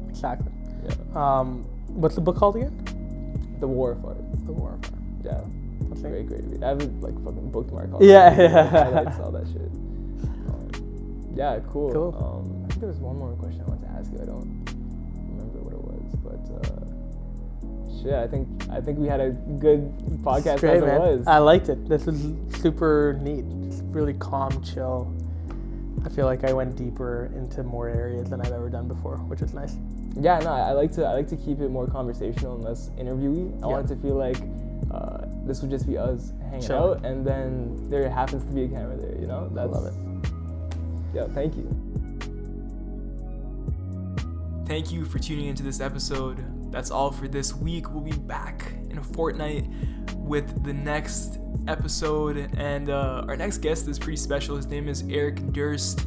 Exactly. 0.10 0.52
Yeah. 0.84 0.94
Um, 1.14 1.64
what's 1.88 2.16
the 2.16 2.22
book 2.22 2.38
called 2.38 2.56
again? 2.56 3.58
The 3.60 3.68
War 3.68 3.92
of 3.92 4.06
Art. 4.06 4.46
The 4.46 4.54
War 4.54 4.80
of 4.82 4.84
Art. 4.86 4.94
Yeah. 5.24 5.42
That's 5.88 6.02
a 6.04 6.10
Great, 6.10 6.28
great 6.28 6.44
read. 6.46 6.64
I 6.64 6.70
have 6.70 6.82
it 6.82 7.02
like 7.02 7.16
fucking 7.24 7.52
bookmark 7.52 7.94
all 7.94 8.04
Yeah, 8.04 8.34
the 8.36 8.44
yeah. 8.44 8.70
highlights, 8.70 9.20
all 9.20 9.32
that 9.32 9.48
shit. 9.54 9.72
Um, 10.50 11.32
yeah, 11.36 11.60
cool. 11.70 11.92
Cool. 11.92 12.16
Um, 12.20 12.66
I 12.66 12.68
think 12.70 12.82
there 12.82 12.90
was 12.90 13.00
one 13.00 13.18
more 13.18 13.34
question 13.34 13.62
I 13.62 13.70
wanted 13.70 13.84
to 13.88 13.92
ask 13.94 14.12
you. 14.12 14.22
I 14.22 14.26
don't 14.26 14.66
remember 15.30 15.60
what 15.60 15.74
it 15.74 15.84
was, 15.84 16.16
but 16.24 16.42
uh, 16.68 18.02
shit, 18.02 18.14
I 18.14 18.28
think 18.28 18.48
I 18.70 18.82
think 18.82 19.00
we 19.00 19.08
had 19.08 19.20
a 19.22 19.32
good 19.32 19.92
podcast 20.24 20.60
great, 20.60 20.78
as 20.78 20.84
it 20.84 20.86
man. 20.88 21.00
was. 21.00 21.28
I 21.28 21.38
liked 21.40 21.70
it. 21.70 21.88
This 21.88 22.06
was 22.06 22.34
super 22.62 23.18
neat. 23.22 23.46
It's 23.68 23.82
really 23.84 24.14
calm, 24.14 24.62
chill. 24.64 25.14
I 26.06 26.10
feel 26.10 26.26
like 26.26 26.46
I 26.46 26.54
went 26.54 26.78
deeper 26.78 27.30
into 27.36 27.62
more 27.64 27.90
areas 27.90 28.30
than 28.30 28.40
I've 28.40 28.54
ever 28.54 28.70
done 28.70 28.88
before, 28.88 29.18
which 29.18 29.42
is 29.42 29.54
nice. 29.54 29.76
Yeah, 30.20 30.40
no, 30.40 30.52
I 30.52 30.70
I 30.70 30.72
like 30.72 30.92
to 30.94 31.06
I 31.06 31.14
like 31.14 31.28
to 31.30 31.36
keep 31.38 31.60
it 31.60 31.70
more 31.70 31.88
conversational 31.88 32.56
and 32.56 32.64
less 32.64 32.90
interviewee. 32.98 33.54
I 33.56 33.60
Yeah. 33.60 33.66
want 33.68 33.86
it 33.92 33.96
to 33.96 34.02
feel 34.02 34.16
like 34.16 34.38
uh, 34.92 35.26
this 35.50 35.62
would 35.62 35.72
just 35.72 35.88
be 35.88 35.98
us 35.98 36.32
hanging 36.50 36.62
Chill. 36.62 36.94
out, 36.94 37.06
and 37.06 37.26
then 37.26 37.90
there 37.90 38.08
happens 38.08 38.46
to 38.46 38.52
be 38.52 38.66
a 38.66 38.68
camera 38.68 38.96
there. 38.96 39.20
You 39.20 39.26
know, 39.26 39.50
that's 39.52 39.72
love 39.72 39.88
it. 39.88 39.94
Yeah, 41.14 41.28
thank 41.34 41.56
you. 41.58 41.68
Thank 44.68 44.92
you 44.92 45.04
for 45.06 45.18
tuning 45.18 45.48
into 45.48 45.64
this 45.64 45.82
episode. 45.82 46.46
That's 46.72 46.92
all 46.92 47.12
for 47.12 47.28
this 47.28 47.56
week. 47.56 47.92
We'll 47.92 48.04
be 48.04 48.12
back 48.12 48.72
in 48.92 49.00
a 49.00 49.04
fortnight 49.04 49.66
with 50.14 50.64
the 50.64 50.72
next 50.72 51.40
episode. 51.68 52.52
And 52.56 52.92
uh, 52.92 53.26
our 53.28 53.36
next 53.36 53.58
guest 53.58 53.88
is 53.88 53.98
pretty 53.98 54.18
special. 54.18 54.56
His 54.56 54.68
name 54.68 54.88
is 54.88 55.04
Eric 55.10 55.52
Durst. 55.52 56.06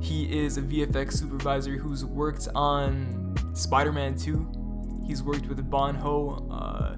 He 0.00 0.44
is 0.44 0.56
a 0.56 0.62
VFX 0.62 1.14
supervisor 1.14 1.72
who's 1.72 2.04
worked 2.04 2.46
on 2.54 3.34
Spider 3.54 3.90
Man 3.90 4.16
2. 4.16 5.02
He's 5.04 5.24
worked 5.24 5.48
with 5.48 5.68
Bon 5.68 5.96
Ho, 5.96 6.46
uh, 6.52 6.94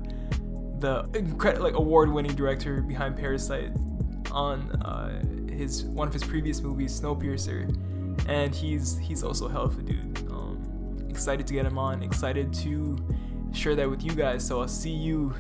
the 0.78 1.08
incredible, 1.14 1.64
like 1.64 1.74
award-winning 1.74 2.34
director 2.34 2.80
behind 2.82 3.16
Parasite, 3.16 3.72
on 4.30 4.70
uh, 4.82 5.22
his 5.50 5.84
one 5.84 6.06
of 6.06 6.12
his 6.12 6.24
previous 6.24 6.60
movies, 6.60 7.00
Snowpiercer, 7.00 7.74
and 8.28 8.54
he's 8.54 8.98
he's 8.98 9.22
also 9.22 9.46
a 9.46 9.50
hell 9.50 9.62
of 9.62 9.78
a 9.78 9.82
dude. 9.82 10.18
Um, 10.30 11.06
excited 11.08 11.46
to 11.46 11.54
get 11.54 11.64
him 11.64 11.78
on. 11.78 12.02
Excited 12.02 12.52
to 12.54 12.96
share 13.52 13.74
that 13.74 13.88
with 13.88 14.04
you 14.04 14.12
guys. 14.12 14.46
So 14.46 14.60
I'll 14.60 14.68
see 14.68 14.90
you 14.90 15.34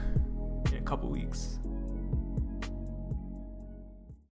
in 0.72 0.78
a 0.78 0.82
couple 0.82 1.10
weeks. 1.10 1.58